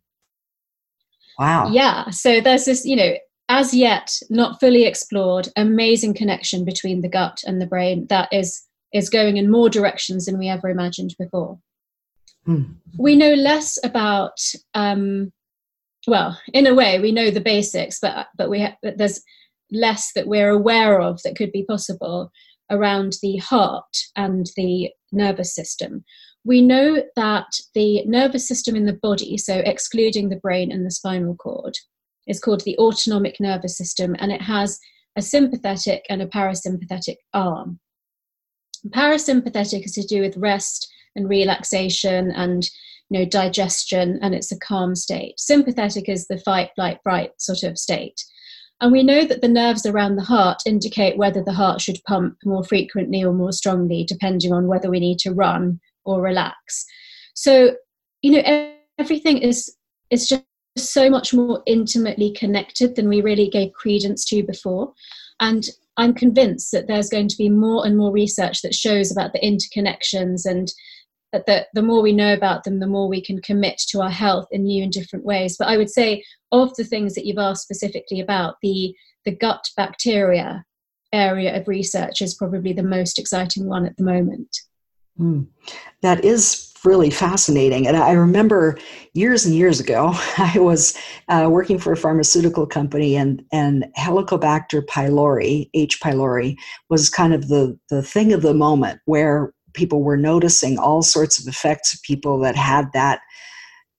Wow. 1.39 1.69
Yeah. 1.71 2.09
So 2.09 2.41
there's 2.41 2.65
this, 2.65 2.85
you 2.85 2.95
know, 2.95 3.13
as 3.51 3.73
yet 3.73 4.17
not 4.29 4.61
fully 4.61 4.85
explored 4.85 5.49
amazing 5.57 6.13
connection 6.13 6.63
between 6.63 7.01
the 7.01 7.09
gut 7.09 7.43
and 7.45 7.61
the 7.61 7.65
brain 7.65 8.07
that 8.07 8.29
is 8.31 8.65
is 8.93 9.09
going 9.09 9.35
in 9.35 9.51
more 9.51 9.69
directions 9.69 10.25
than 10.25 10.39
we 10.39 10.47
ever 10.47 10.69
imagined 10.69 11.13
before 11.19 11.59
mm. 12.47 12.73
we 12.97 13.13
know 13.13 13.33
less 13.33 13.77
about 13.83 14.39
um, 14.73 15.33
well 16.07 16.39
in 16.53 16.65
a 16.65 16.73
way 16.73 16.99
we 16.99 17.11
know 17.11 17.29
the 17.29 17.41
basics 17.41 17.99
but 17.99 18.27
but 18.37 18.49
we 18.49 18.61
ha- 18.61 18.77
there's 18.95 19.21
less 19.69 20.13
that 20.13 20.27
we're 20.27 20.49
aware 20.49 21.01
of 21.01 21.21
that 21.23 21.35
could 21.35 21.51
be 21.51 21.65
possible 21.65 22.31
around 22.69 23.17
the 23.21 23.35
heart 23.37 23.97
and 24.15 24.49
the 24.55 24.89
nervous 25.11 25.53
system 25.53 26.05
we 26.45 26.61
know 26.61 27.03
that 27.17 27.47
the 27.75 28.03
nervous 28.05 28.47
system 28.47 28.77
in 28.77 28.85
the 28.85 28.99
body 29.09 29.37
so 29.37 29.57
excluding 29.65 30.29
the 30.29 30.37
brain 30.37 30.71
and 30.71 30.85
the 30.85 30.91
spinal 30.91 31.35
cord 31.35 31.75
is 32.31 32.39
called 32.39 32.61
the 32.61 32.77
autonomic 32.77 33.39
nervous 33.39 33.77
system, 33.77 34.15
and 34.19 34.31
it 34.31 34.41
has 34.41 34.79
a 35.17 35.21
sympathetic 35.21 36.05
and 36.09 36.21
a 36.21 36.27
parasympathetic 36.27 37.17
arm. 37.33 37.79
Parasympathetic 38.89 39.85
is 39.85 39.91
to 39.91 40.03
do 40.03 40.21
with 40.21 40.37
rest 40.37 40.91
and 41.15 41.29
relaxation 41.29 42.31
and 42.31 42.67
you 43.09 43.19
know 43.19 43.25
digestion, 43.25 44.17
and 44.21 44.33
it's 44.33 44.51
a 44.51 44.59
calm 44.59 44.95
state. 44.95 45.33
Sympathetic 45.37 46.07
is 46.07 46.27
the 46.27 46.39
fight, 46.39 46.69
flight, 46.75 46.99
fright 47.03 47.31
sort 47.37 47.63
of 47.63 47.77
state. 47.77 48.23
And 48.79 48.91
we 48.91 49.03
know 49.03 49.25
that 49.25 49.41
the 49.41 49.47
nerves 49.47 49.85
around 49.85 50.15
the 50.15 50.23
heart 50.23 50.63
indicate 50.65 51.17
whether 51.17 51.43
the 51.43 51.53
heart 51.53 51.81
should 51.81 51.99
pump 52.07 52.37
more 52.43 52.63
frequently 52.63 53.23
or 53.23 53.33
more 53.33 53.51
strongly, 53.51 54.03
depending 54.03 54.51
on 54.53 54.65
whether 54.65 54.89
we 54.89 54.99
need 54.99 55.19
to 55.19 55.33
run 55.33 55.79
or 56.03 56.19
relax. 56.19 56.85
So, 57.35 57.75
you 58.23 58.31
know, 58.31 58.71
everything 58.97 59.37
is 59.37 59.75
is 60.09 60.27
just 60.27 60.43
so 60.77 61.09
much 61.09 61.33
more 61.33 61.61
intimately 61.65 62.31
connected 62.31 62.95
than 62.95 63.09
we 63.09 63.21
really 63.21 63.49
gave 63.49 63.73
credence 63.73 64.25
to 64.25 64.43
before. 64.43 64.93
And 65.39 65.67
I'm 65.97 66.13
convinced 66.13 66.71
that 66.71 66.87
there's 66.87 67.09
going 67.09 67.27
to 67.27 67.37
be 67.37 67.49
more 67.49 67.85
and 67.85 67.97
more 67.97 68.11
research 68.11 68.61
that 68.61 68.73
shows 68.73 69.11
about 69.11 69.33
the 69.33 69.39
interconnections 69.39 70.45
and 70.45 70.71
that 71.33 71.45
the, 71.45 71.65
the 71.73 71.81
more 71.81 72.01
we 72.01 72.13
know 72.13 72.33
about 72.33 72.63
them, 72.63 72.79
the 72.79 72.87
more 72.87 73.07
we 73.07 73.21
can 73.21 73.41
commit 73.41 73.81
to 73.89 74.01
our 74.01 74.09
health 74.09 74.47
in 74.51 74.63
new 74.63 74.83
and 74.83 74.91
different 74.91 75.25
ways. 75.25 75.55
But 75.57 75.67
I 75.67 75.77
would 75.77 75.89
say, 75.89 76.23
of 76.51 76.75
the 76.75 76.83
things 76.83 77.15
that 77.15 77.25
you've 77.25 77.37
asked 77.37 77.63
specifically 77.63 78.19
about, 78.19 78.55
the, 78.61 78.93
the 79.25 79.35
gut 79.35 79.69
bacteria 79.77 80.65
area 81.13 81.57
of 81.59 81.67
research 81.67 82.21
is 82.21 82.35
probably 82.35 82.73
the 82.73 82.83
most 82.83 83.19
exciting 83.19 83.67
one 83.67 83.85
at 83.85 83.95
the 83.97 84.03
moment. 84.03 84.57
Mm. 85.19 85.47
That 86.01 86.23
is 86.25 86.70
really 86.83 87.09
fascinating. 87.09 87.87
And 87.87 87.97
I 87.97 88.11
remember 88.11 88.77
years 89.13 89.45
and 89.45 89.55
years 89.55 89.79
ago, 89.79 90.11
I 90.37 90.57
was 90.57 90.97
uh, 91.29 91.47
working 91.49 91.77
for 91.77 91.93
a 91.93 91.97
pharmaceutical 91.97 92.65
company, 92.65 93.15
and 93.15 93.43
and 93.51 93.85
Helicobacter 93.97 94.85
pylori, 94.85 95.69
H. 95.73 95.99
pylori, 96.01 96.55
was 96.89 97.09
kind 97.09 97.33
of 97.33 97.47
the 97.47 97.77
the 97.89 98.01
thing 98.01 98.33
of 98.33 98.41
the 98.41 98.53
moment 98.53 98.99
where 99.05 99.53
people 99.73 100.03
were 100.03 100.17
noticing 100.17 100.77
all 100.77 101.01
sorts 101.01 101.39
of 101.39 101.47
effects 101.47 101.93
of 101.93 102.01
people 102.01 102.39
that 102.39 102.55
had 102.55 102.91
that 102.93 103.21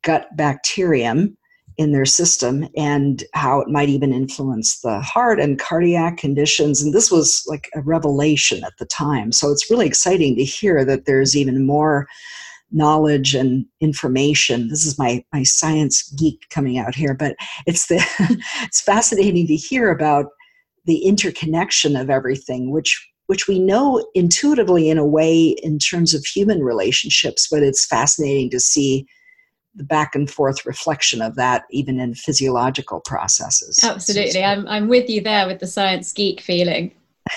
gut 0.03 0.29
bacterium 0.37 1.37
in 1.79 1.93
their 1.93 2.05
system 2.05 2.69
and 2.77 3.25
how 3.33 3.61
it 3.61 3.69
might 3.69 3.89
even 3.89 4.13
influence 4.13 4.81
the 4.81 5.01
heart 5.01 5.41
and 5.41 5.59
cardiac 5.59 6.19
conditions. 6.19 6.83
And 6.83 6.93
this 6.93 7.11
was 7.11 7.45
like 7.47 7.71
a 7.75 7.81
revelation 7.81 8.63
at 8.65 8.75
the 8.79 8.85
time. 8.85 9.33
So 9.33 9.51
it's 9.51 9.71
really 9.71 9.87
exciting 9.87 10.37
to 10.37 10.45
hear 10.45 10.85
that 10.85 11.07
there's 11.07 11.35
even 11.37 11.65
more 11.65 12.07
knowledge 12.73 13.35
and 13.35 13.67
information. 13.81 14.69
This 14.69 14.87
is 14.87 14.99
my 14.99 15.25
my 15.33 15.43
science 15.43 16.11
geek 16.13 16.49
coming 16.51 16.79
out 16.79 16.95
here, 16.95 17.15
but 17.15 17.37
it's 17.67 17.87
the 17.87 18.05
it's 18.63 18.81
fascinating 18.81 19.47
to 19.47 19.57
hear 19.57 19.91
about 19.91 20.27
the 20.85 21.05
interconnection 21.05 21.97
of 21.97 22.11
everything, 22.11 22.71
which 22.71 23.09
which 23.27 23.47
we 23.47 23.59
know 23.59 24.05
intuitively 24.15 24.91
in 24.91 24.99
a 24.99 25.07
way 25.07 25.57
in 25.63 25.79
terms 25.79 26.13
of 26.13 26.25
human 26.25 26.63
relationships, 26.63 27.49
but 27.51 27.63
it's 27.63 27.87
fascinating 27.87 28.51
to 28.51 28.61
see 28.61 29.07
the 29.75 29.85
back 29.85 30.15
and 30.15 30.31
forth 30.31 30.67
reflection 30.67 31.23
of 31.23 31.35
that 31.37 31.65
even 31.71 31.99
in 31.99 32.15
physiological 32.15 33.01
processes. 33.01 33.81
Absolutely. 33.83 34.45
I'm 34.45 34.67
I'm 34.67 34.89
with 34.89 35.09
you 35.09 35.21
there 35.21 35.47
with 35.47 35.61
the 35.61 35.67
science 35.67 36.13
geek 36.13 36.41
feeling. 36.41 36.93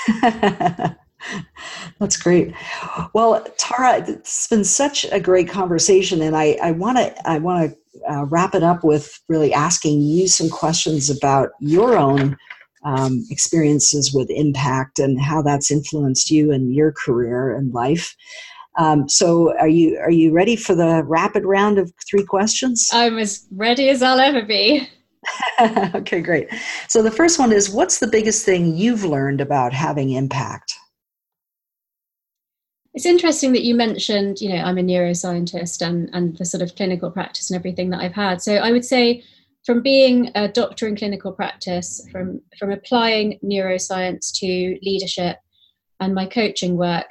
That's 2.00 2.18
great. 2.18 2.54
Well, 3.14 3.46
Tara, 3.58 4.04
it's 4.08 4.48
been 4.48 4.64
such 4.64 5.06
a 5.12 5.20
great 5.20 5.50
conversation, 5.50 6.22
and 6.22 6.36
I 6.36 6.72
want 6.72 6.98
to 6.98 7.30
I 7.30 7.38
want 7.40 7.72
to 7.72 8.12
uh, 8.12 8.26
wrap 8.26 8.56
it 8.56 8.64
up 8.64 8.84
with 8.84 9.20
really 9.30 9.54
asking 9.54 10.02
you 10.02 10.28
some 10.28 10.50
questions 10.50 11.10
about 11.10 11.50
your 11.60 11.98
own 11.98 12.38
um, 12.84 13.26
experiences 13.30 14.14
with 14.14 14.30
impact 14.30 15.00
and 15.00 15.20
how 15.20 15.42
that's 15.42 15.72
influenced 15.72 16.30
you 16.30 16.52
and 16.52 16.74
your 16.74 16.92
career 16.92 17.56
and 17.56 17.74
life. 17.74 18.16
Um, 18.78 19.08
so, 19.08 19.58
are 19.58 19.70
you 19.70 19.98
are 19.98 20.12
you 20.12 20.32
ready 20.32 20.56
for 20.56 20.76
the 20.76 21.04
rapid 21.06 21.46
round 21.46 21.80
of 21.80 21.92
three 22.10 22.24
questions? 22.24 22.90
I'm 22.92 23.18
as 23.18 23.48
ready 23.52 23.90
as 23.90 24.04
I'll 24.04 24.20
ever 24.20 24.44
be. 24.44 24.88
okay, 25.96 26.22
great. 26.22 26.50
So 26.88 27.02
the 27.02 27.12
first 27.12 27.40
one 27.40 27.52
is, 27.52 27.70
what's 27.70 28.00
the 28.00 28.08
biggest 28.08 28.46
thing 28.46 28.76
you've 28.76 29.04
learned 29.04 29.42
about 29.42 29.74
having 29.74 30.12
impact? 30.12 30.76
It's 32.96 33.06
interesting 33.06 33.52
that 33.52 33.66
you 33.66 33.76
mentioned, 33.76 34.40
you 34.40 34.48
know, 34.48 34.64
I'm 34.64 34.78
a 34.78 34.82
neuroscientist 34.82 35.86
and, 35.86 36.10
and 36.14 36.36
the 36.38 36.46
sort 36.46 36.64
of 36.64 36.76
clinical 36.78 37.12
practice 37.12 37.52
and 37.52 37.60
everything 37.60 37.90
that 37.90 38.00
I've 38.00 38.14
had. 38.14 38.42
So 38.42 38.56
I 38.56 38.72
would 38.72 38.86
say 38.86 39.22
from 39.66 39.82
being 39.82 40.32
a 40.34 40.48
doctor 40.48 40.88
in 40.88 40.96
clinical 40.96 41.34
practice, 41.34 42.08
from, 42.10 42.42
from 42.58 42.72
applying 42.72 43.38
neuroscience 43.44 44.32
to 44.40 44.80
leadership 44.82 45.36
and 46.00 46.16
my 46.16 46.26
coaching 46.26 46.78
work, 46.78 47.08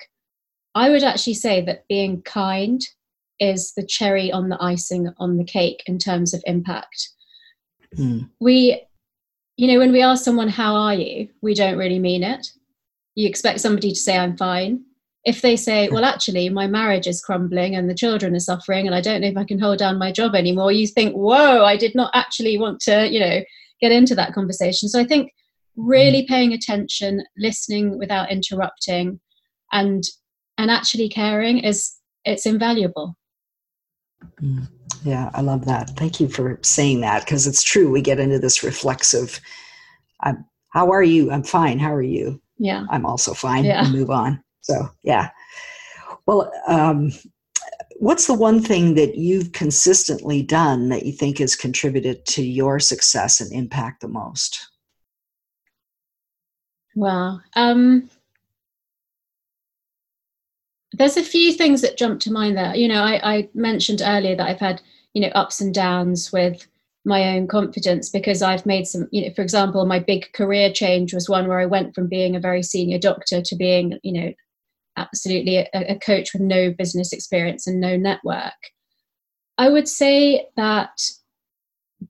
I 0.74 0.88
would 0.88 1.04
actually 1.04 1.34
say 1.34 1.60
that 1.66 1.86
being 1.86 2.22
kind 2.22 2.80
is 3.38 3.74
the 3.74 3.84
cherry 3.84 4.32
on 4.32 4.48
the 4.48 4.62
icing 4.62 5.10
on 5.18 5.36
the 5.36 5.44
cake 5.44 5.82
in 5.86 5.98
terms 5.98 6.32
of 6.32 6.42
impact. 6.46 7.10
Mm. 7.94 8.30
We, 8.40 8.82
you 9.58 9.68
know, 9.70 9.78
when 9.78 9.92
we 9.92 10.00
ask 10.00 10.24
someone, 10.24 10.48
How 10.48 10.74
are 10.76 10.94
you? 10.94 11.28
we 11.42 11.52
don't 11.52 11.76
really 11.76 11.98
mean 11.98 12.22
it. 12.22 12.46
You 13.16 13.28
expect 13.28 13.60
somebody 13.60 13.90
to 13.90 14.00
say, 14.00 14.16
I'm 14.16 14.38
fine 14.38 14.84
if 15.24 15.42
they 15.42 15.56
say, 15.56 15.88
well, 15.92 16.04
actually, 16.04 16.48
my 16.48 16.66
marriage 16.66 17.06
is 17.06 17.20
crumbling 17.20 17.74
and 17.74 17.88
the 17.88 17.94
children 17.94 18.34
are 18.34 18.40
suffering 18.40 18.86
and 18.86 18.94
I 18.94 19.00
don't 19.00 19.20
know 19.20 19.28
if 19.28 19.36
I 19.36 19.44
can 19.44 19.58
hold 19.58 19.78
down 19.78 19.98
my 19.98 20.12
job 20.12 20.34
anymore, 20.34 20.72
you 20.72 20.86
think, 20.86 21.14
whoa, 21.14 21.64
I 21.64 21.76
did 21.76 21.94
not 21.94 22.10
actually 22.14 22.58
want 22.58 22.80
to, 22.82 23.08
you 23.10 23.20
know, 23.20 23.42
get 23.80 23.92
into 23.92 24.14
that 24.14 24.32
conversation. 24.32 24.88
So 24.88 25.00
I 25.00 25.04
think 25.04 25.32
really 25.76 26.22
mm. 26.22 26.28
paying 26.28 26.52
attention, 26.52 27.24
listening 27.36 27.98
without 27.98 28.30
interrupting, 28.30 29.20
and 29.72 30.04
and 30.56 30.70
actually 30.70 31.08
caring 31.08 31.58
is 31.58 31.96
it's 32.24 32.46
invaluable. 32.46 33.16
Mm. 34.40 34.68
Yeah, 35.02 35.30
I 35.34 35.42
love 35.42 35.66
that. 35.66 35.90
Thank 35.90 36.18
you 36.18 36.28
for 36.28 36.58
saying 36.62 37.00
that 37.02 37.24
because 37.24 37.46
it's 37.46 37.62
true. 37.62 37.90
We 37.90 38.00
get 38.00 38.18
into 38.18 38.38
this 38.38 38.62
reflexive, 38.62 39.38
I'm, 40.20 40.46
how 40.70 40.90
are 40.90 41.02
you? 41.02 41.30
I'm 41.30 41.42
fine. 41.42 41.78
How 41.78 41.94
are 41.94 42.02
you? 42.02 42.40
Yeah. 42.58 42.86
I'm 42.90 43.04
also 43.04 43.34
fine. 43.34 43.64
Yeah. 43.64 43.88
move 43.90 44.10
on. 44.10 44.42
So, 44.64 44.88
yeah. 45.02 45.28
Well, 46.24 46.50
um, 46.66 47.12
what's 47.96 48.26
the 48.26 48.34
one 48.34 48.62
thing 48.62 48.94
that 48.94 49.16
you've 49.16 49.52
consistently 49.52 50.42
done 50.42 50.88
that 50.88 51.04
you 51.04 51.12
think 51.12 51.38
has 51.38 51.54
contributed 51.54 52.24
to 52.26 52.42
your 52.42 52.80
success 52.80 53.42
and 53.42 53.52
impact 53.52 54.00
the 54.00 54.08
most? 54.08 54.68
Well, 56.96 57.42
um, 57.56 58.08
there's 60.92 61.18
a 61.18 61.22
few 61.22 61.52
things 61.52 61.82
that 61.82 61.98
jump 61.98 62.20
to 62.20 62.32
mind 62.32 62.56
there. 62.56 62.74
You 62.74 62.88
know, 62.88 63.02
I, 63.02 63.36
I 63.36 63.48
mentioned 63.52 64.00
earlier 64.02 64.34
that 64.34 64.48
I've 64.48 64.60
had, 64.60 64.80
you 65.12 65.20
know, 65.20 65.28
ups 65.34 65.60
and 65.60 65.74
downs 65.74 66.32
with 66.32 66.66
my 67.04 67.36
own 67.36 67.48
confidence 67.48 68.08
because 68.08 68.40
I've 68.40 68.64
made 68.64 68.86
some, 68.86 69.08
you 69.12 69.26
know, 69.26 69.34
for 69.34 69.42
example, 69.42 69.84
my 69.84 69.98
big 69.98 70.32
career 70.32 70.72
change 70.72 71.12
was 71.12 71.28
one 71.28 71.48
where 71.48 71.60
I 71.60 71.66
went 71.66 71.94
from 71.94 72.08
being 72.08 72.34
a 72.34 72.40
very 72.40 72.62
senior 72.62 72.98
doctor 72.98 73.42
to 73.42 73.56
being, 73.56 73.98
you 74.02 74.12
know, 74.12 74.32
absolutely 74.96 75.56
a, 75.56 75.68
a 75.74 75.98
coach 75.98 76.32
with 76.32 76.42
no 76.42 76.72
business 76.72 77.12
experience 77.12 77.66
and 77.66 77.80
no 77.80 77.96
network. 77.96 78.52
I 79.58 79.68
would 79.68 79.88
say 79.88 80.46
that 80.56 80.98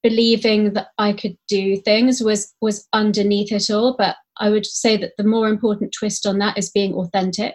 believing 0.03 0.73
that 0.73 0.89
I 0.99 1.13
could 1.13 1.37
do 1.49 1.77
things 1.77 2.23
was 2.23 2.53
was 2.61 2.87
underneath 2.93 3.53
it 3.53 3.71
all, 3.71 3.97
but 3.97 4.17
I 4.39 4.51
would 4.51 4.67
say 4.67 4.97
that 4.97 5.13
the 5.17 5.25
more 5.25 5.49
important 5.49 5.93
twist 5.93 6.27
on 6.27 6.39
that 6.39 6.59
is 6.59 6.71
being 6.71 6.95
authentic. 6.95 7.55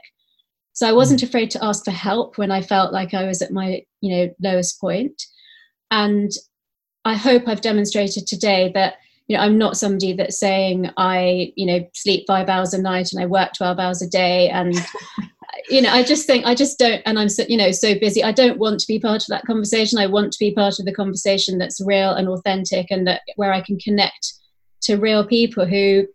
So 0.74 0.88
I 0.88 0.94
wasn't 0.94 1.20
mm. 1.20 1.24
afraid 1.24 1.52
to 1.52 1.64
ask 1.64 1.84
for 1.84 1.92
help 1.92 2.38
when 2.38 2.52
I 2.52 2.62
felt 2.62 2.94
like 2.94 3.14
I 3.14 3.26
was 3.26 3.42
at 3.42 3.52
my, 3.52 3.84
you 4.02 4.16
know, 4.16 4.34
lowest 4.42 4.80
point. 4.80 5.22
And 5.92 6.32
I 7.04 7.16
hope 7.16 7.48
I've 7.48 7.62
demonstrated 7.62 8.28
today 8.28 8.72
that 8.76 8.96
you 9.30 9.38
know 9.38 9.44
i'm 9.44 9.58
not 9.58 9.78
somebody 9.78 10.12
that's 10.12 10.40
saying 10.40 10.90
i 10.98 11.54
you 11.56 11.66
know 11.66 11.88
sleep 11.94 12.26
five 12.28 12.50
hours 12.50 12.74
a 12.74 12.82
night 12.82 13.14
and 13.14 13.22
i 13.22 13.26
work 13.26 13.52
12 13.56 13.80
hours 13.80 14.02
a 14.02 14.10
day 14.10 14.50
and 14.50 14.76
you 15.70 15.82
know 15.82 15.92
i 15.92 16.04
just 16.04 16.28
think 16.28 16.46
i 16.46 16.54
just 16.54 16.78
don't 16.78 17.02
and 17.06 17.18
i'm 17.18 17.30
so 17.30 17.44
you 17.48 17.56
know 17.56 17.72
so 17.72 17.98
busy. 17.98 18.24
I 18.24 18.32
don't 18.32 18.58
want 18.58 18.80
to 18.80 18.88
be 18.88 19.00
part 19.00 19.22
of 19.22 19.28
that 19.28 19.46
conversation. 19.46 20.00
I 20.00 20.08
want 20.08 20.34
to 20.34 20.40
be 20.40 20.52
part 20.52 20.80
of 20.80 20.86
the 20.86 20.94
conversation 20.94 21.58
that's 21.58 21.80
real 21.80 22.12
and 22.12 22.28
authentic 22.28 22.88
and 22.90 23.08
that 23.08 23.22
where 23.36 23.54
i 23.54 23.62
can 23.62 23.78
connect 23.78 24.34
to 24.82 24.98
real 24.98 25.26
people 25.26 25.66
who 25.66 26.08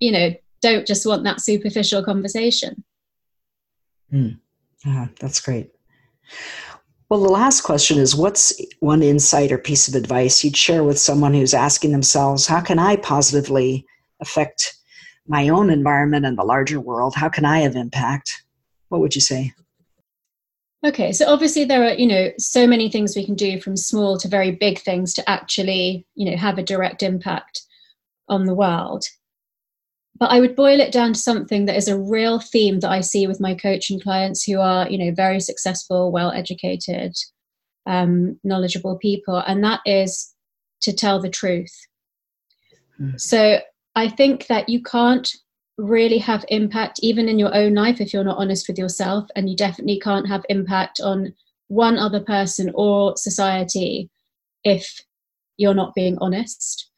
you 0.00 0.12
know 0.12 0.30
don't 0.60 0.86
just 0.86 1.06
want 1.06 1.22
that 1.24 1.40
superficial 1.40 2.02
conversation. 2.02 2.82
Mm. 4.12 4.40
ah, 4.86 5.08
that's 5.20 5.40
great 5.40 5.70
well, 7.08 7.20
the 7.20 7.28
last 7.28 7.62
question 7.62 7.98
is 7.98 8.14
what's 8.14 8.52
one 8.80 9.02
insight 9.02 9.50
or 9.50 9.58
piece 9.58 9.88
of 9.88 9.94
advice 9.94 10.44
you'd 10.44 10.56
share 10.56 10.84
with 10.84 10.98
someone 10.98 11.32
who's 11.32 11.54
asking 11.54 11.92
themselves, 11.92 12.46
how 12.46 12.60
can 12.60 12.78
I 12.78 12.96
positively 12.96 13.86
affect 14.20 14.74
my 15.26 15.48
own 15.48 15.70
environment 15.70 16.26
and 16.26 16.36
the 16.36 16.44
larger 16.44 16.80
world? 16.80 17.14
How 17.14 17.28
can 17.28 17.44
I 17.44 17.60
have 17.60 17.76
impact? 17.76 18.42
What 18.88 19.00
would 19.00 19.14
you 19.14 19.20
say? 19.20 19.52
Okay, 20.86 21.12
so 21.12 21.26
obviously 21.26 21.64
there 21.64 21.84
are, 21.84 21.94
you 21.94 22.06
know, 22.06 22.30
so 22.38 22.66
many 22.66 22.90
things 22.90 23.16
we 23.16 23.24
can 23.24 23.34
do 23.34 23.60
from 23.60 23.76
small 23.76 24.16
to 24.18 24.28
very 24.28 24.52
big 24.52 24.78
things 24.78 25.12
to 25.14 25.28
actually, 25.28 26.06
you 26.14 26.30
know, 26.30 26.36
have 26.36 26.58
a 26.58 26.62
direct 26.62 27.02
impact 27.02 27.62
on 28.28 28.44
the 28.44 28.54
world 28.54 29.04
but 30.18 30.30
I 30.30 30.40
would 30.40 30.56
boil 30.56 30.80
it 30.80 30.92
down 30.92 31.12
to 31.12 31.20
something 31.20 31.66
that 31.66 31.76
is 31.76 31.88
a 31.88 31.98
real 31.98 32.40
theme 32.40 32.80
that 32.80 32.90
I 32.90 33.00
see 33.00 33.26
with 33.26 33.40
my 33.40 33.54
coaching 33.54 34.00
clients 34.00 34.44
who 34.44 34.60
are, 34.60 34.88
you 34.88 34.98
know, 34.98 35.14
very 35.14 35.40
successful, 35.40 36.10
well 36.10 36.32
educated, 36.32 37.14
um, 37.86 38.38
knowledgeable 38.42 38.98
people, 38.98 39.36
and 39.46 39.62
that 39.64 39.80
is 39.86 40.34
to 40.82 40.92
tell 40.92 41.20
the 41.20 41.30
truth. 41.30 41.74
Mm. 43.00 43.20
So 43.20 43.60
I 43.94 44.08
think 44.08 44.46
that 44.46 44.68
you 44.68 44.82
can't 44.82 45.30
really 45.76 46.18
have 46.18 46.44
impact 46.48 46.98
even 47.02 47.28
in 47.28 47.38
your 47.38 47.54
own 47.54 47.74
life 47.74 48.00
if 48.00 48.12
you're 48.12 48.24
not 48.24 48.38
honest 48.38 48.68
with 48.68 48.78
yourself, 48.78 49.28
and 49.36 49.48
you 49.48 49.56
definitely 49.56 50.00
can't 50.00 50.28
have 50.28 50.44
impact 50.48 51.00
on 51.00 51.32
one 51.68 51.98
other 51.98 52.20
person 52.20 52.72
or 52.74 53.16
society 53.16 54.10
if 54.64 55.00
you're 55.56 55.74
not 55.74 55.94
being 55.94 56.18
honest. 56.20 56.90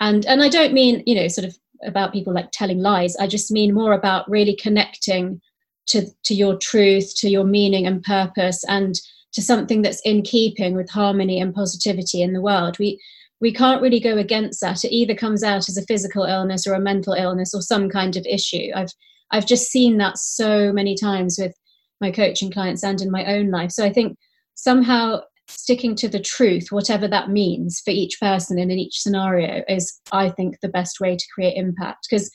And 0.00 0.24
and 0.26 0.42
I 0.42 0.48
don't 0.48 0.72
mean, 0.72 1.02
you 1.06 1.14
know, 1.14 1.28
sort 1.28 1.46
of 1.46 1.56
about 1.84 2.12
people 2.12 2.32
like 2.32 2.50
telling 2.52 2.78
lies. 2.78 3.16
I 3.16 3.26
just 3.26 3.50
mean 3.50 3.74
more 3.74 3.92
about 3.92 4.28
really 4.30 4.56
connecting 4.56 5.40
to, 5.88 6.06
to 6.24 6.34
your 6.34 6.56
truth, 6.56 7.14
to 7.18 7.28
your 7.28 7.44
meaning 7.44 7.86
and 7.86 8.02
purpose, 8.02 8.64
and 8.64 8.94
to 9.32 9.42
something 9.42 9.82
that's 9.82 10.00
in 10.02 10.22
keeping 10.22 10.74
with 10.74 10.90
harmony 10.90 11.40
and 11.40 11.54
positivity 11.54 12.22
in 12.22 12.32
the 12.32 12.42
world. 12.42 12.78
We 12.78 13.00
we 13.40 13.52
can't 13.52 13.80
really 13.80 14.00
go 14.00 14.18
against 14.18 14.60
that. 14.62 14.84
It 14.84 14.92
either 14.92 15.14
comes 15.14 15.44
out 15.44 15.68
as 15.68 15.76
a 15.76 15.86
physical 15.86 16.24
illness 16.24 16.66
or 16.66 16.74
a 16.74 16.80
mental 16.80 17.12
illness 17.12 17.54
or 17.54 17.62
some 17.62 17.88
kind 17.88 18.16
of 18.16 18.26
issue. 18.26 18.70
I've 18.74 18.92
I've 19.30 19.46
just 19.46 19.70
seen 19.70 19.98
that 19.98 20.18
so 20.18 20.72
many 20.72 20.96
times 20.96 21.36
with 21.38 21.54
my 22.00 22.10
coaching 22.10 22.50
clients 22.50 22.82
and 22.82 23.00
in 23.00 23.10
my 23.10 23.24
own 23.26 23.50
life. 23.50 23.70
So 23.70 23.84
I 23.84 23.92
think 23.92 24.16
somehow 24.54 25.20
sticking 25.48 25.94
to 25.96 26.08
the 26.08 26.20
truth, 26.20 26.68
whatever 26.70 27.08
that 27.08 27.30
means 27.30 27.80
for 27.84 27.90
each 27.90 28.20
person 28.20 28.58
and 28.58 28.70
in 28.70 28.78
each 28.78 29.00
scenario, 29.00 29.62
is, 29.68 30.00
I 30.12 30.30
think, 30.30 30.60
the 30.60 30.68
best 30.68 31.00
way 31.00 31.16
to 31.16 31.24
create 31.34 31.56
impact. 31.56 32.06
Because 32.08 32.30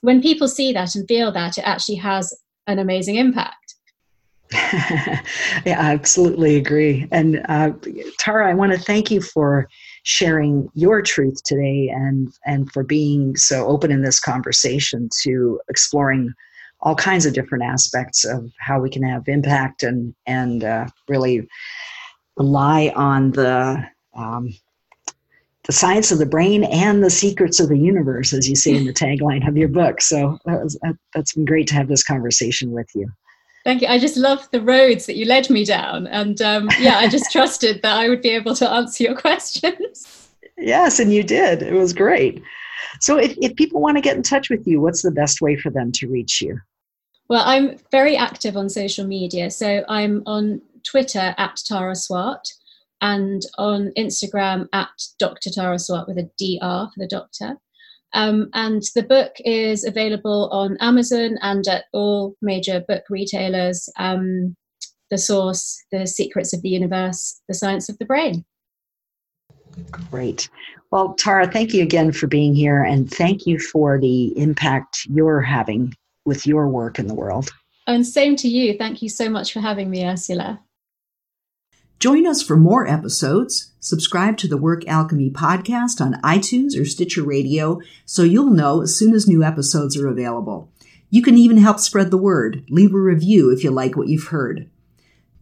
when 0.00 0.22
people 0.22 0.48
see 0.48 0.72
that 0.72 0.94
and 0.94 1.06
feel 1.08 1.32
that, 1.32 1.58
it 1.58 1.66
actually 1.66 1.96
has 1.96 2.34
an 2.66 2.78
amazing 2.78 3.16
impact. 3.16 3.74
yeah, 4.52 5.20
I 5.66 5.92
absolutely 5.92 6.56
agree. 6.56 7.06
And 7.10 7.42
uh, 7.48 7.72
Tara, 8.18 8.48
I 8.48 8.54
want 8.54 8.72
to 8.72 8.78
thank 8.78 9.10
you 9.10 9.20
for 9.20 9.68
sharing 10.04 10.70
your 10.72 11.02
truth 11.02 11.42
today 11.44 11.90
and 11.94 12.32
and 12.46 12.72
for 12.72 12.82
being 12.82 13.36
so 13.36 13.66
open 13.66 13.90
in 13.90 14.00
this 14.00 14.18
conversation 14.18 15.10
to 15.22 15.60
exploring 15.68 16.32
all 16.80 16.94
kinds 16.94 17.26
of 17.26 17.34
different 17.34 17.64
aspects 17.64 18.24
of 18.24 18.50
how 18.58 18.80
we 18.80 18.88
can 18.88 19.02
have 19.02 19.28
impact 19.28 19.82
and 19.82 20.14
and 20.26 20.64
uh, 20.64 20.86
really 21.08 21.46
rely 22.38 22.92
on 22.96 23.32
the 23.32 23.84
um, 24.16 24.54
the 25.68 25.72
science 25.72 26.10
of 26.10 26.18
the 26.18 26.26
brain 26.26 26.64
and 26.64 27.04
the 27.04 27.10
secrets 27.10 27.60
of 27.60 27.68
the 27.68 27.78
universe, 27.78 28.32
as 28.32 28.48
you 28.48 28.56
say 28.56 28.74
in 28.74 28.86
the 28.86 28.92
tagline 29.04 29.46
of 29.46 29.56
your 29.56 29.68
book. 29.68 30.00
So 30.00 30.38
that 30.46 30.62
was, 30.62 30.78
that, 30.82 30.96
that's 31.14 31.34
been 31.34 31.44
great 31.44 31.66
to 31.68 31.74
have 31.74 31.88
this 31.88 32.02
conversation 32.02 32.70
with 32.70 32.88
you. 32.94 33.06
Thank 33.64 33.82
you. 33.82 33.88
I 33.88 33.98
just 33.98 34.16
love 34.16 34.48
the 34.50 34.62
roads 34.62 35.04
that 35.04 35.16
you 35.16 35.26
led 35.26 35.50
me 35.50 35.66
down. 35.66 36.06
And 36.06 36.40
um, 36.40 36.70
yeah, 36.80 36.96
I 36.96 37.06
just 37.06 37.30
trusted 37.32 37.82
that 37.82 37.98
I 37.98 38.08
would 38.08 38.22
be 38.22 38.30
able 38.30 38.54
to 38.56 38.68
answer 38.68 39.04
your 39.04 39.14
questions. 39.14 40.30
Yes, 40.56 40.98
and 40.98 41.12
you 41.12 41.22
did. 41.22 41.62
It 41.62 41.74
was 41.74 41.92
great. 41.92 42.42
So 43.00 43.18
if, 43.18 43.36
if 43.42 43.54
people 43.54 43.82
want 43.82 43.98
to 43.98 44.00
get 44.00 44.16
in 44.16 44.22
touch 44.22 44.48
with 44.48 44.66
you, 44.66 44.80
what's 44.80 45.02
the 45.02 45.10
best 45.10 45.42
way 45.42 45.54
for 45.56 45.68
them 45.68 45.92
to 45.92 46.08
reach 46.08 46.40
you? 46.40 46.58
Well, 47.28 47.42
I'm 47.44 47.76
very 47.90 48.16
active 48.16 48.56
on 48.56 48.70
social 48.70 49.06
media. 49.06 49.50
So 49.50 49.84
I'm 49.86 50.22
on 50.24 50.62
Twitter 50.84 51.34
at 51.36 51.60
Tara 51.66 51.94
Swart 51.94 52.46
and 53.00 53.42
on 53.58 53.92
Instagram 53.96 54.66
at 54.72 54.88
Dr. 55.18 55.50
Tara 55.50 55.78
Swart 55.78 56.08
with 56.08 56.18
a 56.18 56.30
DR 56.38 56.90
for 56.92 56.98
the 56.98 57.08
doctor. 57.08 57.56
Um, 58.14 58.48
and 58.54 58.82
the 58.94 59.02
book 59.02 59.34
is 59.40 59.84
available 59.84 60.48
on 60.50 60.78
Amazon 60.80 61.38
and 61.42 61.66
at 61.68 61.84
all 61.92 62.34
major 62.40 62.82
book 62.88 63.04
retailers. 63.10 63.88
Um, 63.98 64.56
the 65.10 65.18
Source, 65.18 65.82
The 65.90 66.06
Secrets 66.06 66.52
of 66.52 66.62
the 66.62 66.68
Universe, 66.68 67.40
The 67.48 67.54
Science 67.54 67.88
of 67.88 67.98
the 67.98 68.04
Brain. 68.04 68.44
Great. 70.10 70.48
Well, 70.90 71.14
Tara, 71.14 71.50
thank 71.50 71.72
you 71.72 71.82
again 71.82 72.12
for 72.12 72.26
being 72.26 72.54
here 72.54 72.82
and 72.82 73.10
thank 73.10 73.46
you 73.46 73.58
for 73.58 74.00
the 74.00 74.36
impact 74.38 75.06
you're 75.08 75.40
having 75.40 75.94
with 76.24 76.46
your 76.46 76.68
work 76.68 76.98
in 76.98 77.06
the 77.06 77.14
world. 77.14 77.50
And 77.86 78.06
same 78.06 78.36
to 78.36 78.48
you. 78.48 78.76
Thank 78.76 79.02
you 79.02 79.08
so 79.08 79.30
much 79.30 79.52
for 79.52 79.60
having 79.60 79.88
me, 79.88 80.06
Ursula. 80.06 80.60
Join 81.98 82.28
us 82.28 82.42
for 82.42 82.56
more 82.56 82.86
episodes. 82.86 83.72
Subscribe 83.80 84.36
to 84.38 84.46
the 84.46 84.56
Work 84.56 84.86
Alchemy 84.86 85.30
podcast 85.30 86.00
on 86.00 86.22
iTunes 86.22 86.80
or 86.80 86.84
Stitcher 86.84 87.24
Radio 87.24 87.80
so 88.04 88.22
you'll 88.22 88.50
know 88.50 88.82
as 88.82 88.96
soon 88.96 89.14
as 89.14 89.26
new 89.26 89.42
episodes 89.42 89.96
are 89.96 90.06
available. 90.06 90.70
You 91.10 91.22
can 91.22 91.36
even 91.36 91.56
help 91.56 91.80
spread 91.80 92.12
the 92.12 92.16
word. 92.16 92.64
Leave 92.70 92.94
a 92.94 93.00
review 93.00 93.50
if 93.50 93.64
you 93.64 93.72
like 93.72 93.96
what 93.96 94.06
you've 94.06 94.28
heard. 94.28 94.70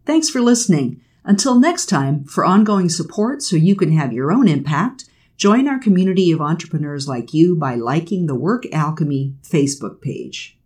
Thanks 0.03 0.31
for 0.31 0.41
listening. 0.41 0.99
Until 1.23 1.59
next 1.59 1.85
time, 1.85 2.23
for 2.23 2.43
ongoing 2.43 2.89
support 2.89 3.43
so 3.43 3.55
you 3.55 3.75
can 3.75 3.91
have 3.91 4.11
your 4.11 4.31
own 4.31 4.47
impact, 4.47 5.05
join 5.35 5.67
our 5.67 5.77
community 5.77 6.31
of 6.31 6.41
entrepreneurs 6.41 7.07
like 7.07 7.35
you 7.35 7.55
by 7.55 7.75
liking 7.75 8.25
the 8.25 8.33
Work 8.33 8.63
Alchemy 8.73 9.35
Facebook 9.43 10.01
page. 10.01 10.56